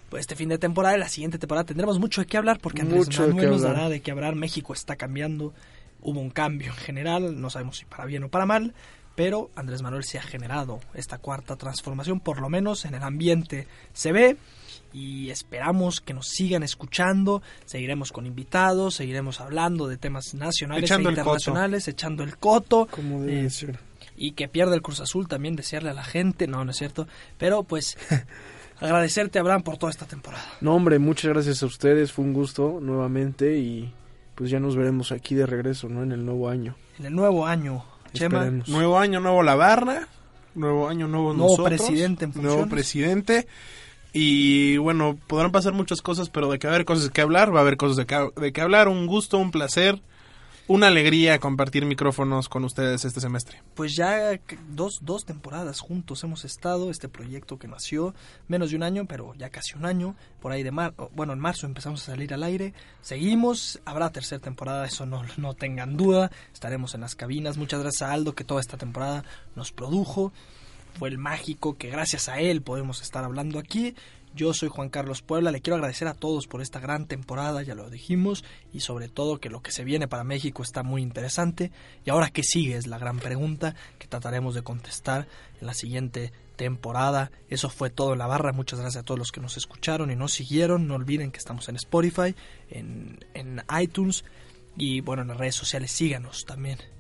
Pues 0.10 0.22
este 0.22 0.36
fin 0.36 0.50
de 0.50 0.58
temporada 0.58 0.96
y 0.96 1.00
la 1.00 1.08
siguiente 1.08 1.38
temporada 1.38 1.66
tendremos 1.66 2.00
mucho 2.00 2.22
de 2.22 2.28
qué 2.28 2.38
hablar 2.38 2.60
porque 2.62 2.82
Andrés 2.82 3.08
Manuel 3.18 3.50
nos 3.50 3.62
dará 3.62 3.88
de 3.88 4.02
qué 4.02 4.12
hablar. 4.12 4.36
México 4.36 4.74
está 4.74 4.98
cambiando, 4.98 5.54
hubo 6.08 6.22
un 6.22 6.30
cambio 6.30 6.72
en 6.72 6.78
general, 6.78 7.42
no 7.42 7.50
sabemos 7.50 7.78
si 7.78 7.86
para 7.86 8.06
bien 8.06 8.24
o 8.24 8.30
para 8.30 8.46
mal, 8.46 8.74
pero 9.14 9.52
Andrés 9.56 9.82
Manuel 9.82 10.06
se 10.06 10.18
ha 10.18 10.22
generado 10.22 10.80
esta 10.94 11.18
cuarta 11.18 11.58
transformación, 11.58 12.22
por 12.22 12.40
lo 12.40 12.48
menos 12.48 12.86
en 12.86 12.94
el 12.94 13.04
ambiente 13.04 13.68
se 13.92 14.14
ve 14.14 14.38
y 14.94 15.30
esperamos 15.32 16.00
que 16.00 16.14
nos 16.14 16.30
sigan 16.30 16.64
escuchando, 16.64 17.42
seguiremos 17.66 18.14
con 18.14 18.26
invitados, 18.26 18.96
seguiremos 18.96 19.42
hablando 19.42 19.88
de 19.88 19.98
temas 19.98 20.34
nacionales 20.34 20.90
e 20.90 20.96
internacionales, 20.96 21.88
echando 21.90 22.24
el 22.24 22.38
coto. 22.38 22.88
Como 22.90 23.20
debe 23.20 23.48
eh, 23.48 23.78
Y 24.16 24.32
que 24.32 24.48
pierda 24.48 24.76
el 24.76 24.82
Cruz 24.82 25.02
Azul 25.02 25.28
también, 25.28 25.58
desearle 25.58 25.90
a 25.90 25.94
la 25.94 26.06
gente, 26.06 26.48
no, 26.48 26.64
no 26.64 26.72
es 26.72 26.78
cierto, 26.78 27.06
pero 27.38 27.64
pues 27.64 27.98
agradecerte 28.80 29.40
Abraham 29.40 29.64
por 29.64 29.78
toda 29.78 29.90
esta 29.90 30.06
temporada. 30.06 30.46
No 30.62 30.74
hombre, 30.74 31.00
muchas 31.00 31.34
gracias 31.34 31.64
a 31.64 31.66
ustedes, 31.66 32.14
fue 32.14 32.24
un 32.24 32.32
gusto 32.32 32.80
nuevamente 32.82 33.58
y 33.58 33.92
pues 34.38 34.52
ya 34.52 34.60
nos 34.60 34.76
veremos 34.76 35.12
aquí 35.12 35.34
de 35.34 35.48
regreso, 35.48 35.90
¿no? 35.90 36.04
En 36.04 36.12
el 36.12 36.24
nuevo 36.24 36.48
año. 36.48 36.76
En 37.00 37.08
el 37.08 37.16
nuevo 37.16 37.48
año. 37.48 37.84
Nuevo 38.68 39.00
año, 39.00 39.20
nuevo 39.20 39.42
La 39.42 39.56
Barra. 39.56 40.08
Nuevo 40.54 40.88
año, 40.88 41.08
nuevo, 41.08 41.34
nuevo 41.34 41.64
presidente 41.64 42.28
Nuevo 42.28 42.68
presidente. 42.68 43.48
Y 44.14 44.78
bueno, 44.78 45.18
podrán 45.26 45.52
pasar 45.52 45.74
muchas 45.74 46.04
cosas, 46.04 46.30
pero 46.30 46.52
de 46.52 46.60
que 46.60 46.68
haber 46.68 46.86
cosas 46.86 47.10
que 47.10 47.22
hablar, 47.22 47.54
va 47.54 47.60
a 47.60 47.62
haber 47.64 47.78
cosas 47.78 47.98
de 47.98 48.06
que, 48.06 48.30
de 48.40 48.54
que 48.54 48.62
hablar. 48.62 48.88
Un 48.88 49.08
gusto, 49.08 49.40
un 49.40 49.50
placer 49.50 50.02
una 50.68 50.88
alegría 50.88 51.40
compartir 51.40 51.86
micrófonos 51.86 52.50
con 52.50 52.66
ustedes 52.66 53.06
este 53.06 53.22
semestre. 53.22 53.62
Pues 53.74 53.96
ya 53.96 54.38
dos, 54.70 55.00
dos 55.02 55.26
temporadas 55.26 55.80
juntos 55.80 56.24
hemos 56.24 56.44
estado, 56.44 56.92
este 56.92 57.08
proyecto 57.08 57.58
que 57.58 57.68
nació 57.68 58.14
menos 58.48 58.72
de 58.72 58.76
un 58.76 58.84
año, 58.84 59.06
pero 59.06 59.34
ya 59.36 59.50
casi 59.50 59.76
un 59.76 59.86
año, 59.86 60.16
por 60.42 60.52
ahí 60.52 60.64
de 60.64 60.72
mar, 60.72 60.94
bueno, 61.16 61.34
en 61.34 61.40
marzo 61.40 61.66
empezamos 61.66 62.04
a 62.04 62.12
salir 62.12 62.34
al 62.34 62.44
aire, 62.44 62.74
seguimos, 63.02 63.80
habrá 63.86 64.12
tercera 64.12 64.42
temporada, 64.42 64.86
eso 64.86 65.06
no, 65.06 65.24
no 65.38 65.54
tengan 65.54 65.96
duda, 65.96 66.32
estaremos 66.54 66.94
en 66.96 67.02
las 67.02 67.16
cabinas, 67.16 67.58
muchas 67.58 67.80
gracias 67.80 68.02
a 68.02 68.12
Aldo 68.12 68.36
que 68.36 68.44
toda 68.44 68.60
esta 68.60 68.78
temporada 68.78 69.24
nos 69.56 69.72
produjo, 69.72 70.34
fue 71.00 71.10
el 71.10 71.18
mágico 71.18 71.78
que 71.78 71.90
gracias 71.90 72.28
a 72.28 72.40
él 72.40 72.62
podemos 72.62 73.02
estar 73.02 73.24
hablando 73.24 73.60
aquí 73.60 73.96
yo 74.36 74.54
soy 74.54 74.70
Juan 74.70 74.90
Carlos 74.90 75.22
Puebla, 75.22 75.52
le 75.52 75.62
quiero 75.62 75.76
agradecer 75.76 76.08
a 76.08 76.14
todos 76.14 76.48
por 76.48 76.62
esta 76.62 76.80
gran 76.80 77.08
temporada, 77.08 77.64
ya 77.64 77.76
lo 77.76 77.90
dijimos, 77.90 78.44
y 78.74 78.82
sobre 78.82 79.10
todo 79.10 79.40
que 79.40 79.50
lo 79.50 79.62
que 79.62 79.72
se 79.72 79.84
viene 79.84 80.08
para 80.08 80.24
México 80.24 80.64
está 80.64 80.84
muy 80.84 81.02
interesante. 81.02 81.72
Y 82.06 82.10
ahora, 82.10 82.30
¿qué 82.30 82.44
sigue? 82.44 82.76
Es 82.76 82.88
la 82.88 83.00
gran 83.00 83.20
pregunta 83.20 83.76
que 83.98 84.08
trataremos 84.08 84.56
de 84.56 84.62
contestar 84.62 85.28
en 85.60 85.68
la 85.68 85.74
siguiente 85.74 86.32
temporada. 86.56 87.32
Eso 87.50 87.70
fue 87.70 87.90
todo 87.90 88.14
en 88.14 88.20
la 88.20 88.28
barra. 88.28 88.52
Muchas 88.52 88.80
gracias 88.80 89.02
a 89.02 89.06
todos 89.06 89.20
los 89.20 89.32
que 89.32 89.42
nos 89.42 89.58
escucharon 89.58 90.12
y 90.12 90.16
nos 90.16 90.34
siguieron. 90.34 90.88
No 90.88 90.96
olviden 90.96 91.32
que 91.32 91.40
estamos 91.40 91.70
en 91.70 91.78
Spotify, 91.78 92.36
en, 92.70 93.20
en 93.34 93.64
iTunes 93.80 94.26
y 94.76 95.02
bueno, 95.02 95.22
en 95.22 95.30
las 95.30 95.38
redes 95.38 95.56
sociales. 95.56 95.92
Síganos 95.92 96.46
también. 96.46 96.97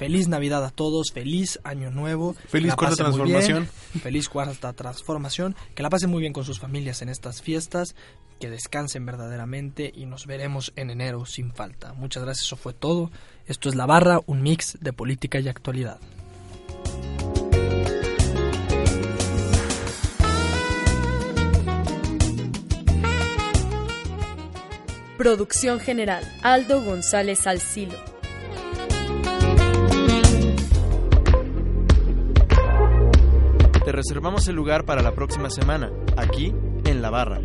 Feliz 0.00 0.28
Navidad 0.28 0.64
a 0.64 0.70
todos, 0.70 1.12
feliz 1.12 1.60
Año 1.62 1.90
Nuevo. 1.90 2.32
Feliz 2.48 2.74
cuarta 2.74 2.96
transformación. 2.96 3.68
feliz 4.02 4.30
cuarta 4.30 4.72
transformación. 4.72 5.54
Que 5.74 5.82
la 5.82 5.90
pasen 5.90 6.08
muy 6.08 6.22
bien 6.22 6.32
con 6.32 6.42
sus 6.42 6.58
familias 6.58 7.02
en 7.02 7.10
estas 7.10 7.42
fiestas. 7.42 7.94
Que 8.38 8.48
descansen 8.48 9.04
verdaderamente 9.04 9.92
y 9.94 10.06
nos 10.06 10.24
veremos 10.24 10.72
en 10.76 10.88
enero 10.88 11.26
sin 11.26 11.52
falta. 11.52 11.92
Muchas 11.92 12.22
gracias, 12.22 12.46
eso 12.46 12.56
fue 12.56 12.72
todo. 12.72 13.10
Esto 13.46 13.68
es 13.68 13.74
La 13.74 13.84
Barra, 13.84 14.20
un 14.24 14.40
mix 14.40 14.78
de 14.80 14.94
política 14.94 15.38
y 15.38 15.48
actualidad. 15.50 16.00
Producción 25.18 25.78
general, 25.78 26.24
Aldo 26.40 26.82
González 26.82 27.46
Alcilo. 27.46 28.09
Reservamos 33.86 34.46
el 34.48 34.56
lugar 34.56 34.84
para 34.84 35.02
la 35.02 35.14
próxima 35.14 35.50
semana, 35.50 35.90
aquí 36.16 36.54
en 36.84 37.02
La 37.02 37.10
Barra. 37.10 37.40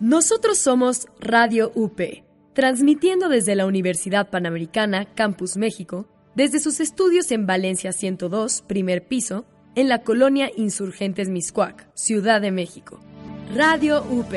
Nosotros 0.00 0.58
somos 0.58 1.06
Radio 1.20 1.72
UP, 1.74 2.00
transmitiendo 2.52 3.28
desde 3.28 3.54
la 3.54 3.66
Universidad 3.66 4.28
Panamericana, 4.28 5.06
Campus 5.14 5.56
México, 5.56 6.06
desde 6.34 6.60
sus 6.60 6.80
estudios 6.80 7.30
en 7.30 7.46
Valencia 7.46 7.92
102, 7.92 8.62
primer 8.66 9.06
piso, 9.06 9.46
en 9.74 9.88
la 9.88 10.02
colonia 10.02 10.50
Insurgentes 10.56 11.30
Miscuac, 11.30 11.88
Ciudad 11.94 12.40
de 12.40 12.50
México. 12.50 13.00
Radio 13.54 14.04
UP. 14.10 14.34